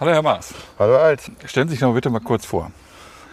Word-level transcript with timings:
Hallo 0.00 0.10
Herr 0.10 0.22
Maas. 0.22 0.52
Hallo 0.76 0.96
Alt. 0.96 1.20
Stellen 1.44 1.68
Sie 1.68 1.74
sich 1.74 1.80
doch 1.80 1.94
bitte 1.94 2.10
mal 2.10 2.18
kurz 2.18 2.44
vor. 2.44 2.72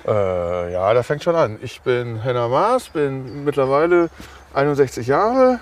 Äh, 0.06 0.72
ja, 0.72 0.94
das 0.94 1.08
fängt 1.08 1.24
schon 1.24 1.36
an. 1.36 1.58
Ich 1.64 1.82
bin 1.82 2.22
Henna 2.22 2.48
Maas, 2.48 2.90
bin 2.90 3.44
mittlerweile 3.44 4.12
61 4.54 5.08
Jahre, 5.08 5.60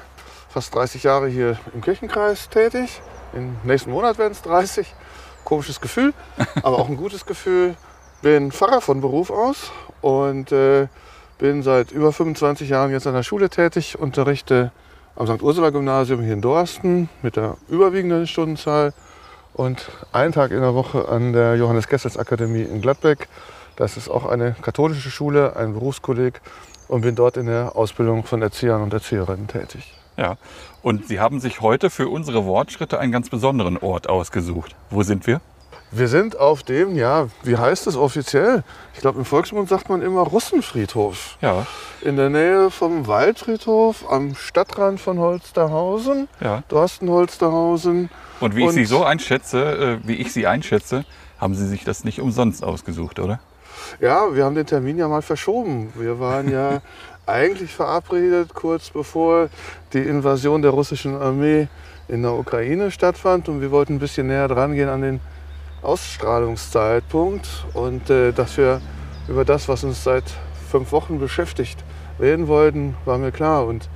fast 0.50 0.76
30 0.76 1.04
Jahre 1.04 1.30
hier 1.30 1.58
im 1.74 1.80
Kirchenkreis 1.80 2.50
tätig. 2.50 3.02
Im 3.32 3.56
nächsten 3.64 3.92
Monat 3.92 4.18
werden 4.18 4.34
es 4.34 4.42
30. 4.42 4.94
Komisches 5.46 5.80
Gefühl, 5.80 6.14
aber 6.64 6.80
auch 6.80 6.90
ein 6.90 6.98
gutes 6.98 7.26
Gefühl. 7.26 7.78
Bin 8.22 8.52
Pfarrer 8.52 8.82
von 8.82 9.00
Beruf 9.00 9.32
aus 9.32 9.72
und 10.02 10.52
äh, 10.52 10.90
bin 11.38 11.64
seit 11.64 11.94
über 11.94 12.12
25 12.12 12.68
Jahren 12.68 12.92
jetzt 12.92 13.08
an 13.08 13.14
der 13.14 13.24
Schule 13.24 13.50
tätig, 13.50 13.98
unterrichte 13.98 14.74
am 15.16 15.28
St. 15.28 15.42
Ursula 15.42 15.70
Gymnasium 15.70 16.22
hier 16.22 16.34
in 16.34 16.42
Dorsten 16.42 17.08
mit 17.22 17.38
der 17.38 17.56
überwiegenden 17.70 18.28
Stundenzahl 18.28 18.92
und 19.60 19.92
einen 20.14 20.32
Tag 20.32 20.52
in 20.52 20.62
der 20.62 20.74
Woche 20.74 21.10
an 21.10 21.34
der 21.34 21.56
Johannes 21.58 21.90
Kessels 21.90 22.16
Akademie 22.16 22.62
in 22.62 22.80
Gladbeck. 22.82 23.28
Das 23.76 23.98
ist 23.98 24.08
auch 24.10 24.26
eine 24.26 24.56
katholische 24.62 25.12
Schule, 25.12 25.58
ein 25.58 25.74
Berufskolleg 25.74 26.40
und 26.88 27.02
bin 27.02 27.16
dort 27.16 27.36
in 27.36 27.46
der 27.48 27.76
Ausbildung 27.76 28.24
von 28.24 28.42
Erziehern 28.42 28.82
und 28.82 28.94
Erzieherinnen 28.94 29.50
tätig. 29.50 29.94
Ja, 30.16 30.38
und 30.82 31.10
Sie 31.10 31.20
haben 31.20 31.42
sich 31.42 31.60
heute 31.60 31.90
für 31.90 32.08
unsere 32.08 32.46
Wortschritte 32.46 33.00
einen 33.00 33.12
ganz 33.12 33.30
besonderen 33.30 33.78
Ort 33.78 34.08
ausgesucht. 34.08 34.78
Wo 34.92 35.04
sind 35.04 35.28
wir? 35.28 35.42
Wir 35.92 36.08
sind 36.08 36.40
auf 36.40 36.64
dem, 36.64 36.96
ja, 36.96 37.28
wie 37.44 37.58
heißt 37.58 37.86
es 37.88 37.98
offiziell? 37.98 38.64
Ich 38.94 39.02
glaube, 39.02 39.20
im 39.20 39.26
Volksmund 39.26 39.68
sagt 39.68 39.90
man 39.90 40.02
immer 40.02 40.22
Russenfriedhof. 40.22 41.38
Ja. 41.42 41.66
In 42.02 42.16
der 42.16 42.30
Nähe 42.30 42.72
vom 42.72 43.08
Waldfriedhof, 43.08 44.10
am 44.10 44.36
Stadtrand 44.36 45.02
von 45.02 45.20
Holsterhausen, 45.20 46.30
Ja. 46.40 46.64
Dorsten-Holsterhausen. 46.70 48.10
Und 48.40 48.56
wie 48.56 48.62
ich 48.62 48.68
Und- 48.68 48.74
Sie 48.74 48.86
so 48.86 49.04
einschätze, 49.04 50.00
äh, 50.04 50.08
wie 50.08 50.16
ich 50.16 50.32
Sie 50.34 50.48
einschätze, 50.48 51.06
haben 51.40 51.56
Sie 51.56 51.68
sich 51.68 51.84
das 51.84 52.04
nicht 52.04 52.20
umsonst 52.22 52.64
ausgesucht, 52.64 53.20
oder? 53.20 53.40
Ja, 54.00 54.34
wir 54.36 54.46
haben 54.46 54.56
den 54.56 54.66
Termin 54.66 54.98
ja 54.98 55.08
mal 55.08 55.22
verschoben. 55.22 55.92
Wir 55.96 56.20
waren 56.20 56.52
ja 56.52 56.82
eigentlich 57.26 57.74
verabredet, 57.74 58.54
kurz 58.54 58.90
bevor 58.90 59.50
die 59.94 60.00
Invasion 60.00 60.62
der 60.62 60.72
russischen 60.72 61.16
Armee 61.16 61.68
in 62.08 62.24
der 62.24 62.34
Ukraine 62.34 62.92
stattfand. 62.92 63.50
Und 63.50 63.62
wir 63.62 63.72
wollten 63.72 63.94
ein 63.96 64.00
bisschen 64.00 64.28
näher 64.28 64.48
dran 64.48 64.74
gehen 64.74 64.90
an 64.90 65.02
den 65.02 65.20
Ausstrahlungszeitpunkt. 65.82 67.48
Und 67.74 68.10
äh, 68.10 68.32
dass 68.32 68.58
wir 68.58 68.82
über 69.28 69.46
das, 69.46 69.68
was 69.68 69.84
uns 69.84 70.04
seit 70.04 70.24
fünf 70.70 70.92
Wochen 70.92 71.20
beschäftigt, 71.20 71.84
reden 72.20 72.48
wollten, 72.48 72.96
war 73.06 73.18
mir 73.18 73.32
klar. 73.32 73.66
Und 73.66 73.90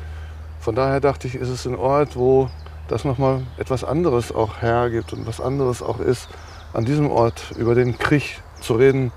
von 0.60 0.76
daher 0.76 1.00
dachte 1.00 1.28
ich, 1.28 1.36
ist 1.36 1.50
es 1.50 1.66
ein 1.66 1.76
Ort, 1.76 2.16
wo 2.16 2.50
das 2.88 3.06
nochmal 3.06 3.42
etwas 3.58 3.84
anderes 3.84 4.34
auch 4.34 4.62
hergibt 4.62 5.14
und 5.14 5.26
was 5.26 5.40
anderes 5.42 5.82
auch 5.82 6.00
ist, 6.00 6.28
an 6.74 6.86
diesem 6.86 7.10
Ort 7.10 7.52
über 7.58 7.76
den 7.76 7.98
Krieg 7.98 8.42
zu 8.62 8.74
reden, 8.76 9.12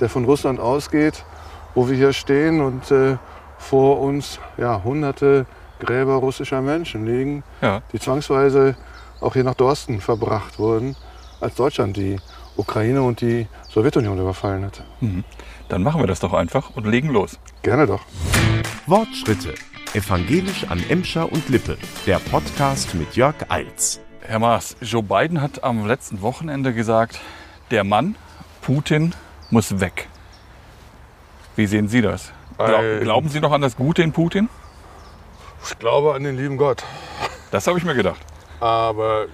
der 0.00 0.08
von 0.08 0.24
Russland 0.24 0.60
ausgeht, 0.60 1.24
wo 1.74 1.88
wir 1.88 1.96
hier 1.96 2.12
stehen 2.12 2.60
und 2.60 2.90
äh, 2.90 3.16
vor 3.58 4.00
uns 4.00 4.38
ja, 4.56 4.82
hunderte 4.82 5.46
Gräber 5.80 6.14
russischer 6.14 6.60
Menschen 6.62 7.06
liegen, 7.06 7.42
Ja. 7.60 7.82
die 7.92 7.98
zwangsweise 7.98 8.76
auch 9.20 9.34
hier 9.34 9.44
nach 9.44 9.54
Dorsten 9.54 10.00
verbracht 10.00 10.58
wurden, 10.58 10.96
als 11.40 11.54
Deutschland 11.54 11.96
die 11.96 12.16
Ukraine 12.56 13.02
und 13.02 13.20
die 13.20 13.46
Sowjetunion 13.68 14.18
überfallen 14.18 14.64
hatte. 14.64 14.84
Mhm. 15.00 15.24
Dann 15.68 15.82
machen 15.82 16.00
wir 16.00 16.06
das 16.06 16.20
doch 16.20 16.32
einfach 16.32 16.70
und 16.74 16.86
legen 16.86 17.10
los. 17.10 17.38
Gerne 17.62 17.86
doch. 17.86 18.00
Wortschritte. 18.86 19.54
Evangelisch 19.92 20.66
an 20.68 20.80
Emscher 20.88 21.32
und 21.32 21.48
Lippe. 21.48 21.76
Der 22.06 22.20
Podcast 22.20 22.94
mit 22.94 23.16
Jörg 23.16 23.34
Eils. 23.48 24.00
Herr 24.20 24.38
Maas, 24.38 24.76
Joe 24.80 25.02
Biden 25.02 25.42
hat 25.42 25.64
am 25.64 25.84
letzten 25.84 26.22
Wochenende 26.22 26.72
gesagt, 26.72 27.18
der 27.72 27.82
Mann, 27.82 28.14
Putin, 28.62 29.16
muss 29.50 29.80
weg. 29.80 30.08
Wie 31.56 31.66
sehen 31.66 31.88
Sie 31.88 32.02
das? 32.02 32.32
Glau 32.56 32.80
Ähm. 32.80 33.02
Glauben 33.02 33.28
Sie 33.30 33.40
noch 33.40 33.50
an 33.50 33.62
das 33.62 33.74
Gute 33.74 34.02
in 34.02 34.12
Putin? 34.12 34.48
Ich 35.68 35.76
glaube 35.80 36.14
an 36.14 36.22
den 36.22 36.36
lieben 36.36 36.56
Gott. 36.56 36.84
Das 37.50 37.66
habe 37.66 37.76
ich 37.76 37.84
mir 37.84 37.94
gedacht. 37.94 38.20
Aber 38.60 39.26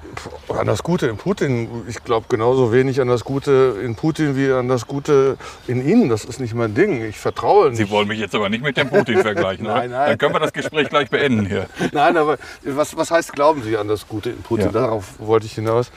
an 0.48 0.68
das 0.68 0.84
Gute 0.84 1.08
in 1.08 1.16
Putin, 1.16 1.84
ich 1.88 2.04
glaube 2.04 2.26
genauso 2.28 2.72
wenig 2.72 3.00
an 3.00 3.08
das 3.08 3.24
Gute 3.24 3.76
in 3.82 3.96
Putin 3.96 4.36
wie 4.36 4.52
an 4.52 4.68
das 4.68 4.86
Gute 4.86 5.36
in 5.66 5.86
Ihnen. 5.86 6.08
Das 6.08 6.24
ist 6.24 6.38
nicht 6.38 6.54
mein 6.54 6.74
Ding. 6.74 7.04
Ich 7.04 7.18
vertraue 7.18 7.70
nicht. 7.70 7.78
Sie 7.78 7.90
wollen 7.90 8.06
mich 8.06 8.20
jetzt 8.20 8.36
aber 8.36 8.48
nicht 8.48 8.62
mit 8.62 8.76
dem 8.76 8.88
Putin 8.88 9.22
vergleichen? 9.22 9.66
Nein, 9.66 9.90
nein. 9.90 10.10
Dann 10.10 10.18
können 10.18 10.34
wir 10.34 10.38
das 10.38 10.52
Gespräch 10.52 10.88
gleich 10.88 11.10
beenden 11.10 11.44
hier. 11.46 11.66
Nein, 11.92 12.16
aber 12.16 12.38
was, 12.62 12.96
was 12.96 13.10
heißt, 13.10 13.32
glauben 13.32 13.64
Sie 13.64 13.76
an 13.76 13.88
das 13.88 14.06
Gute 14.06 14.30
in 14.30 14.42
Putin? 14.42 14.66
Ja. 14.66 14.72
Darauf 14.72 15.18
wollte 15.18 15.46
ich 15.46 15.54
hinaus. 15.54 15.90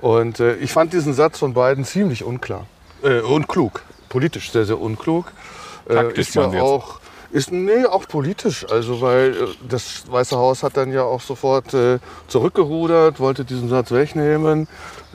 Und 0.00 0.38
äh, 0.38 0.54
ich 0.56 0.72
fand 0.72 0.92
diesen 0.92 1.14
Satz 1.14 1.38
von 1.38 1.54
beiden 1.54 1.84
ziemlich 1.84 2.22
unklar. 2.22 2.66
Äh, 3.02 3.20
unklug. 3.20 3.82
Politisch 4.08 4.52
sehr, 4.52 4.64
sehr 4.64 4.80
unklug. 4.80 5.32
Äh, 5.88 5.94
Taktisch 5.94 6.28
ist 6.28 6.34
ja 6.36 6.44
auch, 6.62 7.00
ist, 7.30 7.52
nee, 7.52 7.84
auch 7.84 8.06
politisch. 8.08 8.66
Also, 8.70 9.00
weil 9.00 9.30
äh, 9.30 9.36
das 9.68 10.10
Weiße 10.10 10.36
Haus 10.36 10.62
hat 10.62 10.76
dann 10.76 10.92
ja 10.92 11.02
auch 11.02 11.20
sofort 11.20 11.74
äh, 11.74 11.98
zurückgerudert, 12.26 13.20
wollte 13.20 13.44
diesen 13.44 13.68
Satz 13.68 13.90
wegnehmen. 13.90 14.68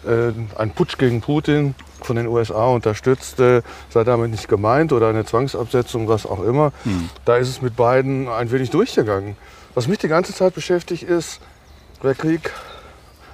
Äh, 0.05 0.31
ein 0.57 0.71
Putsch 0.71 0.97
gegen 0.97 1.21
Putin 1.21 1.75
von 2.01 2.15
den 2.15 2.27
USA 2.27 2.65
unterstützt, 2.67 3.39
äh, 3.39 3.61
sei 3.89 4.03
damit 4.03 4.31
nicht 4.31 4.47
gemeint 4.47 4.91
oder 4.91 5.07
eine 5.07 5.25
Zwangsabsetzung, 5.25 6.07
was 6.07 6.25
auch 6.25 6.43
immer. 6.43 6.71
Hm. 6.83 7.09
Da 7.25 7.37
ist 7.37 7.49
es 7.49 7.61
mit 7.61 7.75
beiden 7.75 8.27
ein 8.27 8.51
wenig 8.51 8.69
durchgegangen. 8.69 9.35
Was 9.73 9.87
mich 9.87 9.99
die 9.99 10.07
ganze 10.07 10.33
Zeit 10.33 10.53
beschäftigt 10.53 11.03
ist, 11.03 11.39
der 12.03 12.15
Krieg, 12.15 12.51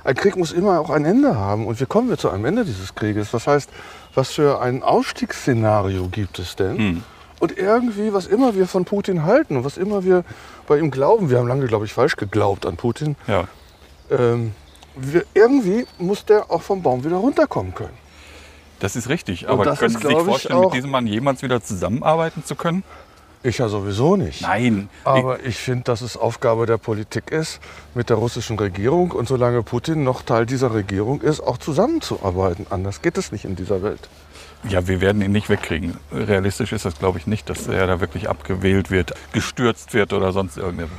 ein 0.03 0.15
Krieg 0.15 0.37
muss 0.37 0.51
immer 0.51 0.79
auch 0.79 0.89
ein 0.89 1.03
Ende 1.03 1.35
haben. 1.35 1.65
Und 1.67 1.81
wie 1.81 1.85
kommen 1.85 2.09
wir 2.09 2.17
zu 2.17 2.29
einem 2.29 2.45
Ende 2.45 2.63
dieses 2.63 2.95
Krieges? 2.95 3.31
Das 3.31 3.47
heißt, 3.47 3.69
was 4.13 4.31
für 4.31 4.61
ein 4.61 4.83
Ausstiegsszenario 4.83 6.07
gibt 6.07 6.39
es 6.39 6.55
denn? 6.55 6.77
Hm. 6.77 7.03
Und 7.39 7.57
irgendwie, 7.57 8.13
was 8.13 8.27
immer 8.27 8.53
wir 8.55 8.67
von 8.67 8.85
Putin 8.85 9.23
halten 9.23 9.55
und 9.57 9.63
was 9.63 9.77
immer 9.77 10.03
wir 10.03 10.23
bei 10.67 10.77
ihm 10.77 10.91
glauben, 10.91 11.29
wir 11.29 11.37
haben 11.39 11.47
lange, 11.47 11.65
glaube 11.67 11.85
ich, 11.85 11.93
falsch 11.93 12.15
geglaubt 12.17 12.65
an 12.65 12.75
Putin, 12.75 13.15
Ja. 13.27 13.47
ähm, 14.11 14.53
wir, 14.95 15.23
irgendwie 15.33 15.85
muss 15.97 16.25
der 16.25 16.51
auch 16.51 16.61
vom 16.61 16.81
Baum 16.81 17.03
wieder 17.05 17.15
runterkommen 17.17 17.73
können. 17.73 17.97
Das 18.79 18.95
ist 18.95 19.07
richtig. 19.09 19.45
Und 19.45 19.51
Aber 19.51 19.65
das 19.65 19.79
können 19.79 19.95
Sie 19.97 20.05
sich 20.07 20.17
vorstellen, 20.17 20.55
auch- 20.59 20.65
mit 20.65 20.73
diesem 20.73 20.89
Mann 20.91 21.07
jemals 21.07 21.41
wieder 21.41 21.61
zusammenarbeiten 21.61 22.43
zu 22.43 22.55
können? 22.55 22.83
Ich 23.41 23.59
ja 23.59 23.69
sowieso 23.69 24.17
nicht. 24.17 24.41
Nein. 24.41 24.89
Aber 25.05 25.41
ich 25.45 25.55
finde, 25.57 25.85
dass 25.85 26.01
es 26.01 26.17
Aufgabe 26.17 26.65
der 26.65 26.77
Politik 26.77 27.31
ist, 27.31 27.61
mit 27.93 28.09
der 28.09 28.17
russischen 28.17 28.59
Regierung 28.59 29.11
und 29.11 29.29
solange 29.29 29.63
Putin 29.63 30.03
noch 30.03 30.23
Teil 30.23 30.45
dieser 30.45 30.73
Regierung 30.73 31.21
ist, 31.21 31.39
auch 31.39 31.57
zusammenzuarbeiten. 31.57 32.67
Anders 32.69 33.01
geht 33.01 33.17
es 33.17 33.31
nicht 33.31 33.45
in 33.45 33.55
dieser 33.55 33.81
Welt. 33.81 34.09
Ja, 34.67 34.87
wir 34.87 34.99
werden 34.99 35.21
ihn 35.21 35.31
nicht 35.31 35.49
wegkriegen. 35.49 35.97
Realistisch 36.11 36.73
ist 36.73 36.85
das, 36.85 36.99
glaube 36.99 37.17
ich, 37.17 37.27
nicht, 37.27 37.49
dass 37.49 37.67
er 37.67 37.87
da 37.87 38.01
wirklich 38.01 38.29
abgewählt 38.29 38.91
wird, 38.91 39.13
gestürzt 39.31 39.93
wird 39.93 40.11
oder 40.11 40.31
sonst 40.33 40.57
irgendetwas. 40.57 40.97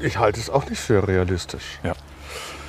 Ich 0.00 0.18
halte 0.18 0.40
es 0.40 0.48
auch 0.48 0.68
nicht 0.68 0.80
für 0.80 1.06
realistisch. 1.06 1.78
Ja. 1.84 1.92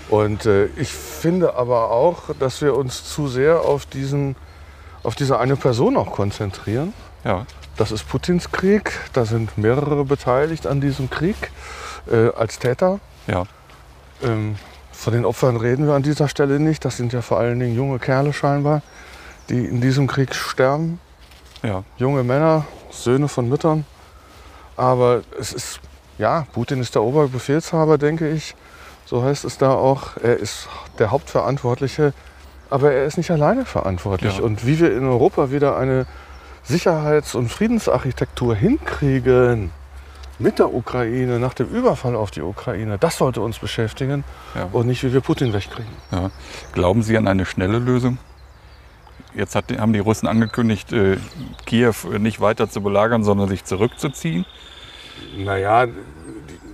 Und 0.10 0.46
äh, 0.46 0.66
ich 0.76 0.90
finde 0.90 1.56
aber 1.56 1.92
auch, 1.92 2.36
dass 2.40 2.62
wir 2.62 2.76
uns 2.76 3.06
zu 3.06 3.28
sehr 3.28 3.62
auf, 3.62 3.86
diesen, 3.86 4.36
auf 5.02 5.16
diese 5.16 5.40
eine 5.40 5.56
Person 5.56 5.96
auch 5.96 6.12
konzentrieren. 6.12 6.94
Ja. 7.24 7.46
Das 7.78 7.92
ist 7.92 8.08
Putins 8.08 8.52
Krieg. 8.52 9.00
Da 9.14 9.26
sind 9.26 9.58
mehrere 9.58 10.04
beteiligt 10.04 10.68
an 10.68 10.82
diesem 10.82 11.10
Krieg 11.10 11.36
äh, 12.12 12.30
als 12.36 12.60
Täter. 12.60 13.00
Ja. 13.28 13.46
Ähm, 14.22 14.58
von 14.92 15.14
den 15.14 15.26
Opfern 15.26 15.58
reden 15.58 15.88
wir 15.88 15.96
an 15.96 16.04
dieser 16.04 16.28
Stelle 16.28 16.60
nicht. 16.60 16.86
Das 16.86 16.98
sind 16.98 17.14
ja 17.14 17.22
vor 17.22 17.40
allen 17.40 17.60
Dingen 17.60 17.76
junge 17.76 18.00
Kerle 18.00 18.34
scheinbar, 18.34 18.82
die 19.50 19.66
in 19.66 19.82
diesem 19.82 20.08
Krieg 20.08 20.34
sterben. 20.36 21.00
Ja. 21.64 21.84
Junge 21.98 22.24
Männer, 22.24 22.66
Söhne 22.92 23.28
von 23.28 23.48
Müttern. 23.50 23.86
Aber 24.76 25.22
es 25.40 25.54
ist, 25.54 25.80
ja, 26.18 26.46
Putin 26.54 26.80
ist 26.82 26.96
der 26.96 27.04
Oberbefehlshaber, 27.04 27.98
denke 27.98 28.30
ich. 28.30 28.56
So 29.06 29.24
heißt 29.24 29.46
es 29.46 29.58
da 29.58 29.72
auch. 29.74 30.18
Er 30.22 30.38
ist 30.38 30.68
der 31.00 31.12
Hauptverantwortliche. 31.12 32.14
Aber 32.70 32.92
er 32.92 33.06
ist 33.06 33.18
nicht 33.18 33.30
alleine 33.32 33.66
verantwortlich. 33.66 34.38
Ja. 34.38 34.44
Und 34.44 34.66
wie 34.66 34.80
wir 34.80 34.96
in 34.96 35.06
Europa 35.06 35.52
wieder 35.52 35.78
eine 35.78 36.06
Sicherheits- 36.64 37.36
und 37.36 37.50
Friedensarchitektur 37.50 38.56
hinkriegen 38.56 39.70
mit 40.40 40.58
der 40.58 40.74
Ukraine, 40.74 41.38
nach 41.40 41.54
dem 41.54 41.68
Überfall 41.70 42.16
auf 42.16 42.32
die 42.32 42.42
Ukraine, 42.42 42.98
das 42.98 43.18
sollte 43.18 43.42
uns 43.42 43.60
beschäftigen 43.60 44.24
Ja. 44.56 44.68
und 44.72 44.88
nicht, 44.88 45.04
wie 45.04 45.14
wir 45.14 45.22
Putin 45.22 45.54
wegkriegen. 45.54 45.92
ja. 46.12 46.32
Glauben 46.74 47.04
Sie 47.04 47.16
an 47.18 47.28
eine 47.28 47.46
schnelle 47.46 47.78
Lösung? 47.80 48.18
Jetzt 49.36 49.56
hat, 49.56 49.66
haben 49.78 49.94
die 49.94 50.00
Russen 50.00 50.28
angekündigt, 50.28 50.92
äh, 50.94 51.18
Kiew 51.66 51.94
nicht 52.20 52.40
weiter 52.40 52.70
zu 52.70 52.82
belagern, 52.82 53.24
sondern 53.24 53.50
sich 53.50 53.64
zurückzuziehen. 53.66 54.46
Naja, 55.38 55.86
die, 55.88 55.94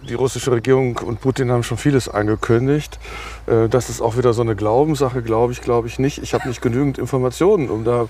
die 0.07 0.13
russische 0.13 0.51
Regierung 0.51 0.97
und 0.97 1.21
Putin 1.21 1.51
haben 1.51 1.63
schon 1.63 1.77
vieles 1.77 2.09
angekündigt. 2.09 2.99
Äh, 3.47 3.69
Das 3.69 3.89
ist 3.89 4.01
auch 4.01 4.17
wieder 4.17 4.33
so 4.33 4.41
eine 4.41 4.55
Glaubenssache, 4.55 5.21
glaube 5.21 5.53
ich, 5.53 5.61
glaube 5.61 5.87
ich 5.87 5.99
nicht. 5.99 6.17
Ich 6.21 6.33
habe 6.33 6.47
nicht 6.47 6.61
genügend 6.61 6.97
Informationen, 6.97 7.69
um 7.69 7.83
da 7.85 8.07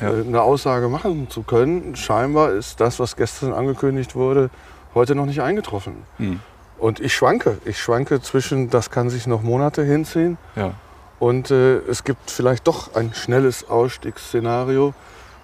Ja. 0.00 0.10
äh, 0.12 0.20
eine 0.26 0.42
Aussage 0.42 0.88
machen 0.88 1.28
zu 1.30 1.42
können. 1.42 1.96
Scheinbar 1.96 2.52
ist 2.52 2.80
das, 2.80 3.00
was 3.00 3.16
gestern 3.16 3.52
angekündigt 3.52 4.14
wurde, 4.14 4.50
heute 4.94 5.14
noch 5.14 5.26
nicht 5.26 5.42
eingetroffen. 5.42 5.94
Hm. 6.18 6.40
Und 6.78 7.00
ich 7.00 7.12
schwanke. 7.14 7.58
Ich 7.64 7.78
schwanke 7.80 8.20
zwischen, 8.22 8.70
das 8.70 8.90
kann 8.90 9.10
sich 9.10 9.26
noch 9.26 9.42
Monate 9.42 9.82
hinziehen 9.82 10.38
Ja. 10.54 10.74
Und 11.18 11.50
äh, 11.50 11.78
es 11.78 12.04
gibt 12.04 12.30
vielleicht 12.30 12.66
doch 12.68 12.94
ein 12.94 13.12
schnelles 13.14 13.68
Ausstiegsszenario, 13.68 14.94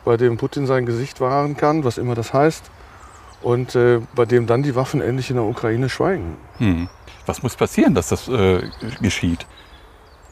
bei 0.05 0.17
dem 0.17 0.37
Putin 0.37 0.67
sein 0.67 0.87
Gesicht 0.87 1.21
wahren 1.21 1.56
kann, 1.56 1.85
was 1.85 1.99
immer 1.99 2.15
das 2.15 2.32
heißt, 2.32 2.71
und 3.43 3.75
äh, 3.75 4.00
bei 4.15 4.25
dem 4.25 4.47
dann 4.47 4.62
die 4.62 4.75
Waffen 4.75 5.00
endlich 5.00 5.31
in 5.31 5.37
der 5.37 5.44
Ukraine 5.44 5.88
schweigen. 5.88 6.37
Hm. 6.59 6.88
Was 7.26 7.43
muss 7.43 7.56
passieren, 7.56 7.94
dass 7.94 8.09
das 8.09 8.29
äh, 8.29 8.69
geschieht? 9.00 9.47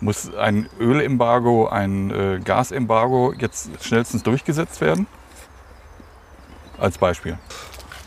Muss 0.01 0.35
ein 0.35 0.69
Ölembargo, 0.79 1.69
ein 1.69 2.11
äh, 2.11 2.41
Gasembargo 2.45 3.33
jetzt 3.39 3.71
schnellstens 3.83 4.23
durchgesetzt 4.23 4.81
werden? 4.81 5.07
Als 6.79 6.99
Beispiel. 6.99 7.39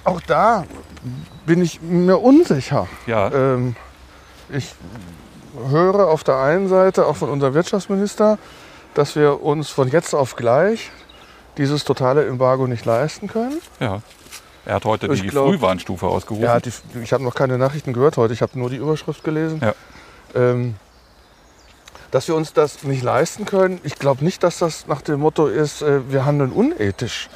Auch 0.04 0.22
da 0.22 0.66
bin 1.46 1.62
ich 1.62 1.82
mir 1.82 2.18
unsicher. 2.18 2.88
Ja, 3.08 3.32
Ähm, 3.32 3.76
ich 4.50 4.76
höre 5.70 6.08
auf 6.08 6.24
der 6.24 6.38
einen 6.38 6.68
Seite 6.68 7.06
auch 7.06 7.16
von 7.16 7.30
unserem 7.30 7.54
Wirtschaftsminister, 7.54 8.38
dass 8.94 9.16
wir 9.16 9.42
uns 9.44 9.70
von 9.70 9.90
jetzt 9.90 10.14
auf 10.14 10.36
gleich 10.36 10.92
dieses 11.58 11.84
totale 11.84 12.26
Embargo 12.26 12.68
nicht 12.68 12.86
leisten 12.86 13.28
können. 13.28 13.60
ja. 13.80 14.02
Er 14.68 14.74
hat 14.76 14.86
heute 14.86 15.06
Ich 15.14 15.22
die 15.22 15.28
glaub- 15.28 15.48
Frühwarnstufe 15.50 16.08
ausgerufen. 16.08 16.44
Ja, 16.44 16.60
die, 16.60 16.72
ich 17.04 17.14
habe 17.14 17.24
noch 17.24 17.36
keine 17.36 17.60
Nachrichten 17.60 17.94
gehört 17.94 18.18
heute, 18.18 18.34
ich 18.34 18.42
habe 18.42 18.58
nur 18.58 18.72
die 18.72 18.78
Überschrift 18.78 19.24
gelesen. 19.24 19.62
Ja. 19.64 19.76
Ähm, 20.34 20.74
dass 22.10 22.28
wir 22.28 22.34
uns 22.36 22.52
das 22.54 22.82
nicht 22.84 23.04
leisten 23.04 23.46
können. 23.46 23.80
Ich 23.84 24.00
glaube 24.00 24.24
nicht, 24.26 24.42
dass 24.42 24.58
das 24.58 24.88
nach 24.88 25.02
dem 25.02 25.20
Motto 25.20 25.46
ist, 25.46 25.84
äh, 25.84 26.00
wir 26.12 26.26
handeln 26.26 26.52
unethisch, 26.52 27.30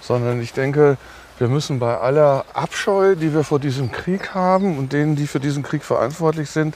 sondern 0.00 0.42
ich 0.42 0.54
denke, 0.54 0.96
wir 1.38 1.46
müssen 1.46 1.78
bei 1.78 1.96
aller 1.98 2.44
Abscheu, 2.52 3.14
die 3.14 3.32
wir 3.32 3.44
vor 3.44 3.60
diesem 3.60 3.92
Krieg 3.92 4.34
haben 4.34 4.76
und 4.76 4.92
denen, 4.92 5.14
die 5.14 5.28
für 5.28 5.38
diesen 5.38 5.62
Krieg 5.62 5.84
verantwortlich 5.84 6.50
sind, 6.50 6.74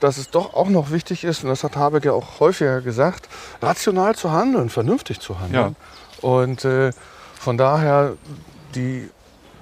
dass 0.00 0.18
es 0.18 0.30
doch 0.30 0.54
auch 0.54 0.68
noch 0.68 0.90
wichtig 0.90 1.24
ist, 1.24 1.44
und 1.44 1.50
das 1.50 1.62
hat 1.62 1.76
Habeck 1.76 2.04
ja 2.04 2.12
auch 2.12 2.40
häufiger 2.40 2.80
gesagt, 2.80 3.28
rational 3.62 4.16
zu 4.16 4.32
handeln, 4.32 4.70
vernünftig 4.70 5.20
zu 5.20 5.38
handeln. 5.38 5.76
Und 6.20 6.64
äh, 6.64 6.92
von 7.38 7.56
daher 7.56 8.14
die, 8.74 9.08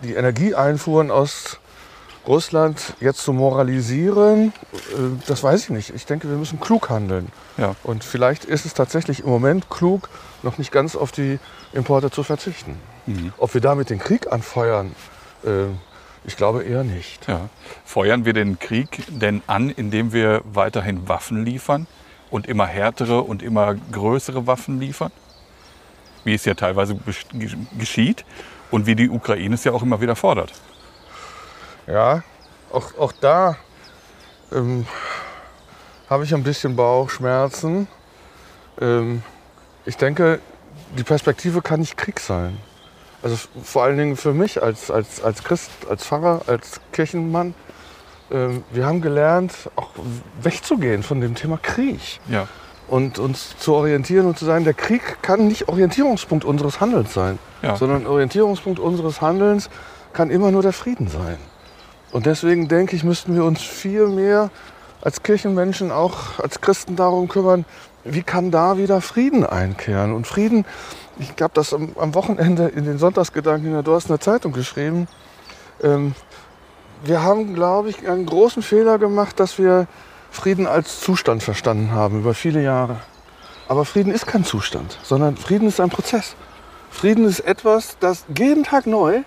die 0.03 0.15
Energieeinfuhren 0.15 1.11
aus 1.11 1.59
Russland 2.27 2.95
jetzt 3.01 3.21
zu 3.21 3.33
moralisieren, 3.33 4.53
äh, 4.73 5.23
das 5.27 5.43
weiß 5.43 5.65
ich 5.65 5.71
nicht. 5.71 5.95
Ich 5.95 6.07
denke, 6.07 6.29
wir 6.29 6.37
müssen 6.37 6.61
klug 6.61 6.91
handeln. 6.91 7.29
Ja. 7.57 7.75
Und 7.85 8.05
vielleicht 8.05 8.45
ist 8.45 8.67
es 8.67 8.75
tatsächlich 8.75 9.21
im 9.21 9.31
Moment 9.31 9.71
klug, 9.71 10.09
noch 10.43 10.59
nicht 10.59 10.71
ganz 10.71 10.95
auf 10.95 11.11
die 11.11 11.39
Importe 11.73 12.11
zu 12.11 12.23
verzichten. 12.23 12.79
Mhm. 13.07 13.33
Ob 13.39 13.55
wir 13.55 13.61
damit 13.61 13.91
den 13.91 13.99
Krieg 13.99 14.31
anfeuern, 14.31 14.95
äh, 15.45 15.65
ich 16.29 16.37
glaube 16.37 16.63
eher 16.63 16.85
nicht. 16.85 17.27
Ja. 17.27 17.49
Feuern 17.87 18.27
wir 18.27 18.35
den 18.35 18.59
Krieg 18.59 19.03
denn 19.09 19.43
an, 19.47 19.71
indem 19.71 20.13
wir 20.13 20.43
weiterhin 20.45 21.09
Waffen 21.09 21.45
liefern 21.45 21.87
und 22.31 22.47
immer 22.47 22.67
härtere 22.67 23.23
und 23.23 23.43
immer 23.43 23.75
größere 23.75 24.47
Waffen 24.47 24.79
liefern? 24.79 25.11
Wie 26.25 26.35
es 26.35 26.45
ja 26.45 26.53
teilweise 26.53 26.99
geschieht 27.79 28.27
und 28.71 28.85
wie 28.85 28.95
die 28.95 29.09
Ukraine 29.09 29.55
es 29.55 29.65
ja 29.65 29.73
auch 29.73 29.83
immer 29.83 30.03
wieder 30.03 30.17
fordert. 30.17 30.53
Ja, 31.87 32.23
auch, 32.71 32.99
auch 32.99 33.13
da 33.13 33.57
ähm, 34.53 34.87
habe 36.11 36.25
ich 36.25 36.35
ein 36.35 36.43
bisschen 36.43 36.77
Bauchschmerzen. 36.77 37.89
Ähm, 38.79 39.23
ich 39.87 39.97
denke, 39.97 40.41
die 40.99 41.05
Perspektive 41.05 41.63
kann 41.63 41.81
nicht 41.81 41.97
Krieg 41.97 42.21
sein. 42.21 42.59
Also 43.23 43.37
vor 43.65 43.83
allen 43.83 43.99
Dingen 43.99 44.17
für 44.17 44.33
mich 44.33 44.63
als, 44.63 44.91
als, 44.91 45.23
als 45.23 45.43
Christ, 45.43 45.71
als 45.91 46.05
Pfarrer, 46.05 46.43
als 46.47 46.81
Kirchenmann. 46.93 47.55
Ähm, 48.31 48.63
wir 48.71 48.87
haben 48.87 49.01
gelernt, 49.01 49.53
auch 49.77 49.91
wegzugehen 50.41 51.03
von 51.03 51.21
dem 51.21 51.35
Thema 51.35 51.59
Krieg 51.61 52.21
Ja, 52.29 52.47
und 52.87 53.19
uns 53.19 53.57
zu 53.59 53.75
orientieren 53.75 54.27
und 54.27 54.39
zu 54.39 54.45
sagen, 54.45 54.65
der 54.65 54.75
Krieg 54.75 55.23
kann 55.23 55.49
nicht 55.49 55.69
Orientierungspunkt 55.69 56.45
unseres 56.45 56.81
Handelns 56.81 57.13
sein, 57.13 57.39
Ja. 57.63 57.77
sondern 57.77 58.07
Orientierungspunkt 58.07 58.79
unseres 58.79 59.21
Handelns 59.21 59.69
kann 60.13 60.31
immer 60.31 60.51
nur 60.51 60.63
der 60.63 60.73
Frieden 60.73 61.09
sein. 61.09 61.37
Und 62.13 62.27
deswegen 62.27 62.69
denke 62.69 62.97
ich, 62.97 63.05
müssten 63.05 63.35
wir 63.35 63.45
uns 63.45 63.63
viel 63.63 64.07
mehr 64.09 64.51
als 65.03 65.23
Kirchenmenschen, 65.23 65.91
auch 65.91 66.39
als 66.39 66.61
Christen 66.61 66.97
darum 66.97 67.29
kümmern, 67.29 67.65
wie 68.05 68.23
kann 68.23 68.51
da 68.51 68.79
wieder 68.79 69.01
Frieden 69.01 69.45
einkehren. 69.45 70.13
Und 70.15 70.27
Frieden, 70.27 70.65
ich 71.19 71.31
habe 71.41 71.53
das 71.55 71.75
am, 71.75 71.91
am 71.99 72.15
Wochenende 72.15 72.69
in 72.69 72.85
den 72.85 72.99
Sonntagsgedanken 72.99 73.67
in 73.67 73.73
der 73.73 73.83
Dorstener 73.83 74.21
Zeitung 74.21 74.53
geschrieben. 74.53 75.09
Ähm, 75.83 76.15
wir 77.05 77.23
haben, 77.23 77.55
glaube 77.55 77.91
ich, 77.91 78.09
einen 78.09 78.27
großen 78.27 78.63
Fehler 78.63 78.99
gemacht, 78.99 79.39
dass 79.39 79.59
wir 79.59 79.87
Frieden 80.31 80.67
als 80.67 81.01
Zustand 81.01 81.43
verstanden 81.43 81.93
haben 81.93 82.21
über 82.21 82.35
viele 82.35 82.63
Jahre. 82.63 83.01
Aber 83.69 83.85
Frieden 83.85 84.13
ist 84.13 84.27
kein 84.27 84.45
Zustand, 84.45 84.99
sondern 85.03 85.37
Frieden 85.37 85.69
ist 85.69 85.81
ein 85.81 85.91
Prozess. 85.91 86.35
Frieden 86.91 87.27
ist 87.27 87.41
etwas, 87.41 87.97
das 88.01 88.25
jeden 88.37 88.65
Tag 88.65 88.87
neu 88.87 89.23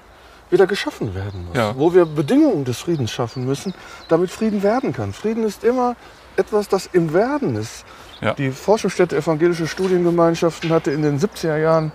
wieder 0.50 0.68
geschaffen 0.68 1.16
werden 1.16 1.46
muss. 1.46 1.56
Ja. 1.56 1.78
Wo 1.78 1.94
wir 1.94 2.06
Bedingungen 2.06 2.66
des 2.66 2.80
Friedens 2.80 3.12
schaffen 3.12 3.46
müssen, 3.46 3.74
damit 4.10 4.32
Frieden 4.32 4.64
werden 4.64 4.94
kann. 4.94 5.14
Frieden 5.14 5.44
ist 5.44 5.64
immer 5.64 5.96
etwas, 6.36 6.68
das 6.68 6.90
im 6.92 7.14
Werden 7.14 7.56
ist. 7.56 7.86
Ja. 8.22 8.34
Die 8.34 8.52
Forschungsstätte 8.52 9.18
Evangelische 9.18 9.68
Studiengemeinschaften 9.68 10.70
hatte 10.70 10.92
in 10.92 11.02
den 11.02 11.20
70er 11.20 11.58
Jahren 11.58 11.92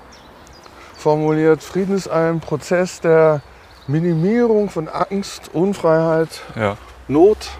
formuliert, 0.96 1.62
Frieden 1.62 1.94
ist 1.94 2.08
ein 2.08 2.40
Prozess 2.40 3.00
der 3.00 3.42
Minimierung 3.86 4.68
von 4.68 4.88
Angst, 4.88 5.50
Unfreiheit, 5.52 6.42
ja, 6.56 6.76
Not. 7.06 7.50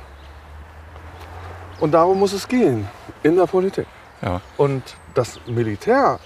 Und 1.79 1.93
darum 1.93 2.19
muss 2.19 2.33
es 2.33 2.49
gehen 2.49 2.89
in 3.23 3.37
der 3.37 3.47
Politik. 3.47 3.87
ja. 4.23 4.41
Und 4.57 4.83
das 5.15 5.41
Militär 5.47 6.19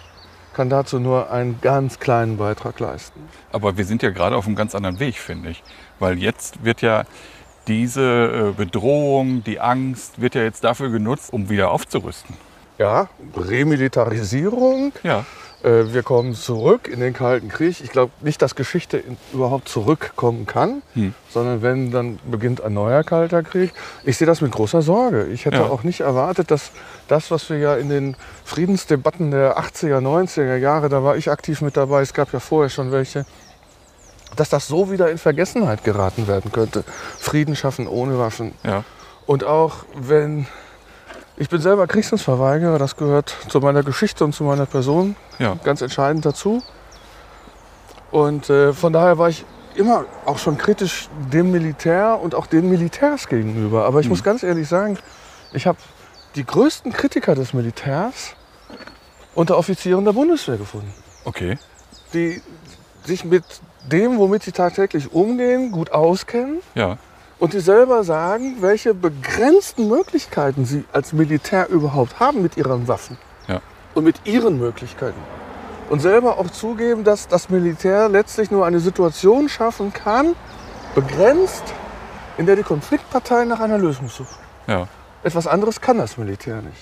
kann 0.53 0.69
dazu 0.69 0.99
nur 0.99 1.31
einen 1.31 1.61
ganz 1.61 1.99
kleinen 1.99 2.37
Beitrag 2.37 2.81
leisten. 2.81 3.29
Aber 3.53 3.77
wir 3.77 3.85
sind 3.85 4.03
ja 4.03 4.11
gerade 4.11 4.37
auf 4.37 4.47
einem 4.47 4.57
ganz 4.57 4.75
anderen 4.75 4.99
Weg, 4.99 5.19
finde 5.19 5.51
ich. 5.51 5.63
Weil 5.99 6.19
jetzt 6.19 6.65
wird 6.65 6.83
ja 6.83 7.05
diese 7.70 8.02
äh, 8.50 8.52
Bedrohung, 8.56 9.44
die 9.44 9.61
Angst, 9.61 10.20
wird 10.20 10.34
ja 10.34 10.43
jetzt 10.43 10.64
dafür 10.64 10.90
genutzt, 10.90 11.32
um 11.32 11.49
wieder 11.49 11.70
aufzurüsten. 11.70 12.34
Ja, 12.78 13.08
Remilitarisierung. 13.37 14.93
Ja, 15.02 15.25
Äh, 15.62 15.93
Wir 15.93 16.02
kommen 16.02 16.32
zurück 16.34 16.88
in 16.88 17.00
den 17.00 17.12
Kalten 17.12 17.50
Krieg. 17.50 17.82
Ich 17.82 17.90
glaube 17.90 18.12
nicht, 18.22 18.40
dass 18.40 18.55
Geschichte 18.55 19.05
überhaupt 19.34 19.69
zurückkommen 19.69 20.46
kann, 20.46 20.81
Hm. 20.94 21.12
sondern 21.28 21.61
wenn, 21.61 21.90
dann 21.90 22.19
beginnt 22.31 22.62
ein 22.62 22.72
neuer 22.72 23.05
Kalter 23.05 23.43
Krieg. 23.43 23.72
Ich 24.05 24.17
sehe 24.17 24.26
das 24.26 24.40
mit 24.40 24.52
großer 24.52 24.81
Sorge. 24.81 25.26
Ich 25.26 25.44
hätte 25.44 25.58
Ja. 25.58 25.64
auch 25.69 25.82
nicht 25.82 26.00
erwartet, 26.00 26.50
dass 26.50 26.70
das, 27.08 27.31
was 27.31 27.50
wir 27.50 27.58
ja 27.58 27.75
in 27.76 27.90
den 27.90 28.17
Friedensdebatten 28.46 29.31
der 29.32 29.58
80er, 29.58 30.00
90er 30.00 30.56
Jahre, 30.56 30.88
da 30.88 31.05
war 31.05 31.17
ich 31.19 31.31
aktiv 31.31 31.60
mit 31.60 31.77
dabei, 31.77 32.00
es 32.00 32.15
gab 32.15 32.32
ja 32.32 32.41
vorher 32.41 32.70
schon 32.70 32.91
welche, 32.91 33.27
dass 34.37 34.49
das 34.49 34.67
so 34.67 34.91
wieder 34.91 35.10
in 35.10 35.19
Vergessenheit 35.19 35.84
geraten 35.84 36.27
werden 36.29 36.53
könnte. 36.53 36.84
Frieden 37.19 37.56
schaffen 37.56 37.87
ohne 37.87 38.19
Waffen. 38.19 38.53
ja, 38.65 38.84
Und 39.27 39.44
auch 39.44 39.84
wenn 39.94 40.46
ich 41.37 41.49
bin 41.49 41.60
selber 41.60 41.87
Kriegsdienstverweigerer, 41.87 42.79
das 42.79 42.96
gehört 42.96 43.34
zu 43.49 43.60
meiner 43.60 43.82
Geschichte 43.82 44.25
und 44.25 44.34
zu 44.34 44.44
meiner 44.44 44.67
Person 44.67 45.17
ja, 45.39 45.56
ganz 45.65 45.81
entscheidend 45.81 46.27
dazu. 46.27 46.63
Und 48.10 48.51
äh, 48.51 48.72
von 48.72 48.93
daher 48.93 49.17
war 49.19 49.29
ich 49.31 49.44
immer 49.75 50.05
auch 50.27 50.39
schon 50.39 50.58
kritisch 50.58 51.08
dem 51.32 51.51
Militär 51.51 52.19
und 52.20 52.34
auch 52.34 52.46
den 52.46 52.69
Militärs 52.69 53.29
gegenüber. 53.29 53.84
Aber 53.87 54.01
ich 54.01 54.06
Mhm. 54.06 54.10
muss 54.10 54.22
ganz 54.22 54.43
ehrlich 54.43 54.69
sagen, 54.69 54.99
ich 55.53 55.67
habe 55.67 55.79
die 56.34 56.44
größten 56.44 56.93
Kritiker 56.93 57.34
des 57.34 57.55
Militärs 57.55 58.34
unter 59.34 59.56
Offizieren 59.56 60.05
der 60.05 60.13
Bundeswehr 60.13 60.58
gefunden, 60.58 60.93
okay. 61.25 61.56
die 62.13 62.43
sich 63.05 63.25
mit 63.25 63.44
dem, 63.91 64.19
womit 64.19 64.43
sie 64.43 64.53
tagtäglich 64.53 65.13
umgehen, 65.13 65.70
gut 65.72 65.93
auskennen 65.93 66.58
Ja, 66.75 66.99
und 67.39 67.55
die 67.55 67.60
selber 67.60 68.05
sagen, 68.05 68.56
welche 68.60 68.93
begrenzten 68.94 69.89
Möglichkeiten 69.89 70.67
sie 70.67 70.84
als 70.93 71.13
Militär 71.13 71.69
überhaupt 71.70 72.20
haben 72.20 72.43
mit 72.43 72.56
ihren 72.56 72.87
Waffen 72.89 73.17
Ja. 73.49 73.60
und 73.94 74.05
mit 74.05 74.27
ihren 74.27 74.58
Möglichkeiten. 74.58 75.19
Und 75.89 76.01
selber 76.01 76.39
auch 76.39 76.51
zugeben, 76.51 77.03
dass 77.03 77.27
das 77.29 77.49
Militär 77.49 78.08
letztlich 78.08 78.51
nur 78.51 78.65
eine 78.67 78.79
Situation 78.81 79.49
schaffen 79.49 79.93
kann, 79.93 80.34
begrenzt, 80.94 81.65
in 82.39 82.46
der 82.46 82.56
die 82.56 82.63
Konfliktparteien 82.63 83.49
nach 83.49 83.60
einer 83.60 83.79
Lösung 83.79 84.08
suchen. 84.08 84.37
ja, 84.67 84.87
Etwas 85.22 85.46
anderes 85.46 85.81
kann 85.81 85.99
das 85.99 86.17
Militär 86.17 86.63
nicht. 86.63 86.79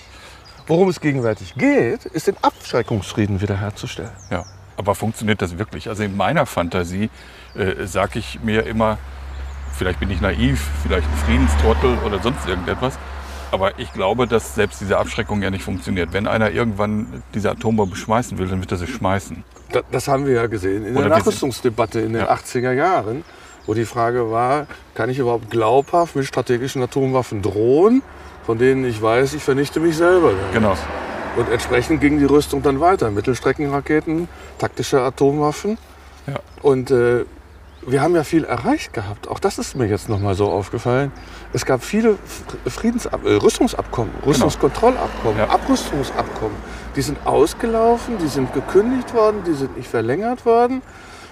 Worum 0.67 0.89
es 0.89 0.99
gegenwärtig 0.99 1.55
geht, 1.55 2.05
ist 2.05 2.27
den 2.27 2.35
Abschreckungsfrieden 2.41 3.41
wiederherzustellen. 3.41 4.11
ja. 4.29 4.43
Aber 4.79 4.95
funktioniert 4.95 5.41
das 5.41 5.57
wirklich? 5.59 5.89
Also 5.89 6.03
in 6.03 6.15
meiner 6.15 6.45
Fantasie 6.45 7.09
äh, 7.53 7.85
sage 7.85 8.17
ich 8.19 8.39
mir 8.41 8.65
immer, 8.65 8.97
vielleicht 9.77 9.99
bin 9.99 10.09
ich 10.09 10.21
naiv, 10.21 10.65
vielleicht 10.83 11.05
ein 11.05 11.17
Friedenstrottel 11.25 11.97
oder 12.05 12.19
sonst 12.19 12.47
irgendetwas. 12.47 12.97
Aber 13.51 13.77
ich 13.77 13.91
glaube, 13.91 14.25
dass 14.25 14.55
selbst 14.55 14.79
diese 14.79 14.97
Abschreckung 14.97 15.41
ja 15.41 15.49
nicht 15.49 15.63
funktioniert. 15.63 16.13
Wenn 16.13 16.27
einer 16.27 16.51
irgendwann 16.51 17.23
diese 17.33 17.51
Atombombe 17.51 17.97
schmeißen 17.97 18.37
will, 18.37 18.47
dann 18.47 18.61
wird 18.61 18.71
er 18.71 18.77
sie 18.77 18.87
schmeißen. 18.87 19.43
Da- 19.73 19.81
Das 19.91 20.07
haben 20.07 20.25
wir 20.25 20.33
ja 20.35 20.47
gesehen 20.47 20.85
in 20.85 20.95
der 20.95 21.09
Nachrüstungsdebatte 21.09 21.99
in 21.99 22.13
den 22.13 22.21
Ja. 22.21 22.29
80er 22.31 22.71
Jahren, 22.71 23.25
wo 23.65 23.73
die 23.73 23.83
Frage 23.85 24.31
war, 24.31 24.65
kann 24.95 25.09
ich 25.09 25.19
überhaupt 25.19 25.49
glaubhaft 25.49 26.15
mit 26.15 26.25
strategischen 26.25 26.81
Atomwaffen 26.81 27.41
drohen? 27.41 28.01
von 28.45 28.57
denen 28.57 28.83
ich 28.83 28.99
weiß, 28.99 29.35
ich 29.35 29.43
vernichte 29.43 29.79
mich 29.79 29.95
selber. 29.95 30.31
damit. 30.31 30.53
Genau. 30.53 30.75
Und 31.39 31.49
entsprechend 31.49 32.01
ging 32.01 32.19
die 32.19 32.25
Rüstung 32.25 32.61
dann 32.61 32.81
weiter. 32.81 33.11
Mittelstreckenraketen, 33.11 34.27
taktische 34.57 34.99
Atomwaffen. 34.99 35.77
Ja. 36.27 36.39
Und 36.61 36.91
äh, 36.91 37.23
wir 37.87 38.01
haben 38.01 38.13
ja 38.13 38.25
viel 38.25 38.43
erreicht 38.43 38.91
gehabt. 38.91 39.29
Auch 39.29 39.39
das 39.39 39.57
ist 39.57 39.73
mir 39.73 39.85
jetzt 39.85 40.09
nochmal 40.09 40.35
so 40.35 40.51
aufgefallen. 40.51 41.13
Es 41.53 41.65
gab 41.65 41.81
viele 41.81 42.17
Friedensab 42.67 43.25
äh, 43.25 43.35
Rüstungsabkommen, 43.35 44.11
Rüstungskontrollabkommen, 44.25 45.37
Ja. 45.37 45.49
Abrüstungsabkommen. 45.49 46.57
Die 46.97 47.01
sind 47.01 47.25
ausgelaufen, 47.25 48.17
die 48.17 48.27
sind 48.27 48.53
gekündigt 48.53 49.13
worden, 49.13 49.37
die 49.47 49.53
sind 49.53 49.77
nicht 49.77 49.87
verlängert 49.89 50.45
worden. 50.45 50.81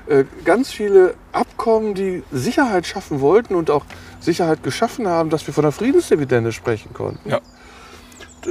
Äh, 0.08 0.24
ganz 0.46 0.72
viele 0.72 1.16
Abkommen, 1.34 1.96
die 1.96 2.24
Sicherheit 2.32 2.88
schaffen 2.88 3.20
wollten 3.20 3.56
und 3.56 3.70
auch 3.70 3.84
Sicherheit 4.22 4.64
geschaffen 4.64 5.06
haben, 5.06 5.30
dass 5.30 5.46
wir 5.48 5.54
von 5.54 5.64
der 5.64 5.74
Friedensdividende 5.74 6.54
sprechen 6.54 6.94
konnten 6.94 7.30
Ja. 7.30 7.42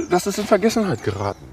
Das 0.09 0.27
ist 0.27 0.37
in 0.37 0.45
Vergessenheit 0.45 1.03
geraten. 1.03 1.45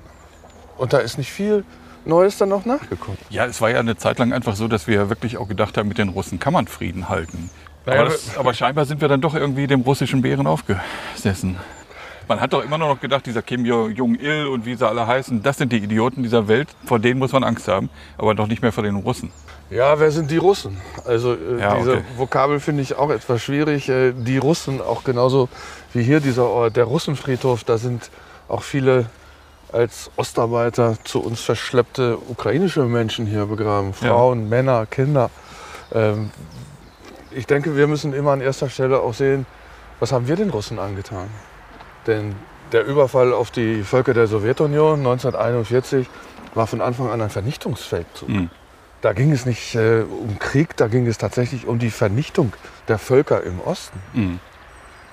Und 0.77 0.93
da 0.93 0.99
ist 0.99 1.19
nicht 1.19 1.31
viel 1.31 1.65
Neues 2.05 2.37
dann 2.37 2.51
noch 2.51 2.65
nachgekommen. 2.65 3.19
Ja, 3.31 3.47
es 3.47 3.61
war 3.61 3.71
ja 3.71 3.81
eine 3.81 3.97
Zeit 3.97 4.19
lang 4.19 4.33
einfach 4.33 4.57
so, 4.57 4.69
dass 4.69 4.87
wir 4.87 5.09
wirklich 5.09 5.39
auch 5.39 5.49
gedacht 5.49 5.77
haben, 5.77 5.89
mit 5.89 5.99
den 5.99 6.11
Russen 6.11 6.39
kann 6.39 6.53
man 6.53 6.67
Frieden 6.67 7.09
halten. 7.09 7.51
Naja, 7.87 8.01
aber, 8.03 8.11
das, 8.11 8.37
aber 8.37 8.55
scheinbar 8.55 8.85
sind 8.85 9.01
wir 9.01 9.09
dann 9.09 9.21
doch 9.21 9.35
irgendwie 9.35 9.67
dem 9.67 9.83
russischen 9.83 10.23
Bären 10.23 10.47
aufgesessen. 10.47 11.57
Man 12.27 12.41
hat 12.41 12.55
doch 12.55 12.65
immer 12.65 12.79
noch 12.79 12.99
gedacht, 13.01 13.27
dieser 13.27 13.43
Kim 13.43 13.67
Jong-il 13.67 14.47
und 14.47 14.65
wie 14.65 14.75
sie 14.75 14.89
alle 14.89 15.07
heißen, 15.07 15.43
das 15.43 15.59
sind 15.59 15.73
die 15.73 15.77
Idioten 15.77 16.23
dieser 16.23 16.49
Welt, 16.49 16.69
vor 16.87 16.99
denen 16.99 17.19
muss 17.19 17.33
man 17.33 17.45
Angst 17.45 17.69
haben, 17.69 17.91
aber 18.17 18.35
doch 18.35 18.47
nicht 18.47 18.63
mehr 18.63 18.73
vor 18.73 18.83
den 18.83 18.97
Russen. 18.97 19.31
Ja, 19.69 19.99
wer 20.01 20.11
sind 20.11 20.31
die 20.31 20.39
Russen? 20.39 20.79
Also 21.05 21.35
äh, 21.35 21.61
Ja, 21.61 21.77
diese 21.77 21.93
okay. 21.95 22.05
Vokabel 22.17 22.61
finde 22.61 22.83
ich 22.83 22.95
auch 22.97 23.11
etwas 23.11 23.43
schwierig. 23.43 23.89
Äh, 23.89 24.13
die 24.13 24.39
Russen, 24.39 24.81
auch 24.81 25.05
genauso 25.05 25.49
wie 25.93 26.03
hier 26.03 26.21
dieser 26.21 26.45
Ort, 26.45 26.77
der 26.77 26.85
Russenfriedhof, 26.85 27.65
da 27.65 27.77
sind 27.77 28.11
auch 28.49 28.63
viele 28.63 29.07
als 29.73 30.11
Ostarbeiter 30.17 30.97
zu 31.05 31.21
uns 31.21 31.41
verschleppte 31.41 32.17
ukrainische 32.29 32.85
Menschen 32.85 33.27
hier 33.27 33.47
begraben. 33.47 33.89
Ja. 33.89 34.09
Frauen, 34.09 34.49
Männer, 34.49 34.87
Kinder. 34.87 35.31
Ähm, 35.93 36.31
ich 37.31 37.47
denke, 37.47 37.77
wir 37.77 37.87
müssen 37.87 38.13
immer 38.13 38.33
an 38.33 38.41
erster 38.41 38.71
Stelle 38.71 39.01
auch 39.01 39.15
sehen, 39.15 39.47
was 40.01 40.13
haben 40.13 40.29
wir 40.29 40.37
den 40.37 40.51
Russen 40.51 40.79
angetan? 40.79 41.29
Denn 42.07 42.37
der 42.73 42.85
Überfall 42.85 43.33
auf 43.33 43.51
die 43.51 43.83
Völker 43.83 44.15
der 44.15 44.27
Sowjetunion 44.27 45.01
1941 45.01 46.09
war 46.55 46.67
von 46.67 46.81
Anfang 46.81 47.11
an 47.11 47.21
ein 47.21 47.31
Vernichtungsfeldzug. 47.31 48.29
Mhm. 48.29 48.51
Da 49.01 49.13
ging 49.13 49.33
es 49.33 49.45
nicht 49.45 49.75
äh, 49.75 50.03
um 50.03 50.39
Krieg, 50.39 50.77
da 50.77 50.89
ging 50.89 51.07
es 51.07 51.19
tatsächlich 51.19 51.67
um 51.67 51.79
die 51.79 51.91
Vernichtung 51.91 52.53
der 52.89 52.99
Völker 52.99 53.43
im 53.43 53.61
Osten. 53.61 54.01
Mhm. 54.13 54.41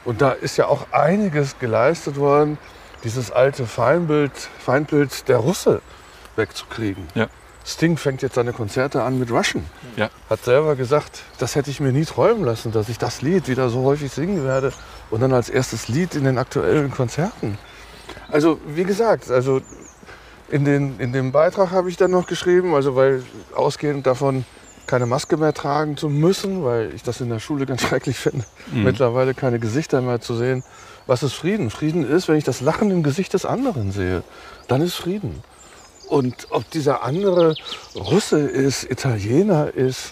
Und 0.05 0.21
da 0.21 0.31
ist 0.31 0.57
ja 0.57 0.67
auch 0.67 0.87
einiges 0.91 1.59
geleistet 1.59 2.17
worden, 2.17 2.57
dieses 3.03 3.31
alte 3.31 3.65
Feindbild, 3.65 4.31
Feindbild 4.59 5.27
der 5.27 5.37
Russe 5.37 5.81
wegzukriegen. 6.35 7.07
Ja. 7.15 7.27
Sting 7.63 7.97
fängt 7.97 8.21
jetzt 8.21 8.35
seine 8.35 8.53
Konzerte 8.53 9.03
an 9.03 9.19
mit 9.19 9.31
Russian. 9.31 9.65
Ja. 9.95 10.09
Hat 10.29 10.43
selber 10.43 10.75
gesagt, 10.75 11.21
das 11.37 11.55
hätte 11.55 11.69
ich 11.69 11.79
mir 11.79 11.91
nie 11.91 12.05
träumen 12.05 12.43
lassen, 12.43 12.71
dass 12.71 12.89
ich 12.89 12.97
das 12.97 13.21
Lied 13.21 13.47
wieder 13.47 13.69
so 13.69 13.83
häufig 13.83 14.11
singen 14.11 14.43
werde 14.43 14.73
und 15.11 15.21
dann 15.21 15.31
als 15.31 15.49
erstes 15.49 15.87
Lied 15.87 16.15
in 16.15 16.23
den 16.23 16.37
aktuellen 16.37 16.91
Konzerten. 16.91 17.57
Also 18.31 18.59
wie 18.65 18.83
gesagt, 18.83 19.29
also 19.29 19.61
in, 20.49 20.65
den, 20.65 20.99
in 20.99 21.13
dem 21.13 21.31
Beitrag 21.31 21.71
habe 21.71 21.89
ich 21.89 21.97
dann 21.97 22.11
noch 22.11 22.25
geschrieben, 22.25 22.73
also 22.73 22.95
weil 22.95 23.23
ausgehend 23.55 24.07
davon 24.07 24.43
keine 24.87 25.05
Maske 25.05 25.37
mehr 25.37 25.53
tragen 25.53 25.95
zu 25.97 26.09
müssen, 26.09 26.63
weil 26.65 26.93
ich 26.93 27.03
das 27.03 27.21
in 27.21 27.29
der 27.29 27.39
Schule 27.39 27.65
ganz 27.65 27.81
schrecklich 27.87 28.17
finde, 28.17 28.45
mittlerweile 28.73 29.33
keine 29.33 29.59
Gesichter 29.59 30.01
mehr 30.01 30.19
zu 30.19 30.35
sehen. 30.35 30.63
Was 31.07 31.23
ist 31.23 31.33
Frieden? 31.33 31.69
Frieden 31.69 32.07
ist, 32.07 32.27
wenn 32.27 32.37
ich 32.37 32.43
das 32.43 32.61
Lachen 32.61 32.91
im 32.91 33.03
Gesicht 33.03 33.33
des 33.33 33.45
anderen 33.45 33.91
sehe, 33.91 34.23
dann 34.67 34.81
ist 34.81 34.95
Frieden. 34.95 35.43
Und 36.07 36.47
ob 36.49 36.69
dieser 36.71 37.03
andere 37.03 37.55
Russe 37.95 38.39
ist, 38.39 38.83
Italiener 38.83 39.73
ist, 39.73 40.11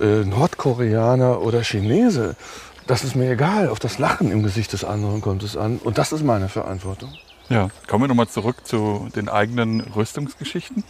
äh, 0.00 0.24
Nordkoreaner 0.24 1.40
oder 1.42 1.62
Chinese, 1.62 2.36
das 2.86 3.04
ist 3.04 3.16
mir 3.16 3.30
egal. 3.30 3.68
Auf 3.68 3.78
das 3.78 3.98
Lachen 3.98 4.30
im 4.30 4.42
Gesicht 4.42 4.72
des 4.72 4.84
anderen 4.84 5.20
kommt 5.20 5.42
es 5.42 5.56
an. 5.56 5.78
Und 5.78 5.98
das 5.98 6.12
ist 6.12 6.24
meine 6.24 6.48
Verantwortung. 6.48 7.12
Ja, 7.48 7.68
kommen 7.88 8.04
wir 8.04 8.08
nochmal 8.08 8.28
zurück 8.28 8.66
zu 8.66 9.08
den 9.14 9.28
eigenen 9.28 9.80
Rüstungsgeschichten. 9.80 10.84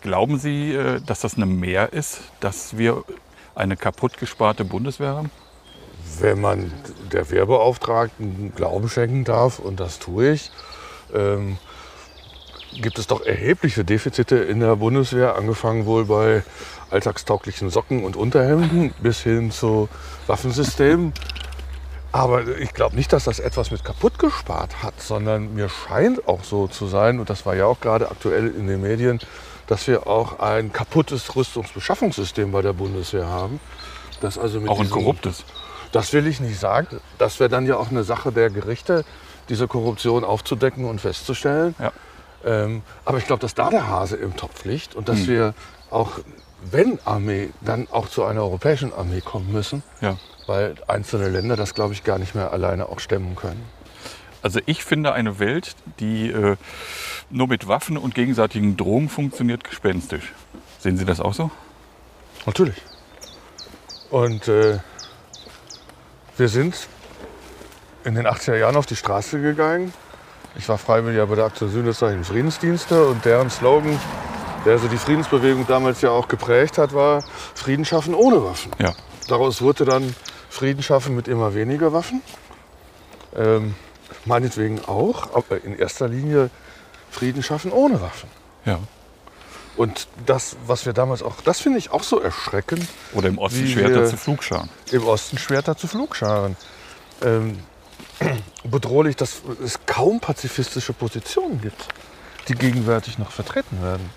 Glauben 0.00 0.38
Sie, 0.38 0.74
äh, 0.74 1.00
dass 1.00 1.20
das 1.20 1.36
eine 1.36 1.46
Mehr 1.46 1.92
ist, 1.92 2.20
dass 2.40 2.76
wir 2.76 3.04
eine 3.54 3.76
kaputt 3.76 4.18
gesparte 4.18 4.64
Bundeswehr 4.64 5.14
haben? 5.14 5.30
Wenn 6.20 6.40
man 6.40 6.72
der 7.12 7.30
Wehrbeauftragten 7.30 8.52
Glauben 8.54 8.88
schenken 8.88 9.24
darf, 9.24 9.58
und 9.58 9.80
das 9.80 9.98
tue 9.98 10.32
ich, 10.32 10.50
ähm, 11.14 11.58
gibt 12.80 12.98
es 12.98 13.06
doch 13.06 13.24
erhebliche 13.24 13.84
Defizite 13.84 14.36
in 14.36 14.60
der 14.60 14.76
Bundeswehr, 14.76 15.36
angefangen 15.36 15.86
wohl 15.86 16.06
bei 16.06 16.42
alltagstauglichen 16.90 17.70
Socken 17.70 18.04
und 18.04 18.16
Unterhemden 18.16 18.94
bis 19.02 19.20
hin 19.20 19.50
zu 19.50 19.88
Waffensystemen. 20.26 21.12
Aber 22.12 22.46
ich 22.58 22.74
glaube 22.74 22.96
nicht, 22.96 23.12
dass 23.12 23.24
das 23.24 23.40
etwas 23.40 23.70
mit 23.70 23.84
kaputt 23.84 24.18
gespart 24.18 24.82
hat, 24.82 25.00
sondern 25.00 25.54
mir 25.54 25.70
scheint 25.70 26.28
auch 26.28 26.44
so 26.44 26.66
zu 26.66 26.86
sein, 26.86 27.18
und 27.20 27.30
das 27.30 27.46
war 27.46 27.54
ja 27.54 27.66
auch 27.66 27.80
gerade 27.80 28.10
aktuell 28.10 28.48
in 28.48 28.66
den 28.66 28.82
Medien, 28.82 29.18
dass 29.66 29.86
wir 29.86 30.06
auch 30.06 30.38
ein 30.38 30.72
kaputtes 30.72 31.34
Rüstungsbeschaffungssystem 31.34 32.52
bei 32.52 32.60
der 32.60 32.74
Bundeswehr 32.74 33.26
haben. 33.26 33.60
Das 34.20 34.38
also 34.38 34.60
mit 34.60 34.68
Auch 34.68 34.80
ein 34.80 34.90
korruptes. 34.90 35.44
Das 35.92 36.12
will 36.12 36.26
ich 36.26 36.40
nicht 36.40 36.58
sagen. 36.58 37.00
Das 37.18 37.38
wäre 37.40 37.48
dann 37.50 37.66
ja 37.66 37.76
auch 37.76 37.90
eine 37.90 38.04
Sache 38.04 38.32
der 38.32 38.50
Gerichte, 38.50 39.04
diese 39.48 39.68
Korruption 39.68 40.24
aufzudecken 40.24 40.84
und 40.84 41.00
festzustellen. 41.00 41.74
Ja. 41.78 41.92
Ähm, 42.44 42.82
aber 43.04 43.18
ich 43.18 43.26
glaube, 43.26 43.40
dass 43.40 43.54
da 43.54 43.70
der 43.70 43.86
Hase 43.86 44.16
im 44.16 44.36
Topf 44.36 44.64
liegt 44.64 44.94
und 44.94 45.08
dass 45.08 45.26
wir 45.28 45.54
auch, 45.90 46.12
wenn 46.70 46.98
Armee, 47.04 47.50
dann 47.60 47.86
auch 47.90 48.08
zu 48.08 48.24
einer 48.24 48.40
europäischen 48.42 48.92
Armee 48.92 49.20
kommen 49.20 49.52
müssen, 49.52 49.82
Ja. 50.00 50.16
weil 50.46 50.74
einzelne 50.88 51.28
Länder 51.28 51.54
das, 51.56 51.74
glaube 51.74 51.92
ich, 51.94 52.02
gar 52.02 52.18
nicht 52.18 52.34
mehr 52.34 52.52
alleine 52.52 52.88
auch 52.88 52.98
stemmen 52.98 53.36
können. 53.36 53.62
Also 54.42 54.58
ich 54.66 54.82
finde 54.82 55.12
eine 55.12 55.38
Welt, 55.38 55.76
die 56.00 56.30
äh, 56.30 56.56
nur 57.30 57.46
mit 57.46 57.68
Waffen 57.68 57.96
und 57.96 58.14
gegenseitigen 58.16 58.76
Drohungen 58.76 59.08
funktioniert, 59.08 59.62
gespenstisch. 59.62 60.32
Sehen 60.80 60.96
Sie 60.96 61.04
das 61.04 61.20
auch 61.20 61.34
so? 61.34 61.50
Natürlich. 62.44 62.82
Und 64.10 64.48
äh, 64.48 64.78
wir 66.42 66.48
sind 66.48 66.88
in 68.02 68.16
den 68.16 68.26
80er 68.26 68.56
Jahren 68.56 68.74
auf 68.74 68.86
die 68.86 68.96
Straße 68.96 69.40
gegangen. 69.40 69.94
Ich 70.56 70.68
war 70.68 70.76
Freiwilliger 70.76 71.24
bei 71.28 71.36
der 71.36 71.44
Aktion 71.44 71.70
Sühnezeichen 71.70 72.24
Friedensdienste 72.24 73.06
und 73.06 73.24
deren 73.24 73.48
Slogan, 73.48 73.96
der 74.64 74.80
so 74.80 74.88
die 74.88 74.96
Friedensbewegung 74.96 75.68
damals 75.68 76.00
ja 76.00 76.10
auch 76.10 76.26
geprägt 76.26 76.78
hat, 76.78 76.94
war 76.94 77.22
Frieden 77.54 77.84
schaffen 77.84 78.12
ohne 78.12 78.42
Waffen. 78.42 78.72
Ja. 78.80 78.92
Daraus 79.28 79.62
wurde 79.62 79.84
dann 79.84 80.16
Frieden 80.50 80.82
schaffen 80.82 81.14
mit 81.14 81.28
immer 81.28 81.54
weniger 81.54 81.92
Waffen. 81.92 82.22
Ähm, 83.36 83.76
meinetwegen 84.24 84.84
auch, 84.84 85.36
aber 85.36 85.62
in 85.62 85.78
erster 85.78 86.08
Linie 86.08 86.50
Frieden 87.12 87.44
schaffen 87.44 87.70
ohne 87.70 88.00
Waffen. 88.00 88.28
Ja. 88.64 88.80
Und 89.76 90.06
das, 90.26 90.56
was 90.66 90.84
wir 90.86 90.92
damals 90.92 91.22
auch, 91.22 91.40
das 91.42 91.60
finde 91.60 91.78
ich 91.78 91.90
auch 91.90 92.02
so 92.02 92.20
erschreckend, 92.20 92.86
Oder 93.14 93.28
im 93.28 93.38
Osten 93.38 93.66
Schwerter 93.66 94.06
zu 94.06 94.16
Flugscharen. 94.16 94.68
im 94.90 95.04
Osten 95.06 95.38
Schwerter 95.38 95.76
zu 95.76 95.88
Flugscharen. 95.88 96.56
Ähm, 97.22 97.58
bedrohlich, 98.64 99.16
dass 99.16 99.42
es 99.64 99.78
kaum 99.86 100.20
pazifistische 100.20 100.92
Positionen 100.92 101.60
gibt, 101.60 101.88
die 102.48 102.54
gegenwärtig 102.54 103.18
noch 103.18 103.30
vertreten 103.30 103.82
werden. 103.82 104.10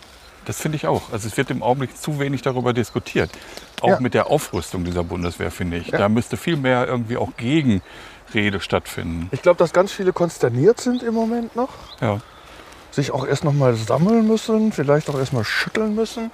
Das 0.45 0.59
finde 0.59 0.75
ich 0.75 0.85
auch. 0.85 1.11
Also 1.11 1.27
es 1.27 1.37
wird 1.37 1.49
im 1.49 1.63
Augenblick 1.63 1.97
zu 1.97 2.19
wenig 2.19 2.41
darüber 2.43 2.71
diskutiert. 2.73 3.31
Auch 3.81 3.89
Ja. 3.89 3.99
mit 3.99 4.13
der 4.13 4.27
Aufrüstung 4.29 4.83
dieser 4.85 5.03
Bundeswehr, 5.03 5.49
finde 5.49 5.77
ich. 5.77 5.87
Ja. 5.87 5.97
Da 5.97 6.09
müsste 6.09 6.37
viel 6.37 6.55
mehr 6.57 6.85
irgendwie 6.87 7.17
auch 7.17 7.29
Gegenrede 7.37 8.59
stattfinden. 8.59 9.27
Ich 9.31 9.41
glaube, 9.41 9.57
dass 9.57 9.73
ganz 9.73 9.91
viele 9.91 10.13
konsterniert 10.13 10.79
sind 10.81 11.01
im 11.01 11.13
Moment 11.15 11.55
noch, 11.55 11.69
Ja. 12.01 12.19
Sich 12.95 13.11
auch 13.11 13.27
erst 13.27 13.43
noch 13.43 13.53
mal 13.53 13.75
sammeln 13.75 14.25
müssen, 14.27 14.71
vielleicht 14.71 15.09
auch 15.09 15.19
erst 15.19 15.33
mal 15.33 15.43
schütteln 15.43 15.95
müssen. 15.95 16.31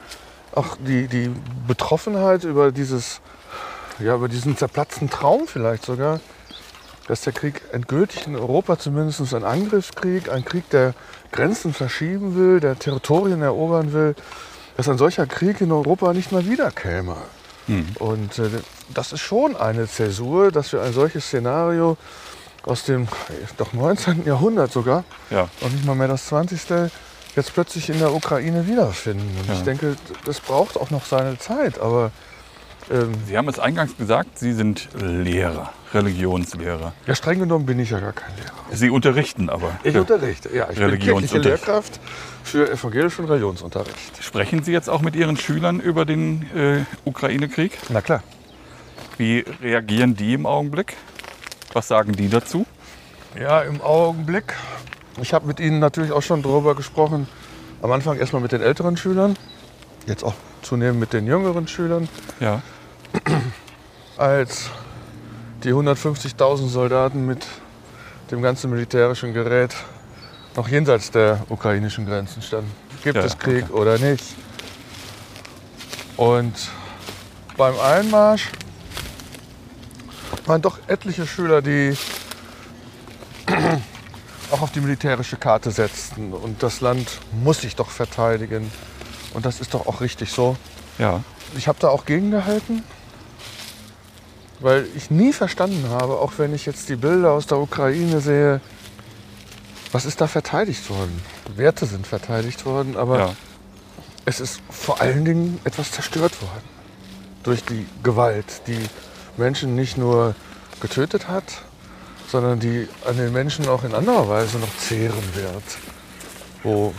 Auch 0.53 0.77
die, 0.80 1.08
die 1.08 1.32
Betroffenheit 1.68 2.44
über, 2.44 2.72
dieses, 2.72 3.22
ja, 4.00 4.15
über 4.15 4.27
diesen 4.27 4.56
zerplatzten 4.56 5.10
Traum 5.10 5.48
vielleicht 5.48 5.86
sogar, 5.86 6.20
dass 7.08 7.22
der 7.22 7.34
Krieg 7.34 7.62
endgültig 7.72 8.27
in 8.27 8.36
Europa 8.36 8.77
zumindest 8.77 9.34
ein 9.34 9.44
Angriffskrieg, 9.44 10.32
ein 10.32 10.46
Krieg, 10.46 10.70
der 10.70 10.94
Grenzen 11.32 11.74
verschieben 11.74 12.36
will, 12.36 12.60
der 12.60 12.77
Territorien 12.77 13.41
erobern 13.41 13.91
will, 13.91 14.15
dass 14.77 14.88
ein 14.88 14.98
solcher 14.98 15.25
Krieg 15.25 15.62
in 15.62 15.72
Europa 15.72 16.13
nicht 16.13 16.32
mehr 16.32 16.46
wiederkäme. 16.46 17.18
Und 18.00 18.38
äh, 18.38 18.50
das 18.94 19.13
ist 19.13 19.22
schon 19.22 19.56
eine 19.56 19.88
Zäsur, 19.88 20.51
dass 20.51 20.74
wir 20.74 20.82
ein 20.82 20.94
solches 20.94 21.25
Szenario 21.25 21.98
aus 22.63 22.84
dem 22.86 23.08
doch 23.58 23.74
19. 23.74 24.25
Jahrhundert 24.25 24.72
sogar 24.72 25.03
Ja. 25.30 25.48
und 25.62 25.74
nicht 25.74 25.86
mal 25.86 25.96
mehr 25.96 26.08
das 26.08 26.25
20. 26.27 26.89
jetzt 27.36 27.53
plötzlich 27.53 27.89
in 27.89 28.00
der 28.00 28.13
Ukraine 28.13 28.68
wiederfinden. 28.68 29.36
Und 29.39 29.48
Ja. 29.48 29.53
ich 29.53 29.62
denke, 29.63 29.96
das 30.25 30.39
braucht 30.39 30.77
auch 30.77 30.89
noch 30.91 31.06
seine 31.06 31.38
Zeit. 31.38 31.80
Aber 31.80 32.12
Ähm, 32.89 33.12
Sie 33.27 33.38
haben 33.38 33.48
es 33.48 33.60
eingangs 33.60 33.96
gesagt, 33.96 34.39
Sie 34.39 34.53
sind 34.53 34.89
Lehrer, 35.00 35.72
Religionslehrer. 35.94 36.94
ja, 37.06 37.15
streng 37.15 37.39
genommen 37.39 37.65
bin 37.68 37.77
ich 37.80 37.91
ja 37.91 38.00
gar 38.00 38.12
kein 38.12 38.36
Lehrer. 38.36 38.51
Sie 38.72 38.89
unterrichten 38.89 39.50
aber. 39.51 39.80
Ich 39.84 39.96
unterrichte, 39.96 40.50
ja. 40.53 40.68
Ich 40.70 40.80
bin 40.80 40.98
kirchliche. 41.00 41.38
Lehrkraft 41.38 42.00
für 42.44 42.70
evangelischen 42.72 43.25
Religionsunterricht. 43.25 44.22
Sprechen 44.24 44.63
Sie 44.63 44.72
jetzt 44.74 44.89
auch 44.89 45.01
mit 45.01 45.15
Ihren 45.15 45.38
Schülern 45.38 45.80
über 45.80 46.06
den 46.06 46.50
äh, 46.56 46.84
Ukraine-Krieg? 47.06 47.77
Na 47.89 48.01
klar. 48.01 48.24
Wie 49.18 49.46
reagieren 49.62 50.15
die 50.15 50.34
im 50.34 50.46
Augenblick? 50.48 50.98
Was 51.74 51.88
sagen 51.88 52.13
die 52.13 52.30
dazu? 52.30 52.66
Ja, 53.40 53.62
im 53.62 53.82
Augenblick. 53.82 54.54
Ich 55.22 55.34
habe 55.34 55.48
mit 55.48 55.60
Ihnen 55.60 55.80
natürlich 55.80 56.12
auch 56.12 56.22
schon 56.22 56.42
darüber 56.42 56.75
gesprochen. 56.75 57.28
Am 57.82 57.92
Anfang 57.92 58.18
erstmal 58.20 58.42
mit 58.42 58.51
den 58.51 58.62
älteren 58.62 58.98
Schülern, 58.98 59.36
jetzt 60.06 60.24
auch 60.24 60.34
zunehmend 60.62 61.00
mit 61.00 61.13
den 61.13 61.25
jüngeren 61.25 61.68
Schülern. 61.68 62.08
Ja, 62.40 62.62
Als 64.18 64.70
die 65.63 65.74
150.000 65.74 66.68
Soldaten 66.68 67.25
mit 67.25 67.46
dem 68.30 68.42
ganzen 68.42 68.70
militärischen 68.70 69.34
Gerät 69.34 69.75
noch 70.56 70.68
jenseits 70.68 71.12
der 71.12 71.44
ukrainischen 71.50 72.06
Grenzen 72.06 72.42
standen. 72.42 72.72
Gibt 73.04 73.16
Ja, 73.16 73.24
es 73.24 73.38
Krieg 73.38 73.70
oder 73.72 73.98
nicht? 73.98 74.24
Und 76.18 76.54
beim 77.58 77.80
Einmarsch 77.80 78.50
waren 80.45 80.62
doch 80.62 80.79
etliche 80.88 81.27
Schüler, 81.27 81.62
die 81.62 81.95
auch 84.51 84.62
auf 84.62 84.71
die 84.71 84.81
militärische 84.81 85.38
Karte 85.38 85.71
setzten. 85.71 86.33
Und 86.33 86.63
das 86.63 86.81
Land 86.81 87.19
muss 87.31 87.62
sich 87.62 87.75
doch 87.75 87.89
verteidigen. 87.89 88.71
Und 89.33 89.45
das 89.45 89.62
ist 89.62 89.74
doch 89.74 89.88
auch 89.88 90.01
richtig 90.01 90.31
so. 90.31 90.57
ja, 90.98 91.24
Ich 91.55 91.67
habe 91.67 91.79
da 91.79 91.89
auch 91.89 92.05
gegengehalten, 92.05 92.83
weil 94.60 94.88
ich 94.95 95.10
nie 95.10 95.33
verstanden 95.33 95.89
habe, 95.89 96.19
auch 96.19 96.33
wenn 96.38 96.53
ich 96.53 96.65
jetzt 96.65 96.89
die 96.89 96.95
Bilder 96.95 97.31
aus 97.31 97.48
der 97.48 97.60
Ukraine 97.60 98.19
sehe, 98.21 98.62
was 99.91 100.05
ist 100.05 100.21
da 100.21 100.27
verteidigt 100.27 100.89
worden? 100.89 101.21
Werte 101.55 101.86
sind 101.86 102.07
verteidigt 102.07 102.65
worden, 102.65 102.95
aber 102.95 103.19
ja. 103.19 103.36
es 104.25 104.39
ist 104.39 104.62
vor 104.69 105.01
allen 105.01 105.25
Dingen 105.25 105.60
etwas 105.63 105.91
zerstört 105.91 106.41
worden. 106.41 106.63
Durch 107.43 107.63
die 107.65 107.86
Gewalt, 108.03 108.62
die 108.67 108.79
Menschen 109.38 109.75
nicht 109.75 109.97
nur 109.97 110.35
getötet 110.79 111.27
hat, 111.27 111.43
sondern 112.27 112.59
die 112.59 112.88
an 113.05 113.17
den 113.17 113.33
Menschen 113.33 113.67
auch 113.67 113.83
in 113.83 113.93
anderer 113.93 114.27
Weise 114.29 114.57
noch 114.57 114.75
zehren 114.77 115.35
wird. 115.35 115.63
Wo 116.63 116.93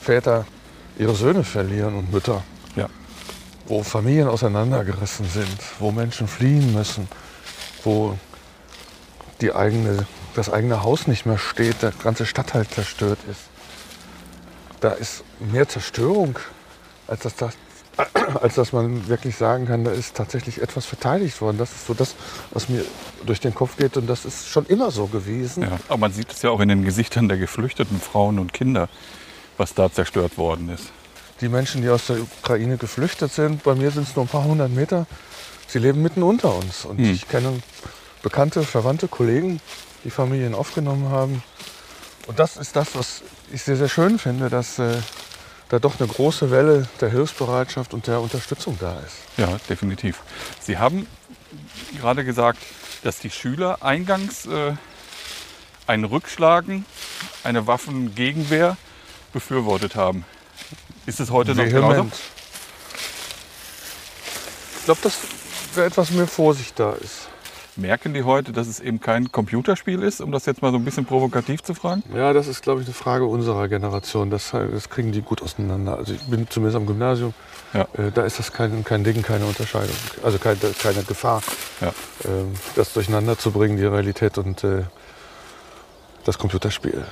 Väter 0.00 0.46
ihre 0.98 1.14
Söhne 1.14 1.44
verlieren 1.44 1.94
und 1.94 2.12
Mütter 2.12 2.42
ja. 2.76 2.88
wo 3.66 3.82
Familien 3.82 4.28
auseinandergerissen 4.28 5.28
sind, 5.28 5.58
wo 5.78 5.90
Menschen 5.90 6.28
fliehen 6.28 6.72
müssen, 6.72 7.08
wo 7.84 8.16
die 9.40 9.52
eigene, 9.52 10.06
das 10.34 10.50
eigene 10.50 10.82
Haus 10.82 11.06
nicht 11.06 11.26
mehr 11.26 11.38
steht, 11.38 11.82
der 11.82 11.92
ganze 11.92 12.26
Stadtteil 12.26 12.66
zerstört 12.66 13.18
ist. 13.30 13.40
Da 14.80 14.90
ist 14.90 15.24
mehr 15.38 15.68
Zerstörung, 15.68 16.38
als 17.06 17.20
dass, 17.20 17.36
das, 17.36 17.54
als 18.40 18.54
dass 18.54 18.72
man 18.72 19.08
wirklich 19.08 19.36
sagen 19.36 19.66
kann, 19.66 19.84
da 19.84 19.90
ist 19.90 20.14
tatsächlich 20.14 20.62
etwas 20.62 20.86
verteidigt 20.86 21.40
worden. 21.40 21.58
Das 21.58 21.72
ist 21.72 21.86
so 21.86 21.94
das, 21.94 22.14
was 22.52 22.68
mir 22.68 22.84
durch 23.26 23.40
den 23.40 23.54
Kopf 23.54 23.76
geht 23.76 23.96
und 23.96 24.06
das 24.06 24.24
ist 24.24 24.48
schon 24.48 24.66
immer 24.66 24.90
so 24.90 25.06
gewesen. 25.06 25.62
ja. 25.64 25.78
Aber 25.88 25.98
man 25.98 26.12
sieht 26.12 26.32
es 26.32 26.42
ja 26.42 26.50
auch 26.50 26.60
in 26.60 26.68
den 26.68 26.84
Gesichtern 26.84 27.28
der 27.28 27.38
geflüchteten 27.38 28.00
Frauen 28.00 28.38
und 28.38 28.52
Kinder, 28.52 28.88
was 29.56 29.74
da 29.74 29.90
zerstört 29.90 30.38
worden 30.38 30.68
ist. 30.68 30.90
Die 31.40 31.48
Menschen, 31.48 31.82
die 31.82 31.88
aus 31.88 32.06
der 32.06 32.18
Ukraine 32.20 32.76
geflüchtet 32.76 33.32
sind, 33.32 33.62
bei 33.62 33.74
mir 33.74 33.90
sind 33.90 34.08
es 34.08 34.16
nur 34.16 34.24
ein 34.24 34.28
paar 34.28 34.44
hundert 34.44 34.70
Meter, 34.70 35.06
sie 35.66 35.78
leben 35.78 36.02
mitten 36.02 36.22
unter 36.22 36.54
uns. 36.54 36.84
Und 36.84 36.98
Hm. 36.98 37.12
ich 37.12 37.28
kenne 37.28 37.60
bekannte, 38.22 38.62
verwandte 38.62 39.08
Kollegen, 39.08 39.60
die 40.04 40.10
Familien 40.10 40.54
aufgenommen 40.54 41.08
haben. 41.10 41.42
Und 42.26 42.38
das 42.38 42.56
ist 42.56 42.76
das, 42.76 42.94
was 42.94 43.22
ich 43.52 43.62
sehr, 43.62 43.76
sehr 43.76 43.88
schön 43.88 44.18
finde, 44.18 44.50
dass 44.50 44.78
äh, 44.78 44.98
da 45.68 45.78
doch 45.78 46.00
eine 46.00 46.08
große 46.08 46.50
Welle 46.50 46.88
der 47.00 47.10
Hilfsbereitschaft 47.10 47.94
und 47.94 48.06
der 48.06 48.20
Unterstützung 48.20 48.76
da 48.80 48.98
ist. 49.00 49.16
Ja, 49.36 49.58
definitiv. 49.68 50.20
Sie 50.60 50.78
haben 50.78 51.06
gerade 51.98 52.24
gesagt, 52.24 52.58
dass 53.02 53.18
die 53.18 53.30
Schüler 53.30 53.82
eingangs 53.82 54.46
äh, 54.46 54.74
ein 55.86 56.04
Rückschlagen, 56.04 56.84
eine 57.44 57.66
Waffengegenwehr 57.66 58.76
befürwortet 59.32 59.94
haben. 59.94 60.24
Ist 61.06 61.20
es 61.20 61.30
heute 61.30 61.54
noch 61.54 61.64
genauso? 61.64 61.90
Vehement. 61.90 62.14
Ich 64.78 64.84
glaube, 64.84 65.00
dass 65.02 65.18
da 65.74 65.84
etwas 65.84 66.10
mehr 66.10 66.26
Vorsicht 66.26 66.78
da 66.78 66.92
ist. 66.92 67.28
Merken 67.78 68.12
die 68.12 68.24
heute, 68.24 68.50
dass 68.50 68.66
es 68.66 68.80
eben 68.80 69.00
kein 69.00 69.30
Computerspiel 69.30 70.02
ist, 70.02 70.20
um 70.20 70.32
das 70.32 70.46
jetzt 70.46 70.62
mal 70.62 70.72
so 70.72 70.78
ein 70.78 70.84
bisschen 70.84 71.04
provokativ 71.04 71.62
zu 71.62 71.74
fragen? 71.74 72.02
Ja, 72.12 72.32
das 72.32 72.48
ist, 72.48 72.60
glaube 72.62 72.80
ich, 72.80 72.88
eine 72.88 72.94
Frage 72.94 73.24
unserer 73.24 73.68
Generation. 73.68 74.30
Das, 74.30 74.50
das 74.50 74.90
kriegen 74.90 75.12
die 75.12 75.22
gut 75.22 75.42
auseinander. 75.42 75.96
Also 75.96 76.12
ich 76.14 76.22
bin 76.22 76.50
zumindest 76.50 76.76
am 76.76 76.86
Gymnasium. 76.86 77.34
Ja. 77.72 77.82
Äh, 77.96 78.10
da 78.12 78.24
ist 78.24 78.40
das 78.40 78.50
kein, 78.52 78.82
kein 78.82 79.04
Ding, 79.04 79.22
keine 79.22 79.44
Unterscheidung. 79.46 79.94
Also 80.24 80.38
keine, 80.38 80.58
keine 80.82 81.04
Gefahr, 81.04 81.40
Ja. 81.80 81.92
ähm, 82.24 82.52
das 82.74 82.92
durcheinander 82.94 83.38
zu 83.38 83.52
bringen, 83.52 83.76
die 83.76 83.84
Realität 83.84 84.38
und 84.38 84.64
äh, 84.64 84.82
das 86.24 86.36
Computerspiel. 86.36 87.04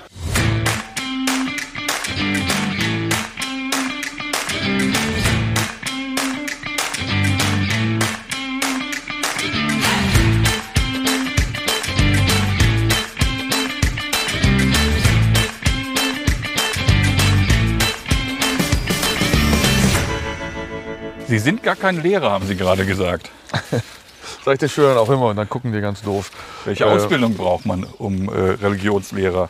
Sie 21.29 21.39
sind 21.39 21.63
gar 21.63 21.77
kein 21.77 22.01
Lehrer, 22.03 22.31
haben 22.31 22.47
Sie 22.47 22.57
gerade 22.57 22.87
gesagt. 22.87 23.31
Sag 24.45 24.55
ich 24.55 24.59
den 24.61 24.69
Schülern 24.69 24.97
auch 24.97 25.09
immer 25.09 25.27
und 25.27 25.37
dann 25.37 25.49
gucken 25.49 25.73
die 25.73 25.81
ganz 25.81 26.03
doof. 26.03 26.31
Welche 26.65 26.85
Äh, 26.85 26.89
Ausbildung 26.89 27.35
braucht 27.35 27.67
man, 27.67 27.85
um 27.99 28.29
äh, 28.29 28.33
Religionslehrer 28.63 29.49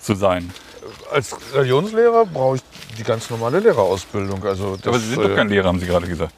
zu 0.00 0.14
sein? 0.14 0.50
Als 1.12 1.36
Religionslehrer 1.54 2.26
brauche 2.26 2.56
ich 2.56 2.62
die 2.96 3.02
ganz 3.04 3.30
normale 3.30 3.58
Lehrerausbildung. 3.60 4.44
Also 4.44 4.76
das, 4.76 4.86
Aber 4.86 4.98
Sie 4.98 5.08
sind 5.08 5.22
doch 5.22 5.30
äh, 5.30 5.34
kein 5.34 5.48
Lehrer, 5.48 5.68
haben 5.68 5.80
Sie 5.80 5.86
gerade 5.86 6.06
gesagt. 6.06 6.32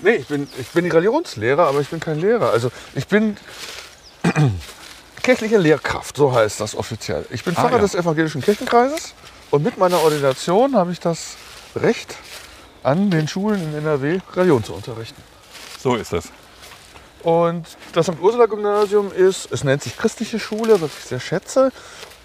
Nee, 0.00 0.16
ich 0.16 0.26
bin, 0.26 0.48
ich 0.58 0.68
bin 0.68 0.90
Religionslehrer, 0.90 1.66
aber 1.68 1.80
ich 1.80 1.88
bin 1.88 2.00
kein 2.00 2.20
Lehrer. 2.20 2.50
Also 2.50 2.70
ich 2.94 3.06
bin 3.06 3.36
kirchliche 5.22 5.58
Lehrkraft, 5.58 6.16
so 6.16 6.32
heißt 6.34 6.60
das 6.60 6.74
offiziell. 6.74 7.24
Ich 7.30 7.44
bin 7.44 7.56
Ah, 7.56 7.60
Pfarrer 7.62 7.76
ja. 7.76 7.82
des 7.82 7.94
evangelischen 7.94 8.42
Kirchenkreises 8.42 9.14
und 9.50 9.62
mit 9.62 9.78
meiner 9.78 10.00
Ordination 10.00 10.74
habe 10.76 10.92
ich 10.92 11.00
das 11.00 11.36
Recht, 11.76 12.16
an 12.82 13.10
den 13.10 13.28
Schulen 13.28 13.62
in 13.62 13.74
NRW 13.78 14.20
Religion 14.34 14.64
zu 14.64 14.74
unterrichten. 14.74 15.22
So 15.78 15.96
ist 15.96 16.12
das. 16.12 16.30
Und 17.22 17.66
das 17.92 18.06
St. 18.06 18.20
Ursula 18.20 18.46
Gymnasium 18.46 19.12
ist, 19.12 19.50
es 19.52 19.62
nennt 19.64 19.82
sich 19.82 19.96
christliche 19.96 20.40
Schule, 20.40 20.80
was 20.80 20.90
ich 20.98 21.04
sehr 21.04 21.20
schätze, 21.20 21.70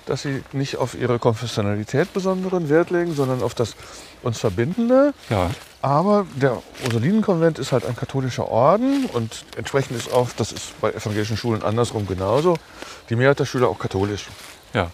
dass 0.07 0.23
sie 0.23 0.43
nicht 0.53 0.77
auf 0.77 0.95
ihre 0.95 1.19
Konfessionalität 1.19 2.13
besonderen 2.13 2.69
Wert 2.69 2.89
legen, 2.89 3.13
sondern 3.13 3.43
auf 3.43 3.53
das 3.53 3.75
uns 4.23 4.39
Verbindende. 4.39 5.13
Ja, 5.29 5.51
Aber 5.81 6.25
der 6.35 6.61
Ursulinenkonvent 6.85 7.59
ist 7.59 7.71
halt 7.71 7.85
ein 7.85 7.95
katholischer 7.95 8.47
Orden 8.47 9.05
und 9.13 9.45
entsprechend 9.57 9.97
ist 9.97 10.11
auch, 10.11 10.29
das 10.35 10.51
ist 10.51 10.79
bei 10.81 10.91
evangelischen 10.91 11.37
Schulen 11.37 11.61
andersrum 11.61 12.07
genauso, 12.07 12.57
die 13.09 13.15
Mehrheit 13.15 13.39
der 13.39 13.45
Schüler 13.45 13.67
auch 13.69 13.79
katholisch. 13.79 14.27
ja. 14.73 14.89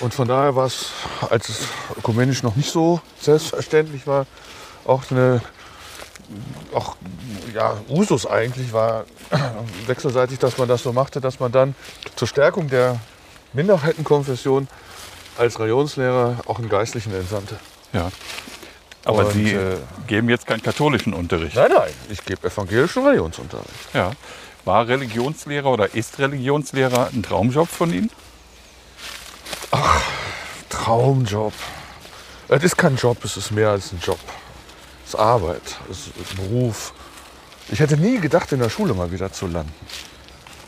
Und 0.00 0.14
von 0.14 0.26
daher 0.26 0.56
war 0.56 0.66
es, 0.66 0.86
als 1.28 1.50
es 1.50 1.66
ökumenisch 1.98 2.42
noch 2.42 2.56
nicht 2.56 2.70
so 2.70 3.00
selbstverständlich 3.20 4.06
war, 4.06 4.26
auch 4.84 5.10
eine, 5.10 5.40
auch 6.74 6.96
ja, 7.54 7.76
Usus 7.88 8.26
eigentlich 8.26 8.72
war 8.72 9.04
wechselseitig, 9.86 10.38
dass 10.38 10.58
man 10.58 10.68
das 10.68 10.82
so 10.82 10.92
machte, 10.92 11.20
dass 11.20 11.40
man 11.40 11.52
dann 11.52 11.74
zur 12.16 12.28
Stärkung 12.28 12.68
der 12.68 12.98
Minderheitenkonfession 13.52 14.68
als 15.38 15.58
Religionslehrer 15.58 16.36
auch 16.46 16.58
einen 16.58 16.68
Geistlichen 16.68 17.14
entsandte. 17.14 17.58
ja. 17.92 18.10
Aber 19.04 19.26
Und, 19.26 19.32
Sie 19.32 19.50
äh, 19.52 19.78
geben 20.06 20.28
jetzt 20.28 20.46
keinen 20.46 20.62
katholischen 20.62 21.12
Unterricht. 21.12 21.56
Nein, 21.56 21.72
nein, 21.76 21.90
ich 22.08 22.24
gebe 22.24 22.46
evangelischen 22.46 23.04
Religionsunterricht. 23.04 23.94
Ja. 23.94 24.12
War 24.64 24.86
Religionslehrer 24.86 25.68
oder 25.70 25.92
ist 25.92 26.20
Religionslehrer 26.20 27.08
ein 27.12 27.24
Traumjob 27.24 27.68
von 27.68 27.92
Ihnen? 27.92 28.10
Traumjob. 30.68 31.52
Es 32.48 32.62
ist 32.62 32.76
kein 32.76 32.96
Job, 32.96 33.24
es 33.24 33.36
ist 33.36 33.50
mehr 33.50 33.70
als 33.70 33.92
ein 33.92 33.98
Job. 34.00 34.18
Ist 35.12 35.18
Arbeit, 35.18 35.76
es 35.90 36.06
ist 36.06 36.36
Beruf. 36.36 36.94
Ich 37.70 37.80
hätte 37.80 37.98
nie 37.98 38.18
gedacht, 38.18 38.50
in 38.50 38.60
der 38.60 38.70
Schule 38.70 38.94
mal 38.94 39.12
wieder 39.12 39.30
zu 39.30 39.46
landen. 39.46 39.74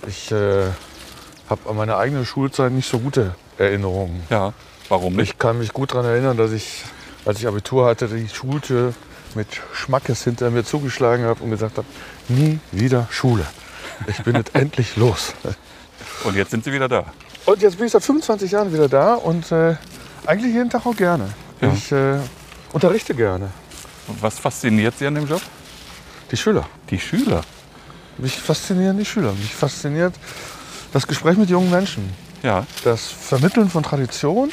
Ich 0.06 0.30
äh, 0.30 0.66
habe 1.48 1.70
an 1.70 1.76
meine 1.76 1.96
eigene 1.96 2.26
Schulzeit 2.26 2.70
nicht 2.70 2.86
so 2.86 2.98
gute 2.98 3.34
Erinnerungen. 3.56 4.22
Ja. 4.28 4.52
Warum 4.90 5.16
nicht? 5.16 5.30
Ich 5.30 5.38
kann 5.38 5.60
mich 5.60 5.72
gut 5.72 5.92
daran 5.92 6.04
erinnern, 6.04 6.36
dass 6.36 6.52
ich, 6.52 6.84
als 7.24 7.38
ich 7.38 7.46
Abitur 7.46 7.86
hatte, 7.86 8.06
die 8.06 8.28
Schultür 8.28 8.92
mit 9.34 9.46
Schmackes 9.72 10.24
hinter 10.24 10.50
mir 10.50 10.62
zugeschlagen 10.62 11.24
habe 11.24 11.42
und 11.42 11.48
gesagt 11.48 11.78
habe, 11.78 11.88
nie 12.28 12.58
wieder 12.70 13.08
Schule. 13.10 13.46
Ich 14.08 14.22
bin 14.24 14.36
jetzt 14.36 14.54
endlich 14.54 14.96
los. 14.96 15.32
Und 16.24 16.36
jetzt 16.36 16.50
sind 16.50 16.64
Sie 16.64 16.72
wieder 16.74 16.90
da. 16.90 17.06
Und 17.46 17.62
jetzt 17.62 17.78
bin 17.78 17.86
ich 17.86 17.92
seit 17.92 18.04
25 18.04 18.50
Jahren 18.50 18.74
wieder 18.74 18.90
da 18.90 19.14
und 19.14 19.50
äh, 19.52 19.76
eigentlich 20.26 20.52
jeden 20.52 20.68
Tag 20.68 20.84
auch 20.84 20.96
gerne. 20.96 21.30
Ja. 21.62 21.72
Ich 21.72 21.90
äh, 21.92 22.18
unterrichte 22.74 23.14
gerne. 23.14 23.48
Was 24.20 24.38
fasziniert 24.38 24.94
Sie 24.98 25.06
an 25.06 25.14
dem 25.14 25.26
Job? 25.26 25.40
Die 26.30 26.36
Schüler. 26.36 26.66
Die 26.90 26.98
Schüler. 26.98 27.42
Mich 28.18 28.38
faszinieren 28.40 28.98
die 28.98 29.04
Schüler. 29.04 29.32
Mich 29.32 29.54
fasziniert 29.54 30.14
das 30.92 31.06
Gespräch 31.06 31.36
mit 31.36 31.50
jungen 31.50 31.70
Menschen. 31.70 32.08
Ja, 32.42 32.66
Das 32.84 33.06
Vermitteln 33.06 33.70
von 33.70 33.82
Tradition, 33.82 34.50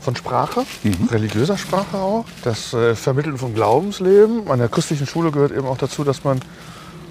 von 0.00 0.14
Sprache, 0.16 0.64
Mhm. 0.84 1.08
religiöser 1.10 1.58
Sprache 1.58 1.96
auch. 1.98 2.24
Das 2.44 2.72
äh, 2.72 2.94
Vermitteln 2.94 3.36
von 3.38 3.54
Glaubensleben. 3.54 4.48
An 4.50 4.58
der 4.60 4.68
christlichen 4.68 5.06
Schule 5.06 5.30
gehört 5.32 5.52
eben 5.52 5.66
auch 5.66 5.78
dazu, 5.78 6.04
dass 6.04 6.24
man 6.24 6.40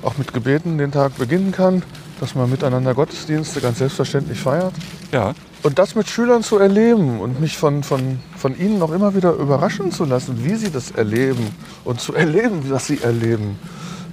auch 0.02 0.18
mit 0.18 0.34
Gebeten 0.34 0.78
den 0.78 0.92
Tag 0.92 1.18
beginnen 1.18 1.52
kann, 1.52 1.84
dass 2.22 2.36
man 2.36 2.50
miteinander 2.50 2.94
Gottesdienste 2.94 3.60
ganz 3.62 3.80
selbstverständlich 3.80 4.40
feiert. 4.40 4.74
ja, 5.12 5.34
Und 5.64 5.80
das 5.80 5.96
mit 5.96 6.08
Schülern 6.08 6.44
zu 6.44 6.60
erleben 6.60 7.20
und 7.20 7.42
mich 7.42 7.58
von, 7.58 7.84
von, 7.84 8.20
von 8.38 8.58
ihnen 8.58 8.82
auch 8.84 8.92
immer 8.92 9.16
wieder 9.16 9.34
überraschen 9.34 9.92
zu 9.92 10.06
lassen, 10.06 10.46
wie 10.46 10.56
sie 10.56 10.72
das 10.72 10.92
erleben 10.92 11.54
und 11.84 12.00
zu 12.00 12.14
erleben, 12.24 12.70
was 12.70 12.86
sie 12.86 13.02
erleben, 13.02 13.60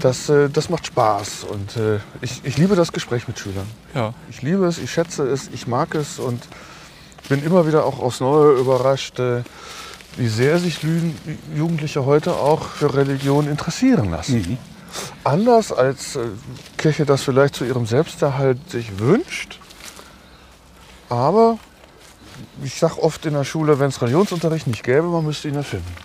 das, 0.00 0.30
äh, 0.30 0.48
das 0.48 0.70
macht 0.70 0.86
Spaß. 0.86 1.44
Und 1.44 1.76
äh, 1.76 1.98
ich, 2.22 2.40
ich 2.44 2.56
liebe 2.56 2.74
das 2.76 2.92
Gespräch 2.92 3.28
mit 3.28 3.38
Schülern. 3.38 3.66
ja. 3.94 4.14
Ich 4.30 4.40
liebe 4.40 4.64
es, 4.64 4.78
ich 4.78 4.90
schätze 4.90 5.24
es, 5.24 5.48
ich 5.52 5.66
mag 5.66 5.94
es 5.94 6.18
und 6.18 6.42
bin 7.28 7.44
immer 7.44 7.66
wieder 7.66 7.84
auch 7.84 7.98
aufs 8.00 8.20
Neue 8.20 8.58
überrascht, 8.58 9.18
äh, 9.18 9.42
wie 10.16 10.28
sehr 10.28 10.58
sich 10.58 10.80
Jugendliche 11.54 12.06
heute 12.06 12.32
auch 12.32 12.62
für 12.62 12.94
Religion 12.94 13.46
interessieren 13.48 14.10
lassen. 14.10 14.58
Anders 15.22 15.70
als 15.70 16.18
Kirche 16.78 17.04
das 17.04 17.22
vielleicht 17.22 17.54
zu 17.54 17.64
ihrem 17.66 17.84
Selbsterhalt 17.84 18.70
sich 18.70 18.98
wünscht. 18.98 19.60
Aber 21.10 21.58
ich 22.62 22.74
sage 22.78 23.02
oft 23.02 23.24
in 23.26 23.34
der 23.34 23.44
Schule, 23.44 23.78
wenn 23.78 23.88
es 23.88 24.00
Religionsunterricht 24.00 24.66
nicht 24.66 24.82
gäbe, 24.84 25.02
man 25.08 25.24
müsste 25.24 25.48
ihn 25.48 25.54
erfinden. 25.56 25.92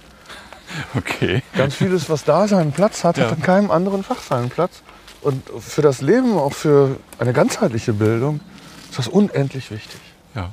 Okay. 0.95 1.43
Ganz 1.55 1.75
vieles, 1.75 2.09
was 2.09 2.23
da 2.23 2.47
seinen 2.47 2.71
Platz 2.71 3.03
hat, 3.03 3.17
Ja. 3.19 3.25
hat 3.29 3.37
in 3.37 3.43
keinem 3.43 3.69
anderen 3.69 4.03
Fach 4.03 4.19
seinen 4.19 4.49
Platz. 4.49 4.81
Und 5.21 5.43
für 5.59 5.83
das 5.83 6.01
Leben, 6.01 6.35
auch 6.35 6.53
für 6.53 6.97
eine 7.19 7.31
ganzheitliche 7.31 7.93
Bildung, 7.93 8.39
ist 8.89 8.97
das 8.97 9.07
unendlich 9.07 9.69
wichtig. 9.69 9.99
Ja. 10.33 10.49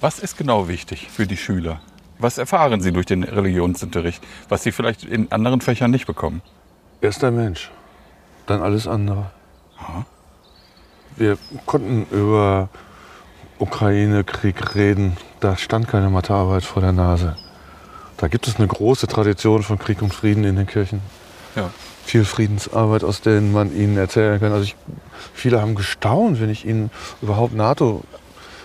Was 0.00 0.18
ist 0.18 0.36
genau 0.36 0.66
wichtig 0.66 1.08
für 1.12 1.28
die 1.28 1.36
Schüler? 1.36 1.80
Was 2.18 2.38
erfahren 2.38 2.80
sie 2.80 2.90
durch 2.90 3.06
den 3.06 3.22
Religionsunterricht, 3.22 4.20
was 4.48 4.64
sie 4.64 4.72
vielleicht 4.72 5.04
in 5.04 5.30
anderen 5.30 5.60
Fächern 5.60 5.92
nicht 5.92 6.06
bekommen? 6.08 6.42
Erst 7.00 7.22
der 7.22 7.30
Mensch, 7.30 7.70
dann 8.50 8.62
alles 8.62 8.86
andere. 8.86 9.30
Ja. 9.80 10.04
Wir 11.16 11.38
konnten 11.66 12.06
über 12.10 12.68
Ukraine-Krieg 13.58 14.74
reden. 14.74 15.16
Da 15.40 15.56
stand 15.56 15.88
keine 15.88 16.10
Mathearbeit 16.10 16.64
vor 16.64 16.82
der 16.82 16.92
Nase. 16.92 17.36
Da 18.16 18.28
gibt 18.28 18.46
es 18.48 18.56
eine 18.56 18.66
große 18.66 19.06
Tradition 19.06 19.62
von 19.62 19.78
Krieg 19.78 20.02
und 20.02 20.12
Frieden 20.12 20.44
in 20.44 20.56
den 20.56 20.66
Kirchen. 20.66 21.00
Ja. 21.56 21.70
Viel 22.04 22.24
Friedensarbeit, 22.24 23.04
aus 23.04 23.20
denen 23.20 23.52
man 23.52 23.74
ihnen 23.74 23.96
erzählen 23.96 24.40
kann. 24.40 24.52
Also 24.52 24.64
ich, 24.64 24.76
viele 25.32 25.60
haben 25.60 25.74
gestaunt, 25.74 26.40
wenn 26.40 26.50
ich 26.50 26.66
ihnen 26.66 26.90
überhaupt 27.22 27.54
NATO 27.54 28.02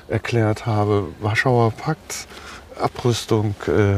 erklärt 0.08 0.66
habe. 0.66 1.06
Warschauer 1.22 1.72
Pakt, 1.72 2.28
Abrüstung, 2.82 3.56
äh, 3.68 3.98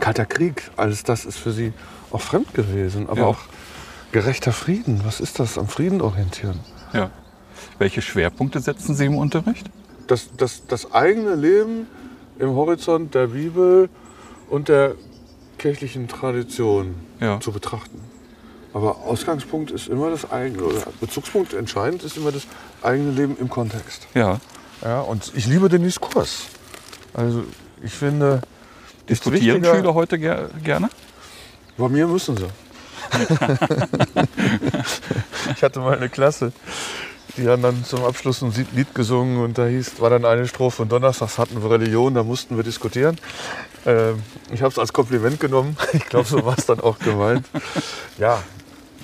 Kalter 0.00 0.26
Krieg, 0.26 0.70
alles 0.76 1.02
das 1.04 1.24
ist 1.24 1.38
für 1.38 1.52
sie 1.52 1.72
auch 2.12 2.20
fremd 2.20 2.54
gewesen. 2.54 3.08
Aber 3.08 3.20
Ja. 3.20 3.26
auch 3.26 3.38
gerechter 4.12 4.52
Frieden, 4.52 5.02
was 5.04 5.20
ist 5.20 5.38
das? 5.38 5.58
Am 5.58 5.68
Frieden 5.68 6.00
orientieren. 6.00 6.60
ja. 6.92 7.10
Welche 7.78 8.00
Schwerpunkte 8.00 8.60
setzen 8.60 8.94
Sie 8.94 9.04
im 9.06 9.16
Unterricht? 9.16 9.66
Das, 10.06 10.28
das, 10.36 10.66
das 10.66 10.92
eigene 10.92 11.34
Leben 11.34 11.86
im 12.38 12.50
Horizont 12.50 13.14
der 13.14 13.28
Bibel 13.28 13.90
und 14.48 14.68
der 14.68 14.94
kirchlichen 15.58 16.08
Tradition 16.08 16.94
Ja. 17.20 17.38
zu 17.40 17.52
betrachten. 17.52 18.00
Aber 18.72 18.98
Ausgangspunkt 19.04 19.70
ist 19.70 19.88
immer 19.88 20.10
das 20.10 20.30
eigene, 20.30 20.62
oder 20.64 20.82
Bezugspunkt 21.00 21.52
entscheidend 21.54 22.02
ist 22.02 22.16
immer 22.16 22.30
das 22.32 22.46
eigene 22.82 23.10
Leben 23.10 23.36
im 23.38 23.48
Kontext. 23.50 24.06
Ja. 24.14 24.38
Ja, 24.82 25.00
und 25.00 25.32
ich 25.34 25.46
liebe 25.46 25.68
den 25.68 25.82
Diskurs. 25.82 26.44
Also 27.14 27.44
ich 27.82 27.92
finde, 27.92 28.42
ist 29.06 29.24
Diskutieren 29.24 29.64
Schüler 29.64 29.94
heute 29.94 30.18
ger 30.18 30.50
gerne? 30.62 30.88
Bei 31.78 31.88
mir 31.88 32.06
müssen 32.06 32.36
sie. 32.36 32.46
Ich 35.54 35.62
hatte 35.62 35.80
mal 35.80 35.96
eine 35.96 36.08
Klasse, 36.08 36.52
die 37.36 37.48
haben 37.48 37.62
dann 37.62 37.84
zum 37.84 38.04
Abschluss 38.04 38.42
ein 38.42 38.52
Lied 38.72 38.94
gesungen 38.94 39.42
und 39.42 39.58
da 39.58 39.66
hieß, 39.66 40.00
war 40.00 40.10
dann 40.10 40.24
eine 40.24 40.46
Strophe 40.48 40.82
und 40.82 40.92
donnerstags 40.92 41.38
hatten 41.38 41.62
wir 41.62 41.70
Religion, 41.70 42.14
da 42.14 42.22
mussten 42.22 42.56
wir 42.56 42.64
diskutieren. 42.64 43.18
Ähm, 43.84 44.22
ich 44.52 44.62
habe 44.62 44.70
es 44.72 44.78
als 44.78 44.92
Kompliment 44.92 45.40
genommen. 45.40 45.76
Ich 45.92 46.06
glaube, 46.06 46.26
so 46.26 46.44
war 46.44 46.56
es 46.58 46.66
dann 46.66 46.80
auch 46.80 46.98
gemeint. 46.98 47.46
Ja, 48.18 48.42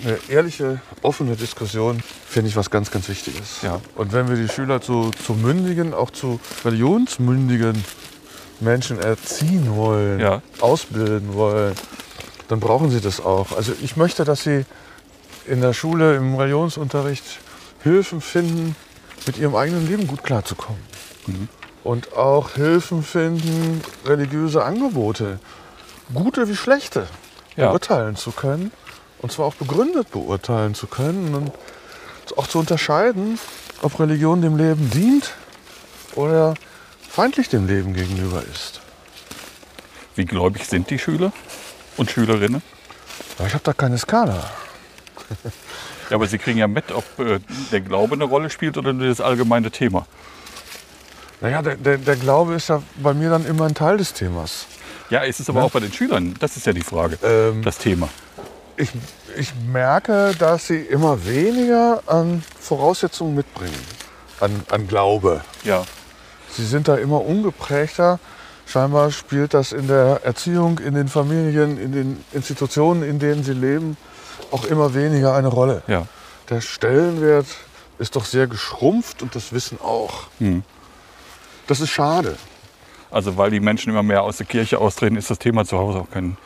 eine 0.05 0.19
ehrliche, 0.29 0.81
offene 1.03 1.37
Diskussion 1.37 2.03
finde 2.27 2.49
ich 2.49 2.57
was 2.57 2.71
ganz, 2.71 2.91
ganz 2.91 3.09
Wichtiges. 3.09 3.63
Ja. 3.63 3.81
Und 3.95 4.13
wenn 4.13 4.29
wir 4.29 4.37
die 4.37 4.49
Schüler 4.49 4.81
zu, 4.81 5.11
zu 5.25 5.35
mündigen, 5.35 5.95
auch 5.95 6.11
zu 6.11 6.41
religionsmündigen 6.65 7.85
Menschen 8.61 8.99
erziehen 9.01 9.75
wollen, 9.77 10.21
Ja. 10.21 10.43
ausbilden 10.61 11.35
wollen, 11.35 11.75
dann 12.53 12.61
brauchen 12.61 12.91
sie 12.91 13.01
das 13.01 13.19
auch. 13.19 13.53
Also 13.57 13.73
ich 13.83 13.97
möchte, 13.97 14.25
dass 14.25 14.43
sie 14.43 14.67
in 15.47 15.63
der 15.63 15.73
Schule, 15.73 16.17
im 16.17 16.35
Religionsunterricht 16.35 17.25
Hilfen 17.83 18.21
finden, 18.21 18.77
mit 19.27 19.39
ihrem 19.39 19.57
eigenen 19.57 19.89
Leben 19.89 20.07
gut 20.07 20.23
klarzukommen. 20.23 20.83
Mhm. 21.27 21.49
Und 21.83 22.13
auch 22.13 22.51
Hilfen 22.51 23.03
finden, 23.03 23.81
religiöse 24.05 24.63
Angebote, 24.65 25.41
gute 26.13 26.47
wie 26.47 26.55
schlechte, 26.55 27.07
Ja. 27.57 27.69
beurteilen 27.69 28.17
zu 28.17 28.33
können. 28.33 28.71
Und 29.23 29.33
zwar 29.33 29.47
auch 29.47 29.55
begründet 29.55 30.11
beurteilen 30.11 30.75
zu 30.75 30.87
können 30.87 31.35
und 31.35 31.53
auch 32.37 32.49
zu 32.49 32.59
unterscheiden, 32.59 33.39
ob 33.81 33.99
Religion 33.99 34.43
dem 34.43 34.59
Leben 34.59 34.91
dient 34.91 35.33
oder 36.17 36.53
feindlich 37.09 37.49
dem 37.49 37.67
Leben 37.67 37.95
gegenüber 37.95 38.43
ist. 38.53 38.83
Wie 40.17 40.27
gläubig 40.27 40.67
sind 40.67 40.91
die 40.91 40.99
Schüler 40.99 41.33
und 41.97 42.11
Schülerinnen? 42.11 42.63
Aber 43.39 43.47
ich 43.49 43.55
habe 43.55 43.65
da 43.65 43.73
keine 43.73 43.99
Skala. 43.99 44.43
Ja, 46.11 46.17
aber 46.17 46.27
Sie 46.27 46.37
kriegen 46.37 46.59
ja 46.59 46.67
mit, 46.69 46.93
ob 46.93 47.05
äh, 47.21 47.39
der 47.71 47.81
Glaube 47.81 48.15
eine 48.17 48.25
Rolle 48.25 48.51
spielt 48.51 48.77
oder 48.77 48.93
nur 48.93 49.07
das 49.09 49.23
allgemeine 49.23 49.71
Thema. 49.71 50.05
Naja, 51.41 51.63
der, 51.63 51.77
der, 51.77 51.97
der 51.97 52.17
Glaube 52.17 52.55
ist 52.55 52.69
ja 52.69 52.83
bei 52.97 53.15
mir 53.15 53.31
dann 53.31 53.47
immer 53.47 53.65
ein 53.65 53.75
Teil 53.75 53.97
des 53.97 54.13
Themas. 54.13 54.67
Ja, 55.09 55.21
ist 55.21 55.41
es 55.41 55.49
aber 55.49 55.61
Ne? 55.61 55.65
auch 55.67 55.71
bei 55.71 55.81
den 55.81 55.93
Schülern. 55.93 56.35
Das 56.39 56.57
ist 56.59 56.67
ja 56.67 56.75
die 56.75 56.83
Frage, 56.83 57.19
Ähm, 57.23 57.63
das 57.63 57.79
Thema. 57.79 58.11
ich, 58.77 58.91
ich 59.39 59.55
merke, 59.67 60.35
dass 60.39 60.67
sie 60.67 60.81
immer 60.81 61.25
weniger 61.25 62.03
an 62.07 62.43
Voraussetzungen 62.61 63.35
mitbringen, 63.35 63.73
an, 64.41 64.63
an 64.71 64.89
Glaube. 64.89 65.41
Ja, 65.65 65.85
Sie 66.51 66.67
sind 66.67 66.89
da 66.89 66.97
immer 66.97 67.25
ungeprägter. 67.25 68.19
Scheinbar 68.67 69.11
spielt 69.11 69.55
das 69.55 69.73
in 69.73 69.89
der 69.89 70.21
Erziehung, 70.25 70.79
in 70.79 70.95
den 70.95 71.09
Familien, 71.09 71.79
in 71.79 71.93
den 71.93 72.25
Institutionen, 72.33 73.03
in 73.03 73.19
denen 73.19 73.45
sie 73.45 73.53
leben, 73.53 73.97
auch 74.51 74.65
immer 74.65 74.95
weniger 74.95 75.35
eine 75.35 75.49
Rolle. 75.49 75.83
ja. 75.87 76.07
Der 76.51 76.61
Stellenwert 76.61 77.47
ist 77.99 78.17
doch 78.17 78.25
sehr 78.25 78.47
geschrumpft 78.47 79.23
und 79.23 79.35
das 79.35 79.53
Wissen 79.53 79.81
auch. 79.81 80.25
Hm. 80.39 80.65
Das 81.67 81.81
ist 81.81 81.91
schade. 81.91 82.37
Also 83.11 83.37
weil 83.37 83.51
die 83.51 83.61
Menschen 83.61 83.91
immer 83.91 84.03
mehr 84.03 84.23
aus 84.23 84.39
der 84.39 84.47
Kirche 84.47 84.79
austreten, 84.79 85.17
ist 85.17 85.31
das 85.31 85.39
Thema 85.39 85.65
zu 85.65 85.79
Hause 85.79 86.01
auch 86.01 86.11
kein, 86.11 86.37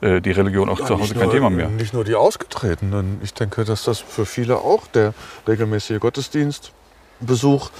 äh, 0.00 0.20
die 0.20 0.32
Religion 0.32 0.68
auch 0.68 0.80
zu 0.84 0.98
Hause 0.98 1.14
kein 1.14 1.24
nur, 1.24 1.32
Thema 1.32 1.50
mehr. 1.50 1.68
Nicht 1.68 1.94
nur 1.94 2.04
die 2.04 2.14
Ausgetretenen. 2.14 3.20
Ich 3.22 3.34
denke, 3.34 3.64
dass 3.64 3.84
das 3.84 4.00
für 4.00 4.26
viele 4.26 4.58
auch 4.58 4.86
der 4.88 5.14
regelmäßige 5.46 6.00
Gottesdienstbesuch 6.00 7.70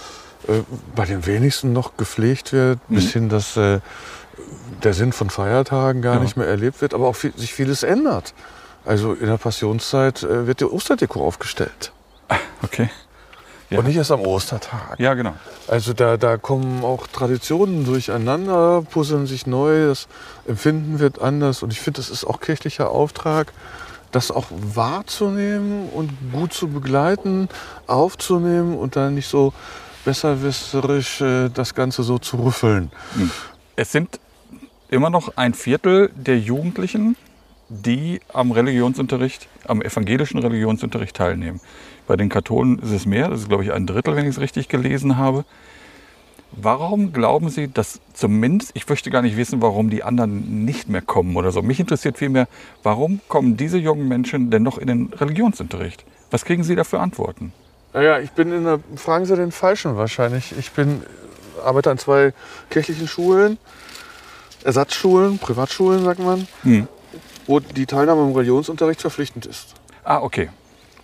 äh, 0.48 0.60
bei 0.94 1.04
den 1.06 1.26
wenigsten 1.26 1.72
noch 1.72 1.96
gepflegt 1.96 2.52
wird, 2.52 2.78
Mhm. 2.88 2.94
bis 2.94 3.12
hin, 3.12 3.28
dass 3.28 3.56
äh, 3.56 3.80
der 4.82 4.94
Sinn 4.94 5.12
von 5.12 5.30
Feiertagen 5.30 6.02
gar 6.02 6.14
Ja. 6.16 6.20
nicht 6.20 6.36
mehr 6.36 6.46
erlebt 6.46 6.80
wird, 6.80 6.94
aber 6.94 7.08
auch 7.08 7.16
viel, 7.16 7.32
sich 7.36 7.52
vieles 7.54 7.82
ändert. 7.82 8.34
Also 8.84 9.14
in 9.14 9.26
der 9.26 9.38
Passionszeit 9.38 10.22
äh, 10.22 10.46
wird 10.46 10.60
die 10.60 10.64
Osterdeko 10.64 11.26
aufgestellt 11.26 11.92
Okay. 12.62 12.88
Ja. 13.68 13.80
und 13.80 13.86
nicht 13.88 13.96
erst 13.96 14.12
am 14.12 14.20
Ostertag. 14.20 14.94
Ja, 15.00 15.14
genau. 15.14 15.34
Also 15.66 15.92
da, 15.92 16.16
da 16.16 16.36
kommen 16.36 16.84
auch 16.84 17.08
Traditionen 17.08 17.84
durcheinander, 17.84 18.82
puzzeln 18.88 19.26
sich 19.26 19.44
neu, 19.48 19.88
das 19.88 20.06
Empfinden 20.46 21.00
wird 21.00 21.20
anders. 21.20 21.64
Und 21.64 21.72
ich 21.72 21.80
finde, 21.80 21.98
das 22.00 22.08
ist 22.08 22.24
auch 22.24 22.38
kirchlicher 22.40 22.90
Auftrag, 22.90 23.52
das 24.12 24.30
auch 24.30 24.46
wahrzunehmen 24.50 25.88
und 25.88 26.10
gut 26.32 26.52
zu 26.52 26.68
begleiten, 26.68 27.48
aufzunehmen 27.88 28.76
und 28.78 28.94
dann 28.94 29.14
nicht 29.14 29.28
so 29.28 29.52
besserwisserisch 30.06 31.20
äh, 31.20 31.48
das 31.48 31.74
Ganze 31.74 32.04
so 32.04 32.18
zu 32.18 32.36
rüffeln. 32.36 32.92
Es 33.74 33.90
sind 33.90 34.20
immer 34.88 35.10
noch 35.10 35.36
ein 35.36 35.52
Viertel 35.52 36.10
der 36.14 36.38
Jugendlichen, 36.38 37.16
die 37.68 38.20
am 38.32 38.52
Religionsunterricht, 38.52 39.48
am 39.66 39.82
evangelischen 39.82 40.38
Religionsunterricht 40.38 41.16
teilnehmen. 41.16 41.60
Bei 42.06 42.14
den 42.14 42.28
Katholen 42.28 42.78
ist 42.78 42.92
es 42.92 43.04
mehr, 43.04 43.28
das 43.28 43.40
ist 43.40 43.48
glaube 43.48 43.64
ich 43.64 43.72
ein 43.72 43.88
Drittel, 43.88 44.14
wenn 44.14 44.24
ich 44.26 44.36
es 44.36 44.40
richtig 44.40 44.68
gelesen 44.68 45.16
habe. 45.16 45.44
Warum 46.52 47.12
glauben 47.12 47.48
Sie, 47.48 47.66
dass 47.66 48.00
zumindest, 48.14 48.70
ich 48.74 48.88
möchte 48.88 49.10
gar 49.10 49.22
nicht 49.22 49.36
wissen, 49.36 49.60
warum 49.60 49.90
die 49.90 50.04
anderen 50.04 50.64
nicht 50.64 50.88
mehr 50.88 51.02
kommen 51.02 51.36
oder 51.36 51.50
so. 51.50 51.62
Mich 51.62 51.80
interessiert 51.80 52.16
vielmehr, 52.16 52.46
warum 52.84 53.20
kommen 53.26 53.56
diese 53.56 53.78
jungen 53.78 54.06
Menschen 54.06 54.50
denn 54.52 54.62
noch 54.62 54.78
in 54.78 54.86
den 54.86 55.12
Religionsunterricht? 55.12 56.04
Was 56.30 56.44
kriegen 56.44 56.62
Sie 56.62 56.76
da 56.76 56.84
für 56.84 57.00
Antworten? 57.00 57.52
Naja, 57.92 58.18
ich 58.18 58.30
bin 58.32 58.52
in 58.52 58.64
der, 58.64 58.80
fragen 58.96 59.24
Sie 59.24 59.36
den 59.36 59.52
Falschen 59.52 59.96
wahrscheinlich. 59.96 60.54
Ich 60.58 60.72
bin, 60.72 61.02
arbeite 61.64 61.90
an 61.90 61.98
zwei 61.98 62.32
kirchlichen 62.70 63.08
Schulen, 63.08 63.58
Ersatzschulen, 64.64 65.38
Privatschulen, 65.38 66.04
sagt 66.04 66.18
man, 66.20 66.46
Hm. 66.62 66.88
wo 67.46 67.60
die 67.60 67.86
Teilnahme 67.86 68.22
im 68.22 68.32
Religionsunterricht 68.32 69.00
verpflichtend 69.00 69.46
ist. 69.46 69.74
Ah, 70.04 70.20
okay. 70.20 70.50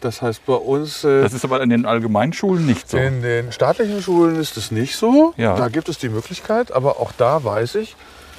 Das 0.01 0.21
heißt, 0.21 0.45
bei 0.47 0.55
uns 0.55 1.05
äh, 1.05 1.23
Das 1.23 1.33
ist 1.33 1.45
aber 1.45 1.63
in 1.63 1.71
den 1.71 1.87
Allgemeinschulen 1.87 2.67
nicht 2.67 2.91
so. 2.91 2.97
in 2.99 3.23
den 3.23 3.53
staatlichen 3.53 4.03
Schulen 4.03 4.35
ist 4.37 4.57
es 4.57 4.73
nicht 4.73 4.97
so. 4.97 5.33
Ja. 5.37 5.55
Da 5.57 5.69
gibt 5.69 5.89
es 5.89 5.99
die 5.99 6.09
Möglichkeit, 6.09 6.73
aber 6.73 6.99
auch 6.99 7.13
da 7.17 7.45
weiß 7.45 7.77
ich, 7.77 7.95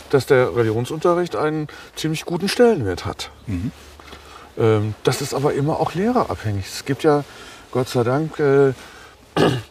dass 0.10 0.26
der 0.26 0.56
Religionsunterricht 0.56 1.38
einen 1.38 1.68
ziemlich 1.96 2.26
guten 2.26 2.50
Stellenwert 2.50 3.06
hat. 3.06 3.32
Mhm. 3.48 3.72
Ähm, 4.58 4.94
das 5.04 5.22
ist 5.22 5.34
aber 5.34 5.54
immer 5.54 5.80
auch 5.80 5.94
lehrerabhängig. 5.96 6.66
Es 6.68 6.84
gibt 6.84 7.04
ja 7.04 7.24
Gott 7.74 7.90
sei 7.90 8.04
Dank 8.04 8.40
äh, 8.40 8.74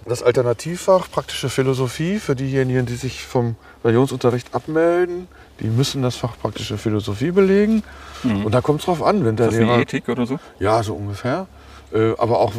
das 0.06 0.22
Alternativfach 0.24 1.08
praktische 1.10 1.48
Philosophie 1.48 2.18
für 2.18 2.34
diejenigen, 2.34 2.84
die 2.84 2.96
sich 2.96 3.22
vom 3.24 3.54
Religionsunterricht 3.84 4.52
abmelden. 4.54 5.28
Die 5.60 5.68
müssen 5.68 6.02
das 6.02 6.16
Fach 6.16 6.36
praktische 6.36 6.78
Philosophie 6.78 7.30
belegen. 7.30 7.84
Mhm. 8.24 8.44
Und 8.44 8.52
da 8.52 8.60
kommt 8.60 8.80
es 8.80 8.86
drauf 8.86 9.02
an, 9.02 9.24
wenn 9.24 9.36
der 9.36 9.46
Ist 9.48 9.52
das 9.52 9.60
Lehrer 9.60 9.78
Ethik 9.78 10.08
oder 10.08 10.26
so? 10.26 10.40
ja, 10.58 10.82
so 10.82 10.94
ungefähr. 10.94 11.46
Äh, 11.94 12.14
Aber 12.18 12.40
auch 12.40 12.52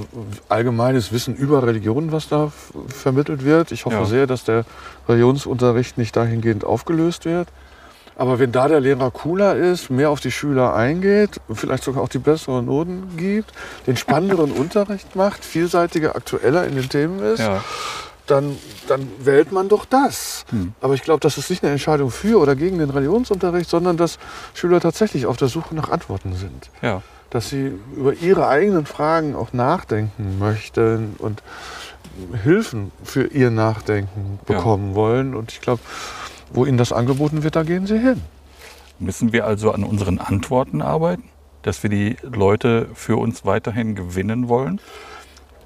allgemeines 0.47 1.11
Wissen 1.11 1.35
über 1.35 1.63
Religion, 1.67 2.13
was 2.13 2.29
da 2.29 2.51
vermittelt 2.87 3.43
wird. 3.43 3.73
Ich 3.73 3.83
hoffe 3.85 3.97
Ja. 3.97 4.05
sehr, 4.05 4.27
dass 4.27 4.45
der 4.45 4.63
Religionsunterricht 5.09 5.97
nicht 5.97 6.15
dahingehend 6.15 6.63
aufgelöst 6.63 7.25
wird. 7.25 7.49
Aber 8.15 8.37
wenn 8.39 8.51
da 8.51 8.67
der 8.67 8.79
Lehrer 8.79 9.09
cooler 9.11 9.55
ist, 9.55 9.89
mehr 9.89 10.09
auf 10.09 10.19
die 10.19 10.31
Schüler 10.31 10.73
eingeht, 10.75 11.41
vielleicht 11.51 11.83
sogar 11.83 12.03
auch 12.03 12.09
die 12.09 12.19
besseren 12.19 12.65
Noten 12.65 13.17
gibt, 13.17 13.51
den 13.87 13.97
spannenderen 13.97 14.51
Unterricht 14.63 15.15
macht, 15.15 15.43
vielseitiger, 15.43 16.15
aktueller 16.15 16.65
in 16.65 16.75
den 16.75 16.89
Themen 16.89 17.19
ist, 17.19 17.39
Ja. 17.39 17.63
dann, 18.27 18.57
dann 18.87 19.07
wählt 19.19 19.51
man 19.51 19.67
doch 19.69 19.85
das. 19.85 20.45
Hm. 20.49 20.73
Aber 20.81 20.93
ich 20.93 21.01
glaube, 21.03 21.19
das 21.21 21.37
ist 21.37 21.49
nicht 21.49 21.63
eine 21.63 21.71
Entscheidung 21.73 22.11
für 22.11 22.39
oder 22.39 22.55
gegen 22.55 22.77
den 22.79 22.89
Religionsunterricht, 22.91 23.69
sondern 23.69 23.97
dass 23.97 24.19
Schüler 24.53 24.79
tatsächlich 24.79 25.25
auf 25.25 25.37
der 25.37 25.47
Suche 25.47 25.73
nach 25.75 25.89
Antworten 25.89 26.33
sind 26.35 26.69
Ja. 26.81 27.01
dass 27.31 27.49
sie 27.49 27.71
über 27.97 28.13
ihre 28.13 28.47
eigenen 28.47 28.85
Fragen 28.85 29.35
auch 29.35 29.53
nachdenken 29.53 30.37
möchten 30.39 31.15
und 31.17 31.41
Hilfen 32.43 32.91
für 33.03 33.23
ihr 33.25 33.49
Nachdenken 33.49 34.37
Ja. 34.47 34.55
bekommen 34.55 34.93
wollen. 34.93 35.33
Und 35.35 35.51
ich 35.51 35.61
glaube, 35.61 35.81
wo 36.53 36.65
ihnen 36.65 36.77
das 36.77 36.91
angeboten 36.93 37.43
wird, 37.43 37.55
da 37.55 37.63
gehen 37.63 37.87
sie 37.87 37.99
hin. 37.99 38.21
Müssen 38.99 39.33
wir 39.33 39.45
also 39.45 39.71
an 39.71 39.83
unseren 39.83 40.19
Antworten 40.19 40.81
arbeiten? 40.81 41.23
Dass 41.63 41.81
wir 41.83 41.89
die 41.89 42.15
Leute 42.21 42.87
für 42.93 43.17
uns 43.17 43.45
weiterhin 43.45 43.95
gewinnen 43.95 44.47
wollen, 44.49 44.79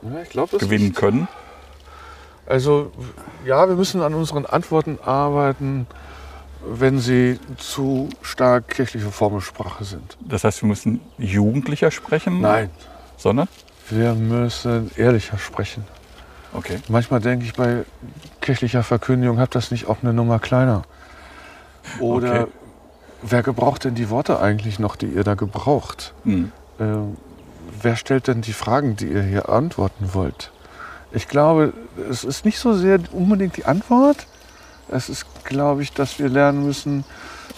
Ja, 0.02 0.22
ich 0.22 0.30
glaube, 0.30 0.52
das 0.52 0.60
gewinnen 0.62 0.94
können? 0.94 1.28
Also 2.46 2.92
ja, 3.46 3.68
wir 3.68 3.76
müssen 3.76 4.02
an 4.02 4.14
unseren 4.14 4.46
Antworten 4.46 5.00
arbeiten, 5.04 5.86
wenn 6.66 7.00
sie 7.00 7.40
zu 7.58 8.10
stark 8.22 8.70
kirchliche 8.70 9.10
Formelsprache 9.12 9.84
sind. 9.84 10.18
Das 10.22 10.44
heißt, 10.44 10.62
wir 10.62 10.70
müssen 10.70 11.02
jugendlicher 11.18 11.92
sprechen? 11.92 12.40
Nein, 12.42 12.70
Sondern? 13.18 13.48
wir 13.90 14.14
müssen 14.14 14.92
ehrlicher 14.98 15.38
sprechen. 15.38 15.84
Okay. 16.54 16.80
Manchmal 16.88 17.20
denke 17.20 17.46
ich 17.46 17.54
bei 17.54 17.84
kirchlicher 18.42 18.84
Verkündigung, 18.84 19.40
habt 19.40 19.56
das 19.56 19.72
nicht 19.72 19.88
auch 19.88 19.98
eine 20.02 20.14
Nummer 20.14 20.40
kleiner? 20.40 20.84
Oder 22.00 22.44
Okay. 22.44 22.52
wer 23.22 23.44
gebraucht 23.44 23.84
denn 23.84 23.96
die 23.96 24.10
Worte 24.10 24.40
eigentlich 24.40 24.80
noch, 24.80 24.96
die 24.96 25.08
ihr 25.08 25.24
da 25.24 25.36
gebraucht? 25.36 26.14
Hm. 26.24 26.52
Ähm, 26.80 27.18
wer 27.82 27.96
stellt 27.96 28.28
denn 28.28 28.42
die 28.42 28.54
Fragen, 28.54 28.96
die 28.96 29.08
ihr 29.08 29.24
hier 29.24 29.50
antworten 29.50 30.14
wollt? 30.14 30.52
Ich 31.12 31.28
glaube, 31.28 31.74
es 32.10 32.24
ist 32.24 32.46
nicht 32.46 32.60
so 32.60 32.74
sehr 32.74 33.00
unbedingt 33.12 33.58
die 33.58 33.66
Antwort. 33.66 34.28
Es 34.90 35.10
ist, 35.10 35.26
glaube 35.46 35.82
ich, 35.84 35.94
dass 35.94 36.20
wir 36.20 36.30
lernen 36.30 36.66
müssen, 36.66 37.04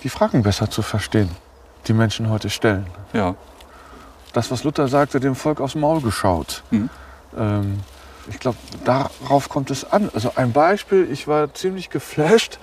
die 0.03 0.09
Fragen 0.09 0.43
besser 0.43 0.69
zu 0.69 0.81
verstehen, 0.81 1.29
die 1.87 1.93
Menschen 1.93 2.29
heute 2.29 2.49
stellen. 2.49 2.87
Ja. 3.13 3.35
Das, 4.33 4.51
was 4.51 4.63
Luther 4.63 4.87
sagte, 4.87 5.19
dem 5.19 5.35
Volk 5.35 5.59
aufs 5.59 5.75
Maul 5.75 6.01
geschaut. 6.01 6.63
Mhm. 6.71 6.89
Ähm, 7.37 7.79
ich 8.29 8.39
glaube, 8.39 8.57
darauf 8.85 9.49
kommt 9.49 9.71
es 9.71 9.89
an. 9.89 10.09
Also 10.13 10.33
ein 10.35 10.51
Beispiel, 10.51 11.07
ich 11.11 11.27
war 11.27 11.53
ziemlich 11.53 11.89
geflasht 11.89 12.59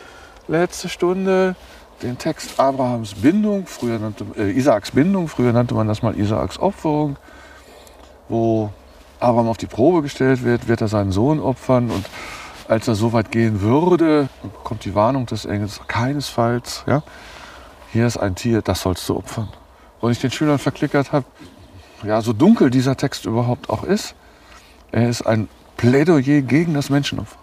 letzte 0.49 0.89
Stunde, 0.89 1.57
den 2.03 2.19
Text 2.19 2.61
Abrahams 2.61 3.15
Bindung, 3.15 3.67
früher 3.67 3.99
nannte, 3.99 4.25
äh, 4.37 4.51
Isaaks 4.51 4.93
Bindung, 4.93 5.29
früher 5.29 5.53
nannte 5.53 5.75
man 5.75 5.89
das 5.89 6.03
mal 6.03 6.17
Isaaks 6.17 6.59
Opferung, 6.59 7.17
wo 8.29 8.71
Abraham 9.19 9.49
auf 9.49 9.57
die 9.57 9.67
Probe 9.67 10.03
gestellt 10.03 10.45
wird, 10.45 10.69
wird 10.69 10.81
er 10.81 10.89
seinen 10.89 11.11
Sohn 11.11 11.41
opfern 11.41 11.91
und 11.91 12.05
als 12.69 12.87
er 12.89 12.95
so 12.95 13.13
weit 13.13 13.31
gehen 13.31 13.61
würde, 13.61 14.29
kommt 14.65 14.85
die 14.85 14.95
Warnung 14.95 15.27
des 15.27 15.45
Engels, 15.45 15.81
keinesfalls, 15.87 16.85
ja, 16.87 17.03
hier 17.93 18.07
ist 18.07 18.19
ein 18.19 18.35
Tier, 18.35 18.61
das 18.61 18.83
sollst 18.83 19.09
du 19.09 19.17
opfern. 19.17 19.49
Und 20.01 20.13
ich 20.13 20.21
den 20.21 20.31
Schülern 20.31 20.59
verklickert 20.59 21.13
habe, 21.13 21.25
ja, 22.03 22.21
so 22.21 22.33
dunkel 22.33 22.71
dieser 22.71 22.97
Text 22.97 23.25
überhaupt 23.25 23.71
auch 23.71 23.85
ist, 23.85 24.15
er 24.97 25.09
ist 25.11 25.23
ein 25.27 25.49
Plädoyer 25.77 26.41
gegen 26.41 26.73
das 26.75 26.89
Menschenopfer. 26.91 27.37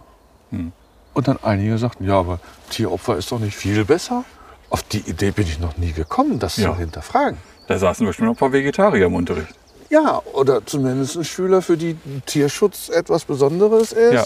Hm. 0.50 0.72
Und 1.14 1.28
dann 1.28 1.38
einige 1.44 1.78
sagten, 1.78 2.06
ja, 2.06 2.18
aber 2.20 2.40
Tieropfer 2.72 3.16
ist 3.18 3.32
doch 3.32 3.40
nicht 3.40 3.56
viel 3.56 3.86
besser. 3.86 4.24
Auf 4.72 4.82
die 4.82 5.02
Idee 5.02 5.30
bin 5.30 5.46
ich 5.46 5.60
noch 5.60 5.78
nie 5.78 5.92
gekommen, 5.94 6.40
das 6.40 6.58
Ja. 6.58 6.72
zu 6.72 6.78
hinterfragen. 6.80 7.38
Da 7.68 7.78
saßen 7.78 8.06
bestimmt 8.08 8.28
noch 8.30 8.36
ein 8.36 8.40
paar 8.40 8.52
Vegetarier 8.52 9.06
im 9.06 9.14
Unterricht. 9.14 9.54
Ja, 9.92 10.24
oder 10.34 10.66
zumindest 10.66 11.16
ein 11.18 11.24
Schüler, 11.24 11.62
für 11.62 11.78
die 11.78 11.96
Tierschutz 12.26 12.90
etwas 12.90 13.26
Besonderes 13.26 13.92
ist, 13.92 14.14
Ja. 14.14 14.24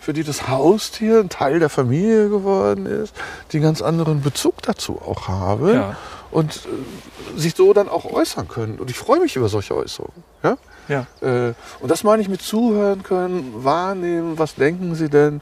für 0.00 0.14
die 0.14 0.24
das 0.24 0.48
Haustier 0.48 1.20
ein 1.20 1.28
Teil 1.28 1.58
der 1.58 1.68
Familie 1.68 2.30
geworden 2.30 2.86
ist, 2.86 3.14
die 3.52 3.58
einen 3.58 3.64
ganz 3.64 3.82
anderen 3.82 4.22
Bezug 4.22 4.62
dazu 4.62 4.98
auch 5.02 5.28
habe 5.28 5.74
Ja. 5.74 5.96
und 6.30 6.56
äh, 7.36 7.38
sich 7.38 7.54
so 7.54 7.74
dann 7.74 7.90
auch 7.90 8.06
äußern 8.10 8.48
können. 8.48 8.78
Und 8.78 8.88
ich 8.88 8.96
freue 8.96 9.20
mich 9.20 9.36
über 9.36 9.50
solche 9.50 9.76
Äußerungen. 9.76 10.24
Ja? 10.42 10.56
Ja. 10.90 11.06
Äh, 11.22 11.54
und 11.78 11.88
das 11.90 12.02
meine 12.02 12.20
ich 12.20 12.28
mit 12.28 12.42
zuhören 12.42 13.04
können, 13.04 13.64
wahrnehmen, 13.64 14.38
was 14.38 14.56
denken 14.56 14.96
sie 14.96 15.08
denn. 15.08 15.40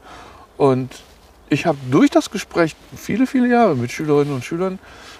Und 0.57 0.91
ich 1.49 1.65
habe 1.65 1.79
durch 1.89 2.11
das 2.11 2.29
Gespräch 2.29 2.75
viele, 2.95 3.25
viele 3.25 3.47
Jahre 3.47 3.75
mit 3.75 3.91
Schülerinnen 3.91 4.35
und 4.35 4.45
Schülern 4.45 4.77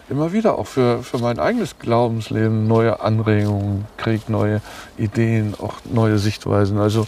immer 0.08 0.32
wieder 0.32 0.58
auch 0.58 0.68
für, 0.68 1.02
für 1.02 1.18
mein 1.18 1.40
eigenes 1.40 1.80
Glaubensleben 1.80 2.68
neue 2.68 3.02
Anregungen 3.02 3.86
kriegt, 3.98 4.30
neue 4.30 4.62
Ideen, 4.98 5.56
auch 5.60 5.78
neue 5.92 6.20
Sichtweisen. 6.20 6.78
Also 6.78 7.08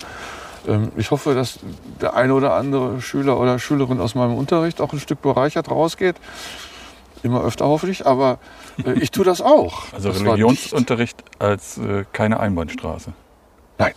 ähm, 0.68 0.92
ich 0.98 1.12
hoffe, 1.12 1.36
dass 1.36 1.60
der 2.02 2.16
eine 2.16 2.34
oder 2.34 2.56
andere 2.56 3.02
Schüler 3.02 3.40
oder 3.40 3.60
Schülerin 3.60 4.00
aus 4.00 4.16
meinem 4.16 4.36
Unterricht 4.36 4.82
auch 4.82 4.94
ein 4.94 5.00
Stück 5.00 5.22
bereichert 5.22 5.70
rausgeht. 5.70 6.16
Immer 7.24 7.44
öfter 7.44 7.66
hoffentlich, 7.66 8.06
aber 8.06 8.40
äh, 8.86 8.94
ich 8.94 9.12
tue 9.12 9.26
das 9.26 9.42
auch. 9.42 9.94
Also 9.94 10.10
das 10.10 10.22
Religionsunterricht 10.22 11.24
als 11.40 11.78
äh, 11.78 12.06
keine 12.12 12.40
Einbahnstraße. 12.40 13.14
Nein. 13.78 13.94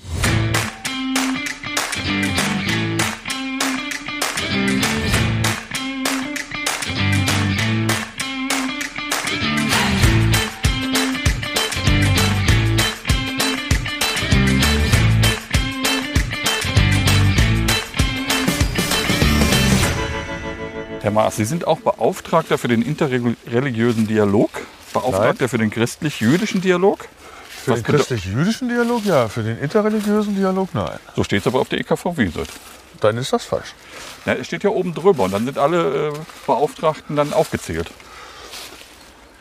Herr 21.05 21.11
Maas, 21.11 21.37
Sie 21.37 21.45
sind 21.45 21.67
auch 21.67 21.81
Beauftragter 21.81 22.57
für 22.57 22.67
den 22.69 22.81
interreligiösen 22.81 24.07
Dialog, 24.07 24.49
Beauftragter 24.95 25.51
für 25.51 25.59
den 25.59 25.69
christlich-jüdischen 25.69 26.63
Dialog. 26.63 27.01
Für 27.63 27.73
Was 27.73 27.83
den 27.83 27.95
christlich-jüdischen 27.95 28.71
Dialog 28.71 29.05
ja, 29.05 29.29
für 29.29 29.43
den 29.43 29.59
interreligiösen 29.59 30.35
Dialog 30.35 30.71
nein. 30.73 30.99
So 31.15 31.23
steht 31.23 31.43
es 31.43 31.47
aber 31.47 31.61
auf 31.61 31.69
der 31.69 31.81
EKV-Wiese. 31.81 32.45
Dann 33.01 33.19
ist 33.19 33.35
das 33.35 33.45
falsch. 33.45 33.75
Ja, 34.25 34.33
es 34.33 34.47
steht 34.47 34.65
ja 34.65 34.71
oben 34.71 34.95
drüber 34.95 35.25
und 35.25 35.33
dann 35.33 35.45
sind 35.45 35.59
alle 35.59 36.09
äh, 36.09 36.13
Beauftragten 36.47 37.17
dann 37.17 37.35
aufgezählt. 37.35 37.91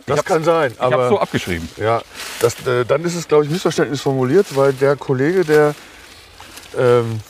Das 0.06 0.26
kann 0.26 0.44
sein, 0.44 0.74
Ich 0.74 0.82
habe 0.82 0.96
aber 0.96 1.08
so 1.08 1.18
abgeschrieben. 1.18 1.70
ja, 1.78 2.02
das, 2.42 2.56
äh, 2.68 2.84
dann 2.84 3.06
ist 3.06 3.16
es, 3.16 3.26
glaube 3.26 3.46
ich, 3.46 3.50
missverständlich 3.50 4.02
formuliert, 4.02 4.48
weil 4.58 4.74
der 4.74 4.98
Kollege, 4.98 5.46
der 5.46 5.76
ähm, 6.78 7.22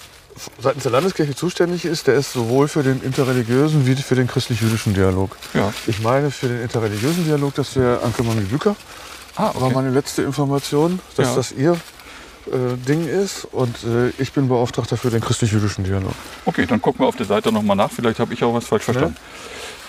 seitens 0.60 0.84
der 0.84 0.92
Landeskirche 0.92 1.36
zuständig 1.36 1.86
ist, 1.86 2.08
der 2.08 2.16
ist 2.16 2.34
sowohl 2.34 2.68
für 2.68 2.84
den 2.84 3.02
interreligiösen 3.02 3.86
wie 3.86 3.96
für 3.96 4.16
den 4.16 4.28
christlich-jüdischen 4.28 4.94
Dialog. 4.94 5.36
Ja. 5.54 5.74
Ich 5.88 6.02
meine 6.02 6.32
für 6.32 6.48
den 6.48 6.62
interreligiösen 6.62 7.26
Dialog, 7.26 7.56
das 7.56 7.76
wäre 7.76 8.02
Anke 8.02 8.24
Mangel 8.24 8.46
Büker. 8.46 8.76
Ah, 9.36 9.54
war 9.56 9.64
okay. 9.64 9.74
meine 9.76 9.90
letzte 9.90 10.22
Information, 10.22 11.00
dass 11.18 11.30
Ja. 11.30 11.36
das 11.36 11.52
ihr 11.52 11.72
äh, 12.48 12.78
Ding 12.88 13.08
ist. 13.08 13.46
Und 13.52 13.76
äh, 13.84 14.10
ich 14.20 14.32
bin 14.34 14.48
Beauftragter 14.48 14.98
für 14.98 15.10
den 15.10 15.22
christlich-jüdischen 15.22 15.84
Dialog. 15.84 16.14
Okay, 16.46 16.66
dann 16.66 16.82
gucken 16.82 17.02
wir 17.02 17.08
auf 17.08 17.16
der 17.16 17.26
Seite 17.26 17.52
nochmal 17.52 17.76
nach. 17.76 17.92
Vielleicht 17.92 18.20
habe 18.20 18.34
ich 18.34 18.44
auch 18.44 18.54
was 18.54 18.66
falsch 18.66 18.84
verstanden. 18.84 19.16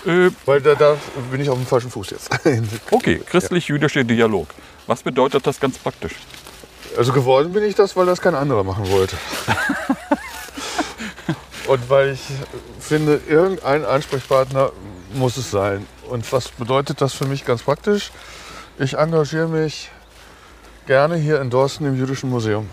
Äh, 0.06 0.30
Weil 0.46 0.60
da, 0.60 0.74
da 0.74 0.96
bin 1.30 1.40
ich 1.40 1.48
auf 1.48 1.56
dem 1.56 1.66
falschen 1.66 1.90
Fuß 1.90 2.10
jetzt. 2.10 2.30
okay, 2.90 3.20
christlich-jüdischer 3.24 4.04
Dialog. 4.04 4.48
Was 4.86 5.02
bedeutet 5.02 5.46
das 5.46 5.58
ganz 5.60 5.78
praktisch? 5.78 6.12
Also 6.96 7.12
geworden 7.12 7.52
bin 7.52 7.64
ich 7.64 7.74
das, 7.74 7.96
weil 7.96 8.06
das 8.06 8.20
kein 8.20 8.34
anderer 8.34 8.62
machen 8.62 8.88
wollte. 8.90 9.16
Und 11.66 11.88
weil 11.88 12.10
ich 12.10 12.20
finde, 12.78 13.20
irgendein 13.28 13.84
Ansprechpartner 13.84 14.70
muss 15.14 15.36
es 15.36 15.50
sein. 15.50 15.86
Und 16.10 16.30
was 16.32 16.48
bedeutet 16.48 17.00
das 17.00 17.14
für 17.14 17.26
mich 17.26 17.44
ganz 17.44 17.62
praktisch? 17.62 18.10
Ich 18.78 18.94
engagiere 18.98 19.48
mich 19.48 19.90
gerne 20.86 21.16
hier 21.16 21.40
in 21.40 21.48
Dorsten 21.50 21.86
im 21.86 21.96
Jüdischen 21.96 22.28
Museum. 22.28 22.68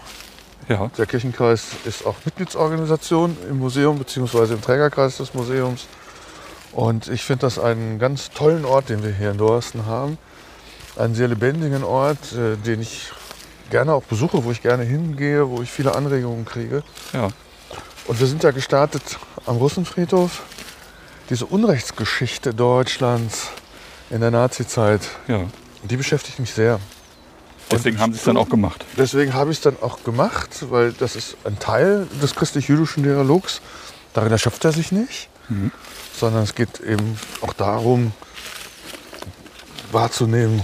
Ja, 0.67 0.89
Der 0.97 1.05
Kirchenkreis 1.05 1.67
ist 1.85 2.05
auch 2.05 2.15
Mitgliedsorganisation 2.25 3.37
im 3.49 3.59
Museum 3.59 3.97
bzw. 3.97 4.53
im 4.53 4.61
Trägerkreis 4.61 5.17
des 5.17 5.33
Museums. 5.33 5.87
Und 6.71 7.07
ich 7.07 7.23
finde 7.23 7.41
das 7.41 7.59
einen 7.59 7.99
ganz 7.99 8.29
tollen 8.31 8.65
Ort, 8.65 8.89
den 8.89 9.03
wir 9.03 9.11
hier 9.11 9.31
in 9.31 9.37
Dorsten 9.37 9.85
haben. 9.85 10.17
Einen 10.97 11.15
sehr 11.15 11.27
lebendigen 11.27 11.83
Ort, 11.83 12.33
äh, 12.33 12.57
den 12.57 12.81
ich 12.81 13.11
gerne 13.69 13.93
auch 13.93 14.03
besuche, 14.03 14.43
wo 14.43 14.51
ich 14.51 14.61
gerne 14.61 14.83
hingehe, 14.83 15.49
wo 15.49 15.61
ich 15.61 15.71
viele 15.71 15.95
Anregungen 15.95 16.45
kriege. 16.45 16.83
ja, 17.13 17.29
Und 18.11 18.19
wir 18.19 18.27
sind 18.27 18.43
ja 18.43 18.51
gestartet 18.51 19.19
am 19.45 19.55
Russenfriedhof. 19.55 20.43
Diese 21.29 21.45
Unrechtsgeschichte 21.45 22.53
Deutschlands 22.53 23.47
in 24.09 24.19
der 24.19 24.31
Nazizeit, 24.31 24.99
ja. 25.29 25.45
die 25.83 25.95
beschäftigt 25.95 26.37
mich 26.37 26.53
sehr. 26.53 26.81
Deswegen 27.71 28.01
haben 28.01 28.11
sie 28.11 28.19
es 28.19 28.25
dann 28.25 28.35
auch 28.35 28.49
gemacht. 28.49 28.83
Deswegen 28.97 29.33
habe 29.33 29.51
ich 29.51 29.59
es 29.59 29.63
dann 29.63 29.77
auch 29.79 30.03
gemacht, 30.03 30.49
weil 30.69 30.91
das 30.91 31.15
ist 31.15 31.37
ein 31.45 31.57
Teil 31.57 32.05
des 32.21 32.35
christlich-jüdischen 32.35 33.03
Dialogs. 33.03 33.61
Darin 34.13 34.33
erschöpft 34.33 34.65
er 34.65 34.73
sich 34.73 34.91
nicht, 34.91 35.29
sondern 36.13 36.43
es 36.43 36.53
geht 36.53 36.81
eben 36.81 37.17
auch 37.39 37.53
darum, 37.53 38.11
wahrzunehmen, 39.93 40.63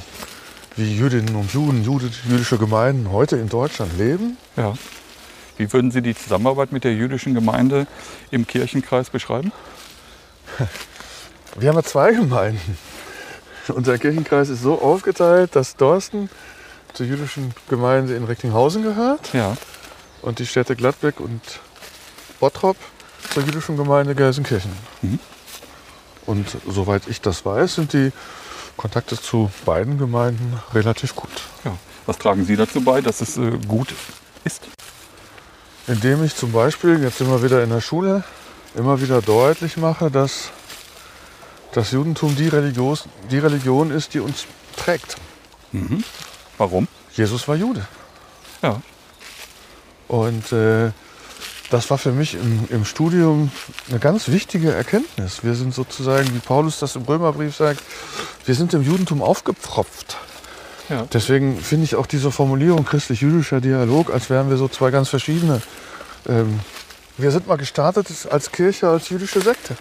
wie 0.76 0.98
Jüdinnen 0.98 1.34
und 1.38 1.54
Juden, 1.54 1.82
Jude- 1.82 2.12
jüdische 2.28 2.58
Gemeinden 2.58 3.10
heute 3.10 3.38
in 3.38 3.48
Deutschland 3.48 3.98
leben. 3.98 4.36
Ja. 4.58 4.74
Wie 5.58 5.72
würden 5.74 5.92
Sie 5.92 6.02
die 6.02 6.16
Zusammenarbeit 6.16 6.72
mit 6.72 6.84
der 6.84 6.94
jüdischen 6.94 7.34
Gemeinde 7.34 7.88
im 8.32 8.46
Kirchenkreis 8.46 9.10
beschreiben? 9.10 9.52
Wir 11.58 11.70
haben 11.70 11.76
ja 11.78 11.84
zwei 11.84 12.12
Gemeinden. 12.14 12.78
Unser 13.70 13.98
Kirchenkreis 13.98 14.50
ist 14.50 14.62
so 14.62 14.82
aufgeteilt, 14.82 15.56
dass 15.56 15.76
Dorsten 15.76 16.30
zur 16.94 17.06
jüdischen 17.06 17.54
Gemeinde 17.70 18.16
in 18.16 18.24
Recklinghausen 18.24 18.82
gehört 18.82 19.34
Ja, 19.34 19.58
und 20.22 20.40
die 20.40 20.46
Städte 20.46 20.76
Gladbeck 20.76 21.20
und 21.20 21.42
Bottrop 22.40 22.78
zur 23.34 23.44
jüdischen 23.44 23.76
Gemeinde 23.78 24.16
Gelsenkirchen. 24.16 24.72
Mhm. 25.02 25.20
Und 26.26 26.58
soweit 26.68 27.08
ich 27.08 27.22
das 27.22 27.46
weiß, 27.46 27.76
sind 27.76 27.94
die 27.94 28.12
Kontakte 28.78 29.20
zu 29.20 29.52
beiden 29.66 29.98
Gemeinden 29.98 30.60
relativ 30.74 31.16
gut. 31.16 31.30
ja. 31.66 31.76
Was 32.06 32.18
tragen 32.18 32.46
Sie 32.46 32.56
dazu 32.56 32.80
bei, 32.80 33.02
dass 33.02 33.20
es 33.20 33.38
äh, 33.38 33.52
gut 33.68 33.94
ist? 34.46 34.62
Indem 35.88 36.24
ich 36.24 36.36
zum 36.36 36.52
Beispiel, 36.52 37.02
jetzt 37.02 37.18
sind 37.18 37.30
wir 37.30 37.42
wieder 37.44 37.64
in 37.64 37.70
der 37.70 37.82
Schule, 37.82 38.24
immer 38.76 39.02
wieder 39.02 39.22
deutlich 39.22 39.78
mache, 39.78 40.12
dass 40.12 40.52
das 41.72 41.92
Judentum 41.92 42.36
die 42.36 42.48
Religion, 42.50 42.98
die 43.32 43.40
Religion 43.40 43.92
ist, 43.92 44.14
die 44.14 44.20
uns 44.20 44.46
trägt. 44.76 45.16
Warum? 46.58 46.88
Jesus 47.14 47.48
war 47.48 47.56
Jude. 47.56 47.88
Ja, 48.62 48.82
Und 50.08 50.52
äh, 50.52 50.92
das 51.70 51.90
war 51.90 51.98
für 51.98 52.12
mich 52.12 52.36
im, 52.36 52.68
im 52.70 52.86
Studium 52.86 53.52
eine 53.90 54.00
ganz 54.00 54.30
wichtige 54.30 54.72
Erkenntnis. 54.72 55.44
Wir 55.44 55.54
sind 55.54 55.74
sozusagen, 55.74 56.34
wie 56.34 56.40
Paulus 56.40 56.80
das 56.80 56.96
im 56.96 57.04
Römerbrief 57.04 57.56
sagt, 57.56 57.82
wir 58.46 58.56
sind 58.56 58.74
im 58.74 58.82
Judentum 58.82 59.22
aufgepfropft. 59.22 60.18
Ja. 60.90 61.06
Deswegen 61.12 61.60
finde 61.60 61.86
ich 61.86 61.96
auch 61.96 62.06
diese 62.06 62.32
Formulierung 62.32 62.86
christlich-jüdischer 62.86 63.62
Dialog, 63.62 64.12
als 64.14 64.30
wären 64.30 64.50
wir 64.50 64.58
so 64.58 64.68
zwei 64.68 64.92
ganz 64.92 65.10
verschiedene. 65.10 65.62
Ähm, 66.28 66.60
wir 67.18 67.32
sind 67.32 67.48
mal 67.48 67.58
gestartet 67.58 68.08
als 68.30 68.52
Kirche, 68.52 68.90
als 68.90 69.10
jüdische 69.10 69.42
Sekte. 69.42 69.76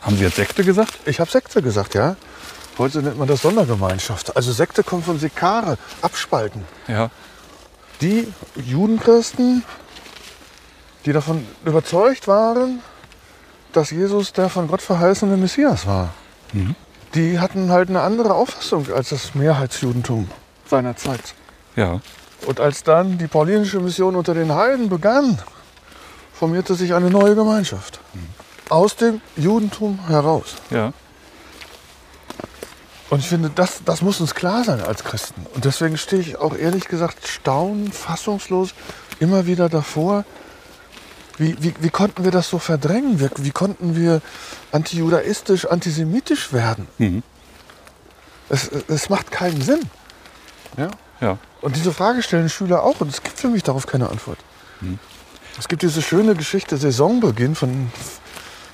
Haben 0.00 0.16
Sie 0.16 0.24
jetzt 0.24 0.36
Sekte 0.36 0.64
gesagt? 0.64 0.98
Ich 1.04 1.20
habe 1.20 1.30
Sekte 1.30 1.62
gesagt, 1.62 1.94
ja. 1.94 2.16
Heute 2.78 3.02
nennt 3.02 3.18
man 3.18 3.28
das 3.28 3.42
Sondergemeinschaft. 3.42 4.34
Also 4.36 4.52
Sekte 4.52 4.82
kommt 4.82 5.04
von 5.04 5.18
Sekare, 5.18 5.76
abspalten. 6.00 6.64
Ja, 6.88 7.10
die 8.00 8.26
Judenchristen, 8.56 9.62
die 11.04 11.12
davon 11.12 11.46
überzeugt 11.64 12.28
waren, 12.28 12.80
dass 13.72 13.90
Jesus 13.90 14.32
der 14.32 14.48
von 14.48 14.68
Gott 14.68 14.82
verheißene 14.82 15.36
Messias 15.36 15.86
war, 15.86 16.14
die 17.14 17.38
hatten 17.38 17.70
halt 17.70 17.88
eine 17.88 18.00
andere 18.00 18.34
Auffassung 18.34 18.86
als 18.92 19.10
das 19.10 19.34
Mehrheitsjudentum 19.34 20.28
seiner 20.68 20.96
Zeit. 20.96 21.34
ja, 21.76 22.00
Und 22.46 22.60
als 22.60 22.82
dann 22.82 23.18
die 23.18 23.26
paulinische 23.26 23.80
Mission 23.80 24.16
unter 24.16 24.34
den 24.34 24.54
Heiden 24.54 24.88
begann, 24.88 25.38
formierte 26.32 26.74
sich 26.74 26.94
eine 26.94 27.10
neue 27.10 27.34
Gemeinschaft. 27.34 28.00
Aus 28.68 28.96
dem 28.96 29.20
Judentum 29.36 29.98
heraus. 30.06 30.56
ja. 30.70 30.92
Und 33.10 33.18
ich 33.18 33.26
finde, 33.28 33.50
das, 33.52 33.82
das 33.84 34.02
muss 34.02 34.20
uns 34.20 34.36
klar 34.36 34.62
sein 34.62 34.80
als 34.80 35.02
Christen. 35.02 35.44
Und 35.52 35.64
deswegen 35.64 35.98
stehe 35.98 36.22
ich 36.22 36.38
auch 36.38 36.56
ehrlich 36.56 36.86
gesagt 36.86 37.26
staunend, 37.26 37.92
fassungslos 37.92 38.72
immer 39.18 39.46
wieder 39.46 39.68
davor. 39.68 40.24
Wie, 41.40 41.56
wie, 41.62 41.74
wie 41.80 41.88
konnten 41.88 42.22
wir 42.24 42.30
das 42.30 42.50
so 42.50 42.58
verdrängen? 42.58 43.18
Wie, 43.18 43.30
wie 43.38 43.50
konnten 43.50 43.96
wir 43.96 44.20
antijudaistisch, 44.72 45.64
antisemitisch 45.64 46.52
werden? 46.52 46.86
Mhm. 46.98 47.22
Es, 48.50 48.70
es 48.88 49.08
macht 49.08 49.30
keinen 49.30 49.62
Sinn. 49.62 49.80
Ja? 50.76 50.90
ja. 51.22 51.38
Und 51.62 51.76
diese 51.76 51.94
Frage 51.94 52.22
stellen 52.22 52.50
Schüler 52.50 52.82
auch. 52.82 53.00
Und 53.00 53.08
es 53.08 53.22
gibt 53.22 53.38
für 53.38 53.48
mich 53.48 53.62
darauf 53.62 53.86
keine 53.86 54.10
Antwort. 54.10 54.36
Es 55.58 55.66
gibt 55.66 55.80
diese 55.80 56.02
schöne 56.02 56.34
Geschichte 56.34 56.76
Saisonbeginn 56.76 57.54
von, 57.54 57.90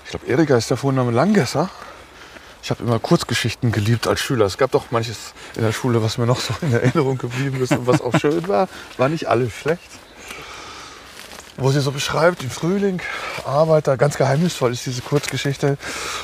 ich 0.05 0.11
glaube, 0.11 0.27
Erika 0.27 0.57
ist 0.57 0.69
der 0.69 0.77
Vorname 0.77 1.13
Langgesser. 1.13 1.71
Ich 2.65 2.71
habe 2.71 2.83
immer 2.83 2.99
Kurzgeschichten 2.99 3.71
geliebt 3.71 4.09
als 4.09 4.19
Schüler. 4.19 4.45
Es 4.45 4.59
gab 4.59 4.73
doch 4.73 4.91
manches 4.91 5.35
in 5.55 5.63
der 5.63 5.71
Schule, 5.71 6.03
was 6.03 6.19
mir 6.19 6.27
noch 6.27 6.41
so 6.41 6.53
in 6.63 6.73
Erinnerung 6.73 7.17
geblieben 7.17 7.63
ist 7.63 7.71
und 7.71 7.87
was 7.87 8.01
auch 8.01 8.15
schön 8.21 8.49
war. 8.49 8.69
War 8.97 9.09
nicht 9.09 9.29
alles 9.29 9.53
schlecht. 9.53 9.89
Wo 11.59 11.71
sie 11.71 11.81
so 11.81 11.91
beschreibt, 11.91 12.43
im 12.43 12.51
Frühling, 12.51 13.01
Arbeiter, 13.45 13.97
ganz 13.97 14.19
geheimnisvoll 14.19 14.73
ist 14.73 14.85
diese 14.85 15.01
Kurzgeschichte, 15.01 15.79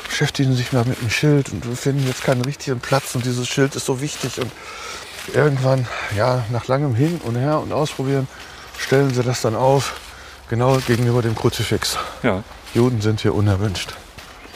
beschäftigen 0.07 0.55
sich 0.55 0.73
mal 0.73 0.85
mit 0.85 1.01
einem 1.01 1.11
Schild 1.11 1.51
und 1.51 1.65
finden 1.77 2.07
jetzt 2.07 2.23
keinen 2.23 2.43
richtigen 2.43 2.81
Platz 2.81 3.15
und 3.15 3.25
dieses 3.25 3.49
Schild 3.49 3.75
ist 3.75 3.87
so 3.87 4.03
wichtig 4.03 4.39
und 4.39 4.53
irgendwann, 5.35 5.87
ja, 6.17 6.45
nach 6.51 6.67
langem 6.67 6.95
Hin 6.95 7.21
und 7.25 7.37
Her 7.37 7.61
und 7.61 7.73
Ausprobieren, 7.73 8.29
stellen 8.79 9.15
sie 9.15 9.23
das 9.23 9.41
dann 9.41 9.55
auf, 9.55 9.95
genau 10.51 10.77
gegenüber 10.87 11.23
dem 11.23 11.35
Kruzifix. 11.35 11.97
ja. 12.23 12.43
Juden 12.75 13.03
sind 13.03 13.21
hier 13.21 13.35
unerwünscht. 13.35 13.95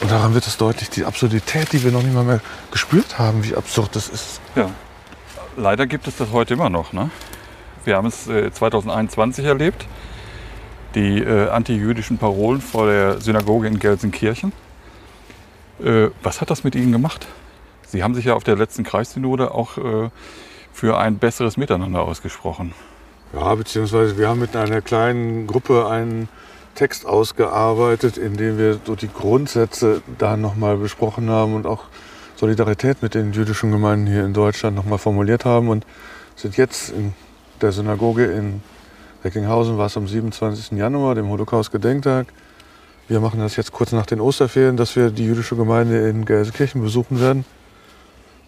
Und 0.00 0.10
daran 0.10 0.34
wird 0.34 0.46
es 0.46 0.56
deutlich, 0.56 0.90
die 0.90 1.04
Absurdität, 1.04 1.72
die 1.72 1.82
wir 1.82 1.92
noch 1.92 2.02
nicht 2.02 2.14
mal 2.14 2.24
mehr 2.24 2.40
gespürt 2.70 3.18
haben, 3.18 3.44
wie 3.44 3.54
absurd 3.54 3.96
das 3.96 4.08
ist. 4.08 4.40
Ja, 4.54 4.70
leider 5.56 5.86
gibt 5.86 6.06
es 6.06 6.16
das 6.16 6.30
heute 6.32 6.54
immer 6.54 6.70
noch. 6.70 6.92
Ne? 6.92 7.10
Wir 7.84 7.96
haben 7.96 8.06
es 8.06 8.26
äh, 8.26 8.50
2021 8.50 9.44
erlebt, 9.44 9.86
die 10.96 11.22
äh, 11.22 11.48
antijüdischen 11.50 12.16
Parolen 12.16 12.60
vor 12.60 12.86
der 12.86 13.20
Synagoge 13.20 13.68
in 13.68 13.78
Gelsenkirchen. 13.78 14.52
Äh, 15.82 16.08
was 16.22 16.40
hat 16.40 16.50
das 16.50 16.64
mit 16.64 16.74
Ihnen 16.74 16.90
gemacht? 16.90 17.26
Sie 17.86 18.02
haben 18.02 18.14
sich 18.14 18.24
ja 18.24 18.34
auf 18.34 18.44
der 18.44 18.56
letzten 18.56 18.82
Kreissynode 18.82 19.52
auch 19.52 19.76
äh, 19.76 20.08
für 20.72 20.98
ein 20.98 21.18
besseres 21.18 21.58
Miteinander 21.58 22.00
ausgesprochen. 22.00 22.72
Ja, 23.34 23.54
beziehungsweise 23.54 24.16
wir 24.16 24.28
haben 24.28 24.40
mit 24.40 24.56
einer 24.56 24.80
kleinen 24.80 25.46
Gruppe 25.46 25.86
einen 25.86 26.28
Text 26.74 27.06
ausgearbeitet, 27.06 28.16
in 28.16 28.36
dem 28.36 28.56
wir 28.58 28.80
so 28.84 28.96
die 28.96 29.08
Grundsätze 29.08 30.02
da 30.18 30.36
nochmal 30.36 30.78
besprochen 30.78 31.28
haben 31.28 31.54
und 31.54 31.66
auch 31.66 31.84
Solidarität 32.36 33.02
mit 33.02 33.14
den 33.14 33.32
jüdischen 33.32 33.70
Gemeinden 33.70 34.06
hier 34.06 34.24
in 34.24 34.32
Deutschland 34.32 34.76
nochmal 34.76 34.98
formuliert 34.98 35.44
haben 35.44 35.68
und 35.68 35.86
sind 36.36 36.56
jetzt 36.56 36.90
in 36.90 37.14
der 37.60 37.72
Synagoge 37.72 38.26
in 38.26 38.62
Recklinghausen, 39.26 39.76
war 39.76 39.86
es 39.86 39.96
am 39.96 40.06
27. 40.06 40.78
Januar, 40.78 41.16
dem 41.16 41.28
Holocaust-Gedenktag. 41.28 42.28
Wir 43.08 43.18
machen 43.18 43.40
das 43.40 43.56
jetzt 43.56 43.72
kurz 43.72 43.90
nach 43.90 44.06
den 44.06 44.20
Osterferien, 44.20 44.76
dass 44.76 44.94
wir 44.94 45.10
die 45.10 45.24
jüdische 45.24 45.56
Gemeinde 45.56 46.08
in 46.08 46.24
Gelsenkirchen 46.24 46.80
besuchen 46.80 47.20
werden 47.20 47.44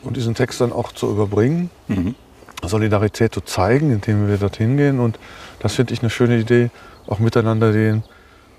und 0.04 0.16
diesen 0.16 0.36
Text 0.36 0.60
dann 0.60 0.72
auch 0.72 0.92
zu 0.92 1.10
überbringen. 1.10 1.70
Mhm. 1.88 2.14
Solidarität 2.62 3.34
zu 3.34 3.40
zeigen, 3.40 3.90
indem 3.92 4.28
wir 4.28 4.36
dorthin 4.36 4.76
gehen. 4.76 5.00
Und 5.00 5.18
das 5.58 5.74
finde 5.74 5.94
ich 5.94 6.00
eine 6.00 6.10
schöne 6.10 6.38
Idee, 6.38 6.70
auch 7.08 7.18
miteinander 7.18 7.72
den 7.72 8.04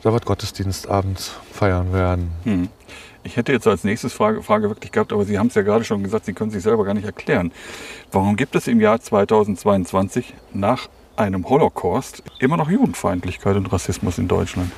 Sabbatgottesdienst 0.04 0.90
abends 0.90 1.36
feiern 1.54 1.94
werden. 1.94 2.32
Mhm. 2.44 2.70
Ich 3.24 3.38
hätte 3.38 3.54
jetzt 3.54 3.68
als 3.68 3.86
nächstes 3.86 4.12
Frage, 4.12 4.44
Frage 4.44 4.70
wirklich 4.70 4.92
gehabt, 4.92 5.14
aber 5.14 5.24
Sie 5.24 5.40
haben 5.40 5.48
es 5.48 5.56
ja 5.56 5.62
gerade 5.62 5.86
schon 5.86 6.04
gesagt, 6.04 6.26
Sie 6.26 6.34
können 6.34 6.52
sich 6.52 6.64
selber 6.64 6.84
gar 6.84 6.94
nicht 6.94 7.06
erklären. 7.06 7.52
Warum 8.12 8.36
gibt 8.36 8.56
es 8.56 8.68
im 8.68 8.82
Jahr 8.82 9.00
2022 9.00 10.34
nach 10.54 10.90
einem 11.20 11.48
Holocaust 11.48 12.24
immer 12.40 12.58
noch 12.58 12.70
Judenfeindlichkeit 12.70 13.56
und 13.56 13.72
Rassismus 13.72 14.18
in 14.18 14.28
Deutschland? 14.28 14.72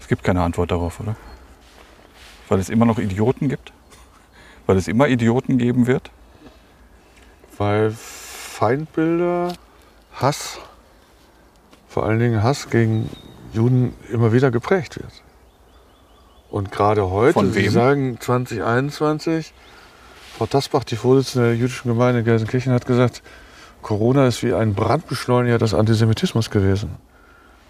Es 0.00 0.08
gibt 0.08 0.22
keine 0.22 0.42
Antwort 0.42 0.70
darauf, 0.70 1.00
oder? 1.00 1.16
Weil 2.48 2.60
es 2.60 2.68
immer 2.68 2.84
noch 2.84 2.98
Idioten 2.98 3.48
gibt? 3.48 3.72
Weil 4.66 4.76
es 4.76 4.88
immer 4.88 5.08
Idioten 5.08 5.58
geben 5.58 5.86
wird? 5.86 6.10
Weil 7.58 7.90
Feindbilder, 7.90 9.54
Hass, 10.14 10.58
vor 11.88 12.06
allen 12.06 12.18
Dingen 12.18 12.42
Hass 12.42 12.70
gegen 12.70 13.10
Juden 13.52 13.94
immer 14.10 14.32
wieder 14.32 14.50
geprägt 14.50 14.96
wird. 14.96 15.22
Und 16.50 16.70
gerade 16.70 17.10
heute, 17.10 17.50
Sie 17.50 17.68
sagen 17.68 18.18
2021, 18.20 19.52
Frau 20.36 20.46
Tasbach, 20.46 20.84
die 20.84 20.96
Vorsitzende 20.96 21.48
der 21.48 21.56
jüdischen 21.56 21.88
Gemeinde 21.88 22.20
in 22.20 22.24
Gelsenkirchen, 22.24 22.72
hat 22.72 22.86
gesagt, 22.86 23.22
Corona 23.84 24.26
ist 24.26 24.42
wie 24.42 24.54
ein 24.54 24.74
Brandbeschleuniger 24.74 25.58
des 25.58 25.74
Antisemitismus 25.74 26.50
gewesen. 26.50 26.96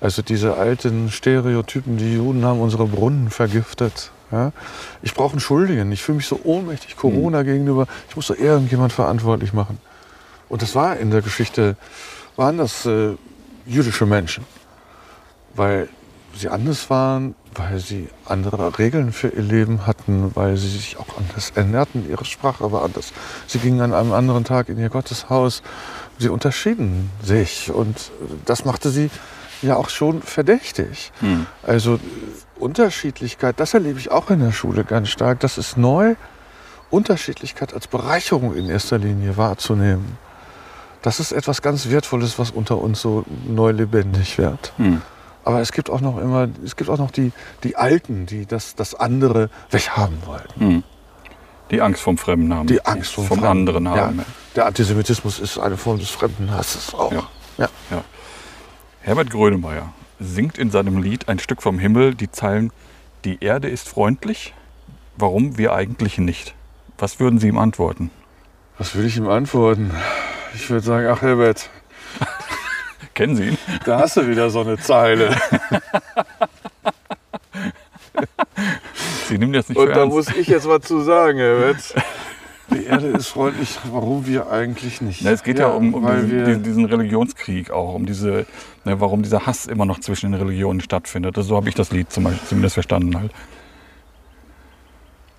Also 0.01 0.23
diese 0.23 0.57
alten 0.57 1.11
Stereotypen, 1.11 1.97
die 1.97 2.15
Juden 2.15 2.45
haben 2.45 2.61
unsere 2.61 2.87
Brunnen 2.87 3.31
vergiftet. 3.31 4.13
Ja? 4.31 4.53
Ich 5.03 5.13
brauche 5.13 5.33
einen 5.33 5.41
Schuldigen. 5.41 5.91
Ich 5.91 6.03
fühle 6.03 6.17
mich 6.17 6.27
so 6.27 6.41
ohnmächtig 6.45 6.97
Corona 6.97 7.43
gegenüber. 7.43 7.89
Ich 8.09 8.17
muss 8.17 8.29
so 8.29 8.35
irgendjemand 8.35 8.93
verantwortlich 8.93 9.53
machen. 9.53 9.79
Und 10.49 10.63
das 10.63 10.77
war 10.77 10.97
in 10.97 11.11
der 11.11 11.21
Geschichte, 11.21 11.77
waren 12.37 12.59
das 12.59 12.87
äh, 12.87 13.17
jüdische 13.67 14.07
Menschen. 14.07 14.45
Weil 15.55 15.89
sie 16.37 16.49
anders 16.49 16.91
waren, 16.91 17.35
weil 17.55 17.79
sie 17.79 18.09
andere 18.27 18.79
Regeln 18.79 19.13
für 19.13 19.29
ihr 19.29 19.43
Leben 19.43 19.87
hatten, 19.87 20.31
weil 20.35 20.57
sie 20.57 20.69
sich 20.69 20.97
auch 20.99 21.17
anders 21.17 21.53
ernährten, 21.55 22.09
ihre 22.09 22.25
Sprache 22.25 22.71
war 22.73 22.83
anders. 22.83 23.13
Sie 23.47 23.59
gingen 23.59 23.81
an 23.81 23.95
einem 23.95 24.13
anderen 24.13 24.45
Tag 24.45 24.69
in 24.69 24.79
ihr 24.79 24.91
Gotteshaus. 24.91 25.63
Sie 26.19 26.29
unterschieden 26.29 27.11
sich 27.23 27.71
und 27.71 28.11
das 28.45 28.65
machte 28.65 28.91
sie 28.91 29.11
ja 29.63 29.77
auch 29.77 29.89
schon 29.89 30.23
verdächtig. 30.23 31.13
Hm. 31.21 31.47
Also 31.63 31.99
Unterschiedlichkeit, 32.59 33.59
das 33.59 33.75
erlebe 33.75 33.99
ich 33.99 34.11
auch 34.11 34.31
in 34.31 34.41
der 34.41 34.53
Schule 34.53 34.85
ganz 34.85 35.09
stark. 35.09 35.41
Das 35.41 35.59
ist 35.59 35.77
neu, 35.77 36.15
Unterschiedlichkeit 36.91 37.75
als 37.75 37.89
Bereicherung 37.89 38.55
in 38.55 38.69
erster 38.69 38.99
Linie 38.99 39.37
wahrzunehmen. 39.37 40.17
Das 41.03 41.21
ist 41.21 41.33
etwas 41.33 41.61
ganz 41.61 41.91
Wertvolles, 41.91 42.39
was 42.39 42.51
unter 42.51 42.79
uns 42.79 43.01
so 43.01 43.25
neu 43.47 43.73
lebendig 43.73 44.39
wird. 44.39 44.73
Hm. 44.77 45.03
Aber 45.45 45.61
es 45.61 45.73
gibt 45.73 45.91
auch 45.91 46.01
noch 46.01 46.19
immer, 46.19 46.49
es 46.65 46.77
gibt 46.77 46.89
auch 46.89 46.99
noch 46.99 47.11
die, 47.11 47.33
die 47.63 47.77
Alten, 47.77 48.25
die 48.25 48.47
das, 48.47 48.75
das 48.75 48.95
andere 48.95 49.51
weghaben 49.71 50.17
wollten. 50.25 50.61
Hm. 50.61 50.83
Die 51.71 51.81
Angst 51.81 52.03
vom 52.03 52.19
Fremden 52.19 52.53
haben. 52.55 52.67
Die 52.67 52.85
Angst 52.85 53.13
vom, 53.15 53.25
vom 53.27 53.39
Fremden. 53.39 53.59
anderen 53.59 53.89
haben. 53.89 54.19
Ja, 54.19 54.25
der 54.57 54.67
Antisemitismus 54.67 55.39
ist 55.41 55.59
eine 55.59 55.77
Form 55.77 55.99
des 55.99 56.11
Fremdenhasses 56.11 56.95
auch. 56.95 57.13
Ja. 57.13 57.29
Ja. 57.59 57.69
Ja. 57.91 58.05
Herbert 59.01 59.31
Grönemeyer 59.31 59.93
singt 60.19 60.59
in 60.59 60.71
seinem 60.71 61.03
Lied 61.03 61.29
Ein 61.29 61.39
Stück 61.39 61.63
vom 61.63 61.79
Himmel 61.79 62.15
die 62.15 62.31
Zeilen 62.31 62.73
Die 63.25 63.43
Erde 63.43 63.69
ist 63.69 63.89
freundlich, 63.89 64.55
warum 65.17 65.59
wir 65.59 65.73
eigentlich 65.75 66.19
nicht? 66.19 66.55
Was 66.99 67.21
würden 67.21 67.39
Sie 67.39 67.49
ihm 67.49 67.59
antworten? 67.59 68.11
Was 68.79 68.95
würde 68.95 69.09
ich 69.09 69.17
ihm 69.17 69.29
antworten? 69.29 69.91
Ich 70.55 70.69
würde 70.71 70.85
sagen, 70.85 71.07
ach 71.09 71.23
Herbert, 71.23 71.69
Kennen 73.15 73.37
Sie 73.37 73.49
ihn? 73.51 73.59
da 73.85 74.01
hast 74.01 74.17
du 74.17 74.27
wieder 74.29 74.51
so 74.51 74.61
eine 74.63 74.79
Zeile. 74.79 75.37
Sie 79.29 79.39
nehmen 79.39 79.53
das 79.53 79.69
nicht 79.69 79.79
Und 79.79 79.87
für 79.87 79.93
da 79.93 80.01
ernst. 80.01 80.15
muss 80.17 80.37
ich 80.37 80.49
jetzt 80.49 80.69
was 80.69 80.83
zu 80.83 81.01
sagen, 81.01 81.39
Herbert. 81.39 81.95
Die 82.71 82.85
Erde 82.85 83.09
ist 83.09 83.29
freundlich, 83.29 83.79
warum 83.91 84.27
wir 84.27 84.51
eigentlich 84.51 85.01
nicht? 85.03 85.23
Na, 85.23 85.31
es 85.31 85.43
geht 85.43 85.59
ja, 85.59 85.69
um, 85.69 85.93
um 85.93 86.03
weil 86.03 86.23
diesen, 86.23 86.45
diesen, 86.45 86.63
diesen 86.63 86.85
Religionskrieg 86.87 87.71
auch, 87.71 87.95
um 87.95 88.07
diese, 88.07 88.47
ne, 88.85 89.01
warum 89.01 89.23
dieser 89.23 89.45
Hass 89.47 89.67
immer 89.67 89.85
noch 89.85 90.01
zwischen 90.01 90.33
den 90.33 90.41
Religionen 90.41 90.81
stattfindet. 90.81 91.37
Also 91.37 91.51
so 91.51 91.57
habe 91.57 91.69
ich 91.69 91.75
das 91.75 91.93
Lied 91.93 92.11
zum 92.11 92.25
Beispiel 92.25 92.49
zumindest 92.49 92.75
verstanden 92.75 93.19
halt. 93.19 93.33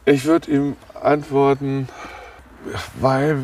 Ich 0.06 0.26
würde 0.26 0.52
ihm 0.52 0.76
antworten, 1.02 1.90
weil 3.00 3.40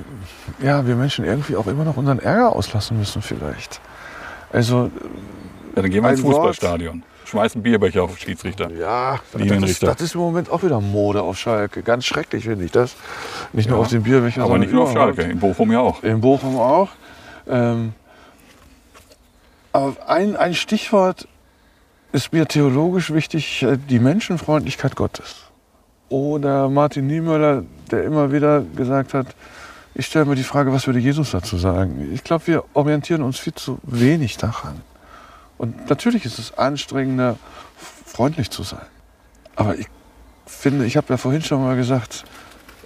ja, 0.61 0.85
wir 0.85 0.95
Menschen 0.95 1.25
irgendwie 1.25 1.55
auch 1.55 1.65
immer 1.67 1.83
noch 1.83 1.97
unseren 1.97 2.19
Ärger 2.19 2.55
auslassen 2.55 2.99
müssen 2.99 3.23
vielleicht. 3.23 3.81
Also 4.51 4.91
Ja, 5.75 5.81
dann 5.81 5.91
gehen 5.91 6.03
wir 6.03 6.11
ins 6.11 6.23
Ein 6.23 6.31
Wort. 6.31 6.59
Schmeißen 7.31 7.63
Bierbecher 7.63 8.03
auf 8.03 8.17
Schiedsrichter. 8.17 8.69
ja, 8.71 9.19
das 9.33 9.79
das 9.79 10.01
ist 10.01 10.15
im 10.15 10.21
Moment 10.21 10.49
auch 10.49 10.63
wieder 10.63 10.81
Mode 10.81 11.21
auf 11.21 11.37
Schalke. 11.37 11.81
Ganz 11.81 12.03
schrecklich 12.05 12.43
finde 12.43 12.65
ich 12.65 12.71
das. 12.71 12.95
Nicht 13.53 13.69
nur 13.69 13.77
Ja, 13.77 13.83
auf 13.83 13.87
den 13.89 14.03
Bierbecher, 14.03 14.43
Aber 14.43 14.57
nicht 14.57 14.73
nur 14.73 14.83
auf. 14.83 14.91
Schalke, 14.91 15.21
in 15.21 15.39
Bochum 15.39 15.71
ja 15.71 15.79
auch. 15.79 16.03
In 16.03 16.19
Bochum 16.19 16.57
auch. 16.57 16.89
Ähm, 17.47 17.93
aber 19.71 19.95
ein, 20.09 20.35
ein 20.35 20.53
Stichwort 20.53 21.27
ist 22.11 22.33
mir 22.33 22.45
theologisch 22.45 23.13
wichtig, 23.13 23.63
äh, 23.63 23.77
die 23.77 23.99
Menschenfreundlichkeit 23.99 24.97
Gottes. 24.97 25.45
Oder 26.09 26.67
Martin 26.67 27.07
Niemöller, 27.07 27.63
der 27.91 28.03
immer 28.03 28.33
wieder 28.33 28.61
gesagt 28.75 29.13
hat, 29.13 29.27
ich 29.93 30.05
stelle 30.05 30.25
mir 30.25 30.35
die 30.35 30.43
Frage, 30.43 30.73
was 30.73 30.85
würde 30.85 30.99
Jesus 30.99 31.31
dazu 31.31 31.55
sagen? 31.57 32.11
Ich 32.13 32.25
glaube, 32.25 32.47
wir 32.47 32.63
orientieren 32.73 33.21
uns 33.21 33.39
viel 33.39 33.53
zu 33.53 33.79
wenig 33.83 34.35
daran. 34.35 34.81
Und 35.61 35.91
natürlich 35.91 36.25
ist 36.25 36.39
es 36.39 36.57
anstrengender, 36.57 37.37
freundlich 38.03 38.49
zu 38.49 38.63
sein. 38.63 38.87
Aber 39.55 39.77
ich 39.77 39.85
finde, 40.47 40.87
ich 40.87 40.97
habe 40.97 41.05
ja 41.09 41.17
vorhin 41.17 41.43
schon 41.43 41.61
mal 41.61 41.75
gesagt, 41.75 42.23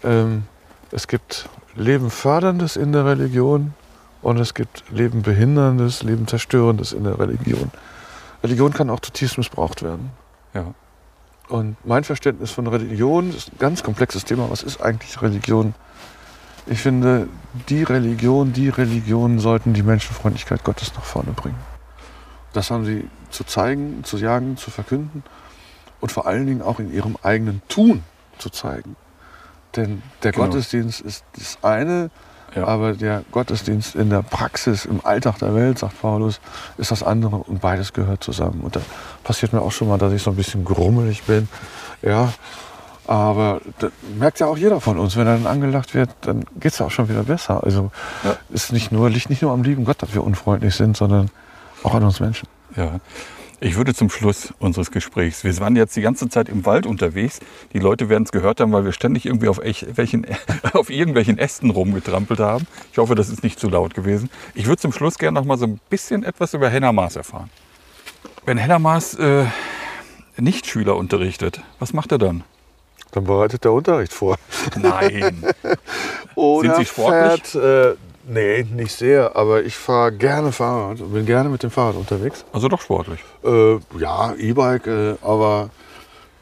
ähm, 0.04 0.44
es 0.92 1.08
gibt 1.08 1.48
Leben 1.78 2.10
förderndes 2.10 2.76
in 2.76 2.92
der 2.92 3.06
Religion 3.06 3.74
und 4.22 4.40
es 4.42 4.54
gibt 4.54 4.84
Leben 4.92 5.22
behinderndes, 5.22 6.04
Leben 6.04 6.28
zerstörendes 6.28 6.92
in 6.92 7.06
der 7.06 7.18
Religion. 7.18 7.72
Religion 8.44 8.74
kann 8.74 8.90
auch 8.90 9.00
zutiefst 9.00 9.38
missbraucht 9.38 9.82
werden. 9.82 10.12
Ja. 10.54 10.74
Und 11.48 11.78
mein 11.86 12.04
Verständnis 12.04 12.52
von 12.52 12.68
Religion 12.68 13.30
ist 13.30 13.54
ein 13.54 13.58
ganz 13.58 13.84
komplexes 13.84 14.26
Thema. 14.26 14.50
Was 14.50 14.64
ist 14.64 14.82
eigentlich 14.82 15.22
Religion? 15.22 15.76
Ich 16.66 16.82
finde, 16.82 17.30
die 17.70 17.84
Religion, 17.84 18.52
die 18.52 18.68
Religionen 18.68 19.40
sollten 19.40 19.74
die 19.74 19.84
Menschenfreundlichkeit 19.84 20.66
Gottes 20.66 20.94
nach 20.94 21.06
vorne 21.06 21.32
bringen. 21.32 21.75
Das 22.56 22.72
haben 22.72 22.86
sie 22.86 23.08
zu 23.30 23.44
zeigen, 23.44 24.04
zu 24.04 24.18
jagen, 24.18 24.58
zu 24.58 24.72
verkünden 24.72 25.24
und 26.02 26.12
vor 26.12 26.26
allen 26.28 26.48
Dingen 26.48 26.62
auch 26.62 26.80
in 26.80 26.92
ihrem 26.94 27.18
eigenen 27.22 27.62
Tun 27.68 28.04
zu 28.38 28.50
zeigen. 28.50 28.96
Denn 29.76 30.02
der 30.24 30.32
Genau. 30.32 30.46
Gottesdienst 30.46 31.02
ist 31.02 31.24
das 31.38 31.58
eine, 31.62 32.10
Ja. 32.56 32.66
aber 32.68 32.94
der 32.94 33.24
Gottesdienst 33.32 33.96
in 33.96 34.10
der 34.10 34.22
Praxis, 34.22 34.86
im 34.86 35.06
Alltag 35.06 35.40
der 35.40 35.54
Welt, 35.54 35.80
sagt 35.80 36.02
Paulus, 36.02 36.40
ist 36.78 36.92
das 36.92 37.04
andere 37.04 37.36
und 37.38 37.60
beides 37.60 37.92
gehört 37.92 38.24
zusammen. 38.24 38.62
Und 38.62 38.78
da 38.78 38.82
passiert 39.26 39.52
mir 39.52 39.62
auch 39.62 39.72
schon 39.74 39.90
mal, 39.90 39.98
dass 39.98 40.14
ich 40.14 40.24
so 40.24 40.30
ein 40.32 40.38
bisschen 40.38 40.64
grummelig 40.64 41.24
bin. 41.24 41.50
Ja, 42.02 42.32
aber 43.08 43.60
das 43.80 43.92
merkt 44.18 44.40
ja 44.40 44.48
auch 44.48 44.58
jeder 44.58 44.80
von 44.80 44.98
uns. 44.98 45.18
Wenn 45.18 45.28
er 45.28 45.34
dann 45.38 45.48
angelacht 45.48 45.94
wird, 45.94 46.10
dann 46.22 46.46
geht 46.60 46.72
es 46.72 46.80
ja 46.80 46.86
auch 46.86 46.92
schon 46.92 47.10
wieder 47.10 47.24
besser. 47.24 47.64
Also 47.64 47.92
Ja. 48.24 48.36
ist 48.50 48.72
nicht 48.72 48.92
nur, 48.94 49.10
liegt 49.10 49.30
nicht 49.30 49.42
nur 49.42 49.52
am 49.52 49.64
lieben 49.64 49.84
Gott, 49.84 50.02
dass 50.02 50.14
wir 50.14 50.24
unfreundlich 50.24 50.76
sind, 50.76 50.96
sondern 50.96 51.30
auch 51.86 51.94
an 51.96 52.04
uns 52.04 52.20
Menschen. 52.20 52.48
Ja. 52.76 53.00
Ich 53.62 53.78
würde 53.78 53.94
zum 53.94 54.10
Schluss 54.10 54.54
unseres 54.60 54.92
Gesprächs, 54.92 55.44
wir 55.46 55.58
waren 55.60 55.76
jetzt 55.78 55.96
die 55.96 56.02
ganze 56.02 56.28
Zeit 56.28 56.50
im 56.50 56.66
Wald 56.66 56.86
unterwegs. 56.86 57.40
Die 57.74 57.80
Leute 57.80 58.10
werden 58.10 58.24
es 58.24 58.32
gehört 58.34 58.60
haben, 58.60 58.74
weil 58.74 58.84
wir 58.84 58.92
ständig 58.92 59.26
irgendwie 59.26 59.48
auf, 59.48 59.60
echt- 59.60 59.98
welchen, 59.98 60.26
auf 60.74 60.90
irgendwelchen 60.90 61.38
Ästen 61.38 61.70
rumgetrampelt 61.70 62.42
haben. 62.42 62.68
Ich 62.92 62.98
hoffe, 62.98 63.16
das 63.16 63.30
ist 63.30 63.44
nicht 63.44 63.60
zu 63.60 63.70
laut 63.70 63.94
gewesen. 63.94 64.30
Ich 64.56 64.66
würde 64.68 64.82
zum 64.82 64.92
Schluss 64.92 65.18
gerne 65.18 65.40
noch 65.40 65.46
mal 65.46 65.58
so 65.58 65.66
ein 65.66 65.80
bisschen 65.90 66.24
etwas 66.24 66.54
über 66.54 66.70
Henna 66.70 66.92
Maas 66.92 67.16
erfahren. 67.16 67.50
Wenn 68.46 68.58
Henna 68.58 68.78
Maas 68.78 69.14
äh, 69.16 69.46
nicht 70.38 70.68
Schüler 70.68 70.98
unterrichtet, 70.98 71.62
was 71.80 71.94
macht 71.94 72.12
er 72.12 72.18
dann? 72.18 72.44
Dann 73.12 73.24
bereitet 73.24 73.64
der 73.64 73.72
Unterricht 73.72 74.12
vor. 74.12 74.36
Nein. 74.76 75.46
Oder 76.36 76.68
Sind 76.76 76.76
Sie 76.76 76.86
sportlich? 76.86 77.44
Fährt, 77.52 77.96
äh, 77.96 77.96
nee, 78.28 78.64
nicht 78.64 78.94
sehr, 78.96 79.36
aber 79.36 79.64
ich 79.64 79.76
fahre 79.76 80.12
gerne 80.12 80.52
Fahrrad 80.52 81.02
und 81.02 81.14
bin 81.14 81.26
gerne 81.26 81.50
mit 81.50 81.64
dem 81.64 81.72
Fahrrad 81.72 81.96
unterwegs. 81.96 82.46
Also 82.54 82.68
doch 82.68 82.82
sportlich. 82.82 83.20
Äh, 83.44 83.78
ja, 84.00 84.34
E-Bike, 84.38 84.88
äh, 84.88 85.16
aber 85.22 85.70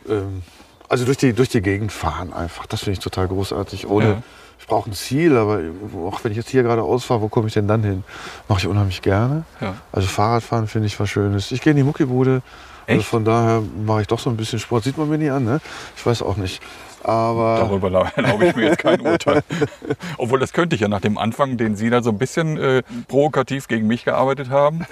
ähm, 0.07 0.43
also 0.89 1.05
durch 1.05 1.17
die, 1.17 1.34
durch 1.34 1.49
die 1.49 1.61
Gegend 1.61 1.91
fahren 1.91 2.34
einfach. 2.34 2.65
Das 2.67 2.81
finde 2.81 2.93
ich 2.93 2.99
total 2.99 3.27
großartig. 3.27 3.88
Ohne, 3.88 4.05
Ja. 4.05 4.23
Ich 4.59 4.67
brauche 4.67 4.89
ein 4.89 4.93
Ziel, 4.93 5.36
aber 5.36 5.59
auch 6.05 6.23
wenn 6.23 6.31
ich 6.31 6.38
jetzt 6.38 6.49
hier 6.49 6.63
gerade 6.63 6.84
ausfahre, 6.84 7.19
wo 7.19 7.27
komme 7.27 7.47
ich 7.47 7.53
denn 7.53 7.67
dann 7.67 7.84
hin? 7.84 8.05
Mache 8.47 8.59
ich 8.59 8.67
unheimlich 8.67 9.01
gerne. 9.01 9.43
Ja. 9.59 9.75
Also 9.91 10.07
Fahrradfahren 10.07 10.67
finde 10.67 10.88
ich 10.88 10.97
was 11.01 11.09
Schönes. 11.09 11.51
Ich 11.51 11.59
gehe 11.59 11.71
in 11.71 11.77
die 11.77 11.84
Muckibude. 11.84 12.41
Also 12.88 13.01
von 13.01 13.25
daher 13.25 13.61
mache 13.86 14.03
ich 14.03 14.07
doch 14.07 14.19
so 14.19 14.29
ein 14.29 14.38
bisschen 14.38 14.59
Sport. 14.59 14.86
Sieht 14.86 14.97
man 14.97 15.09
mir 15.09 15.17
nie 15.17 15.29
an, 15.29 15.43
ne? 15.43 15.59
Ich 15.97 16.05
weiß 16.05 16.21
auch 16.21 16.38
nicht. 16.38 16.61
Aber 17.03 17.57
Darüber 17.59 17.89
lau- 17.89 18.05
erlaube 18.15 18.47
ich 18.47 18.55
mir 18.55 18.65
jetzt 18.65 18.77
kein 18.79 19.01
Urteil. 19.01 19.43
Obwohl, 20.17 20.39
das 20.39 20.53
könnte 20.53 20.75
ich 20.75 20.81
ja 20.81 20.87
nach 20.87 21.01
dem 21.01 21.17
Anfang, 21.17 21.57
den 21.57 21.75
Sie 21.75 21.89
da 21.89 22.01
so 22.01 22.09
ein 22.11 22.17
bisschen 22.17 22.57
äh, 22.57 22.83
provokativ 23.07 23.67
gegen 23.67 23.87
mich 23.87 24.05
gearbeitet 24.05 24.49
haben. 24.49 24.85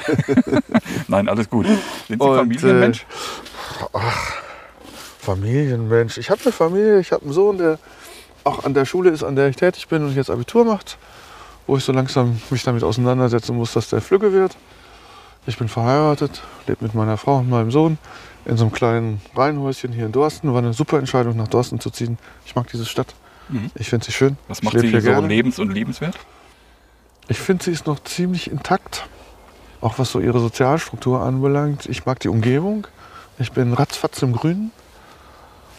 Nein, 1.07 1.29
alles 1.29 1.49
gut. 1.49 1.65
Sind 2.07 2.21
Sie 2.21 2.27
Und, 2.27 2.37
Familienmensch? 2.37 3.05
Familienmensch. 5.19 6.17
Ich 6.17 6.29
habe 6.29 6.41
eine 6.43 6.51
Familie, 6.51 6.99
ich 6.99 7.11
habe 7.11 7.23
einen 7.23 7.33
Sohn, 7.33 7.57
der 7.57 7.79
auch 8.43 8.63
an 8.65 8.73
der 8.73 8.85
Schule 8.85 9.11
ist, 9.11 9.23
an 9.23 9.35
der 9.35 9.47
ich 9.49 9.55
tätig 9.55 9.87
bin 9.87 10.03
und 10.03 10.15
jetzt 10.15 10.29
Abitur 10.31 10.65
macht, 10.65 10.97
wo 11.67 11.77
ich 11.77 11.83
so 11.83 11.91
langsam 11.91 12.41
mich 12.49 12.63
damit 12.63 12.83
auseinandersetzen 12.83 13.55
muss, 13.55 13.73
dass 13.73 13.89
der 13.89 14.01
Flügge 14.01 14.33
wird. 14.33 14.57
Ich 15.45 15.57
bin 15.57 15.67
verheiratet, 15.67 16.41
lebe 16.67 16.83
mit 16.83 16.93
meiner 16.95 17.17
Frau 17.17 17.37
und 17.37 17.49
meinem 17.49 17.71
Sohn 17.71 17.97
in 18.45 18.57
so 18.57 18.65
einem 18.65 18.73
kleinen 18.73 19.21
Reihenhäuschen 19.35 19.91
hier 19.93 20.05
in 20.05 20.11
Dorsten. 20.11 20.51
War 20.51 20.59
eine 20.59 20.73
super 20.73 20.99
Entscheidung, 20.99 21.35
nach 21.37 21.47
Dorsten 21.47 21.79
zu 21.79 21.89
ziehen. 21.89 22.17
Ich 22.45 22.55
mag 22.55 22.67
diese 22.67 22.85
Stadt. 22.85 23.13
Mhm. 23.49 23.71
Ich 23.75 23.89
finde 23.89 24.05
sie 24.05 24.11
schön. 24.11 24.37
Was 24.47 24.63
macht 24.63 24.79
sie 24.79 24.87
hier 24.87 25.01
so 25.01 25.09
gerne. 25.09 25.27
lebens- 25.27 25.59
und 25.59 25.71
liebenswert? 25.71 26.17
Ich 27.27 27.39
finde, 27.39 27.63
sie 27.63 27.71
ist 27.71 27.87
noch 27.87 28.03
ziemlich 28.03 28.51
intakt, 28.51 29.07
auch 29.79 29.99
was 29.99 30.11
so 30.11 30.19
ihre 30.19 30.39
Sozialstruktur 30.39 31.21
anbelangt. 31.21 31.85
Ich 31.85 32.05
mag 32.05 32.19
die 32.19 32.29
Umgebung. 32.29 32.87
Ich 33.39 33.51
bin 33.51 33.73
ratzfatz 33.73 34.21
im 34.21 34.33
Grünen 34.33 34.71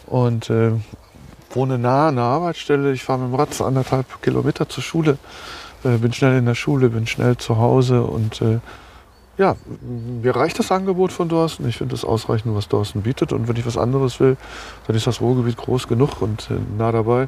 und 0.07 0.49
äh, 0.49 0.71
wohne 1.51 1.77
nah 1.77 2.09
an 2.09 2.15
der 2.15 2.25
Arbeitsstelle. 2.25 2.91
Ich 2.91 3.03
fahre 3.03 3.19
mit 3.19 3.29
dem 3.29 3.35
Rad 3.35 3.53
so 3.53 3.65
anderthalb 3.65 4.21
Kilometer 4.21 4.67
zur 4.67 4.83
Schule, 4.83 5.17
äh, 5.83 5.97
bin 5.97 6.13
schnell 6.13 6.37
in 6.37 6.45
der 6.45 6.55
Schule, 6.55 6.89
bin 6.89 7.07
schnell 7.07 7.37
zu 7.37 7.57
Hause 7.57 8.03
und 8.03 8.41
äh, 8.41 8.59
ja, 9.37 9.55
mir 10.21 10.35
reicht 10.35 10.59
das 10.59 10.71
Angebot 10.71 11.11
von 11.11 11.27
Dorsten. 11.29 11.67
Ich 11.67 11.77
finde 11.77 11.95
es 11.95 12.05
ausreichend, 12.05 12.55
was 12.55 12.67
Dorsten 12.67 13.01
bietet. 13.01 13.33
Und 13.33 13.47
wenn 13.47 13.55
ich 13.55 13.65
was 13.65 13.77
anderes 13.77 14.19
will, 14.19 14.37
dann 14.87 14.95
ist 14.95 15.07
das 15.07 15.21
Ruhrgebiet 15.21 15.57
groß 15.57 15.87
genug 15.87 16.21
und 16.21 16.49
äh, 16.51 16.55
nah 16.77 16.91
dabei. 16.91 17.27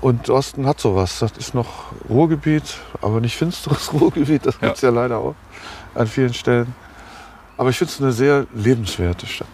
Und 0.00 0.28
Dorsten 0.28 0.66
hat 0.66 0.80
sowas. 0.80 1.20
Das 1.20 1.32
ist 1.38 1.54
noch 1.54 1.92
Ruhrgebiet, 2.10 2.78
aber 3.00 3.20
nicht 3.20 3.36
finsteres 3.36 3.92
Ruhrgebiet. 4.00 4.44
Das 4.46 4.56
Ja. 4.60 4.66
gibt 4.68 4.76
es 4.76 4.82
ja 4.82 4.90
leider 4.90 5.18
auch 5.18 5.34
an 5.94 6.06
vielen 6.06 6.34
Stellen. 6.34 6.74
Aber 7.56 7.70
ich 7.70 7.78
finde 7.78 7.92
es 7.92 8.00
eine 8.00 8.12
sehr 8.12 8.46
lebenswerte 8.54 9.26
Stadt. 9.26 9.48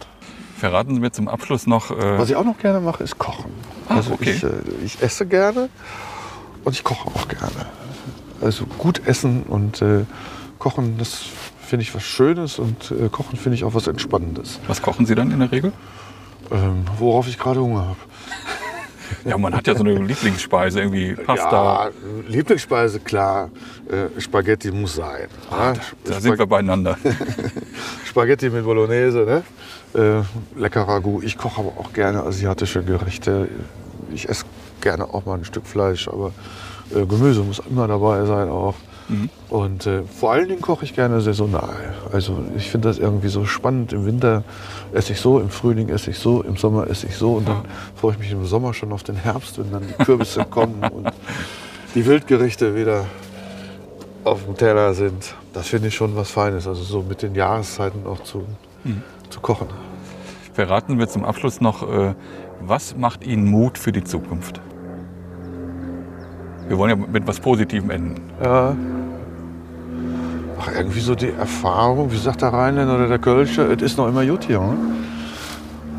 Verraten 0.57 0.95
Sie 0.95 1.01
mir 1.01 1.13
zum 1.13 1.29
Abschluss 1.29 1.67
noch, 1.67 1.91
äh, 1.91 2.19
Was 2.19 2.31
ich 2.31 2.37
auch 2.37 2.45
noch 2.45 2.59
gerne 2.59 2.81
mache, 2.81 3.05
ist 3.05 3.19
kochen. 3.19 3.53
Ah, 3.89 3.97
also 3.97 4.13
okay. 4.15 4.31
ich, 4.33 4.43
äh, 4.43 4.49
ich 4.85 5.01
esse 5.03 5.27
gerne 5.27 5.69
und 6.65 6.73
ich 6.73 6.83
koche 6.83 7.09
auch 7.09 7.29
gerne. 7.29 7.67
Also 8.41 8.65
gut 8.79 9.07
essen 9.07 9.43
und 9.45 9.83
äh, 9.83 10.05
kochen, 10.59 10.97
das 10.99 11.25
finde 11.69 11.83
ich 11.83 11.95
was 11.95 12.03
Schönes 12.03 12.59
und 12.59 12.91
äh, 12.91 13.09
kochen 13.11 13.37
finde 13.39 13.57
ich 13.57 13.65
auch 13.65 13.75
was 13.75 13.87
Entspannendes. 13.87 14.59
was 14.67 14.81
kochen 14.83 15.05
Sie 15.07 15.15
dann 15.15 15.31
in 15.31 15.41
der 15.41 15.53
Regel? 15.53 15.73
Ähm, 16.51 16.85
worauf 16.99 17.29
ich 17.29 17.39
gerade 17.39 17.61
Hunger 17.61 17.89
habe. 17.89 17.97
Ja, 19.25 19.37
man 19.39 19.55
hat 19.55 19.67
ja 19.67 19.75
so 19.75 19.85
eine 19.85 19.95
Lieblingsspeise, 19.99 20.81
irgendwie 20.81 21.15
Pasta. 21.15 21.87
Ja, 21.87 21.91
Lieblingsspeise, 22.29 23.01
klar. 23.01 23.51
Äh, 23.91 24.21
Spaghetti 24.21 24.71
muss 24.71 24.95
sein. 24.97 25.29
ja. 25.51 25.73
Da 25.73 25.81
Spag- 26.13 26.21
sind 26.23 26.39
wir 26.39 26.47
beieinander. 26.47 26.97
Spaghetti 28.07 28.49
mit 28.51 28.65
Bolognese, 28.65 29.25
ne? 29.25 29.43
Äh, 29.95 30.61
lecker 30.61 30.83
Ragout. 30.83 31.23
Ich 31.23 31.37
koche 31.37 31.61
aber 31.61 31.73
auch 31.79 31.93
gerne 31.93 32.23
asiatische 32.23 32.83
Gerichte. 32.83 33.49
Ich 34.15 34.29
esse 34.29 34.45
gerne 34.81 35.05
auch 35.05 35.25
mal 35.27 35.39
ein 35.39 35.45
Stück 35.45 35.67
Fleisch, 35.67 36.09
aber 36.09 36.33
äh, 36.95 37.05
Gemüse 37.07 37.43
muss 37.43 37.61
immer 37.69 37.87
dabei 37.89 38.25
sein 38.25 38.49
auch. 38.49 38.75
Mhm. 39.09 39.31
Und 39.49 39.87
äh, 39.87 40.03
vor 40.03 40.33
allen 40.33 40.49
Dingen 40.49 40.61
koche 40.61 40.85
ich 40.85 40.95
gerne 40.95 41.21
saisonal. 41.21 41.95
Also 42.13 42.45
ich 42.57 42.71
finde 42.71 42.89
das 42.89 42.99
irgendwie 42.99 43.29
so 43.29 43.45
spannend. 43.47 43.93
Im 43.93 44.05
Winter 44.05 44.45
esse 44.93 45.13
ich 45.13 45.21
so, 45.21 45.41
im 45.41 45.49
Frühling 45.49 45.89
esse 45.89 46.11
ich 46.11 46.19
so, 46.19 46.43
im 46.43 46.57
Sommer 46.57 46.89
esse 46.89 47.07
ich 47.07 47.17
so. 47.17 47.33
Und 47.35 47.49
dann 47.49 47.63
freue 47.97 48.13
ich 48.13 48.19
mich 48.19 48.33
im 48.33 48.45
Sommer 48.45 48.75
schon 48.75 48.93
auf 48.93 49.03
den 49.03 49.17
Herbst, 49.17 49.59
wenn 49.59 49.73
dann 49.73 49.83
die 49.87 50.05
Kürbisse 50.05 50.45
kommen 50.51 50.83
und 50.93 51.11
die 51.95 52.05
Wildgerichte 52.05 52.75
wieder 52.75 53.07
auf 54.25 54.45
dem 54.45 54.57
Teller 54.57 54.93
sind. 54.93 55.35
Das 55.55 55.69
finde 55.69 55.89
ich 55.89 55.95
schon 55.95 56.15
was 56.15 56.31
Feines. 56.31 56.67
Also 56.67 56.83
so 56.83 57.03
mit 57.03 57.23
den 57.23 57.35
Jahreszeiten 57.35 58.07
auch 58.07 58.23
zu, 58.23 58.45
zu 59.31 59.41
kochen. 59.41 59.69
Verraten 60.53 60.99
wir 60.99 61.09
zum 61.09 61.25
Abschluss 61.25 61.61
noch, 61.61 61.89
äh, 61.89 62.15
was 62.61 62.97
macht 62.97 63.25
Ihnen 63.25 63.47
Mut 63.47 63.79
für 63.79 63.93
die 63.93 64.05
Zukunft? 64.05 64.61
Wir 66.69 66.77
wollen 66.77 66.91
ja 66.91 67.07
mit 67.11 67.27
was 67.27 67.41
Positivem 67.41 67.91
enden. 67.91 68.23
Ja. 68.43 68.77
Ach, 70.61 70.69
irgendwie 70.75 71.01
so 71.01 71.15
die 71.15 71.31
Erfahrung, 71.31 72.11
wie 72.11 72.17
sagt 72.17 72.43
der 72.43 72.53
Rheinländer 72.53 72.97
oder 72.97 73.09
der 73.09 73.19
Kölsche, 73.19 73.63
es 73.73 73.83
ist 73.83 73.97
noch 73.99 74.09
immer 74.09 74.27
gut 74.27 74.45
hier. 74.45 74.61
ne? 74.61 74.77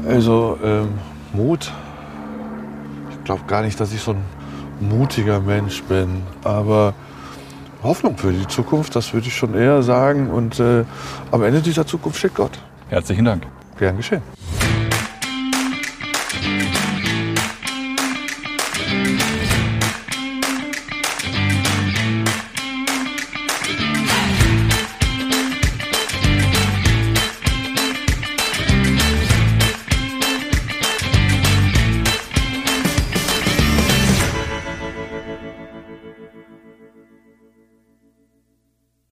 Also 0.08 0.58
ähm, 0.64 0.90
Mut. 1.34 1.72
Ich 3.12 3.24
glaube 3.24 3.44
gar 3.48 3.62
nicht, 3.62 3.80
dass 3.80 3.94
ich 3.94 4.02
so 4.02 4.12
ein 4.12 4.24
mutiger 4.80 5.40
Mensch 5.40 5.84
bin, 5.84 6.24
aber 6.44 6.94
Hoffnung 7.84 8.18
für 8.18 8.32
die 8.32 8.48
Zukunft, 8.48 8.96
das 8.96 9.14
würde 9.14 9.28
ich 9.28 9.36
schon 9.36 9.54
eher 9.54 9.84
sagen. 9.84 10.30
Und 10.30 10.60
äh, 10.60 10.84
am 11.32 11.44
Ende 11.44 11.62
dieser 11.62 11.86
Zukunft 11.86 12.20
steht 12.20 12.36
Gott. 12.36 12.60
Herzlichen 12.90 13.26
Dank. 13.26 13.44
Gern 13.78 13.98
geschehen. 13.98 14.22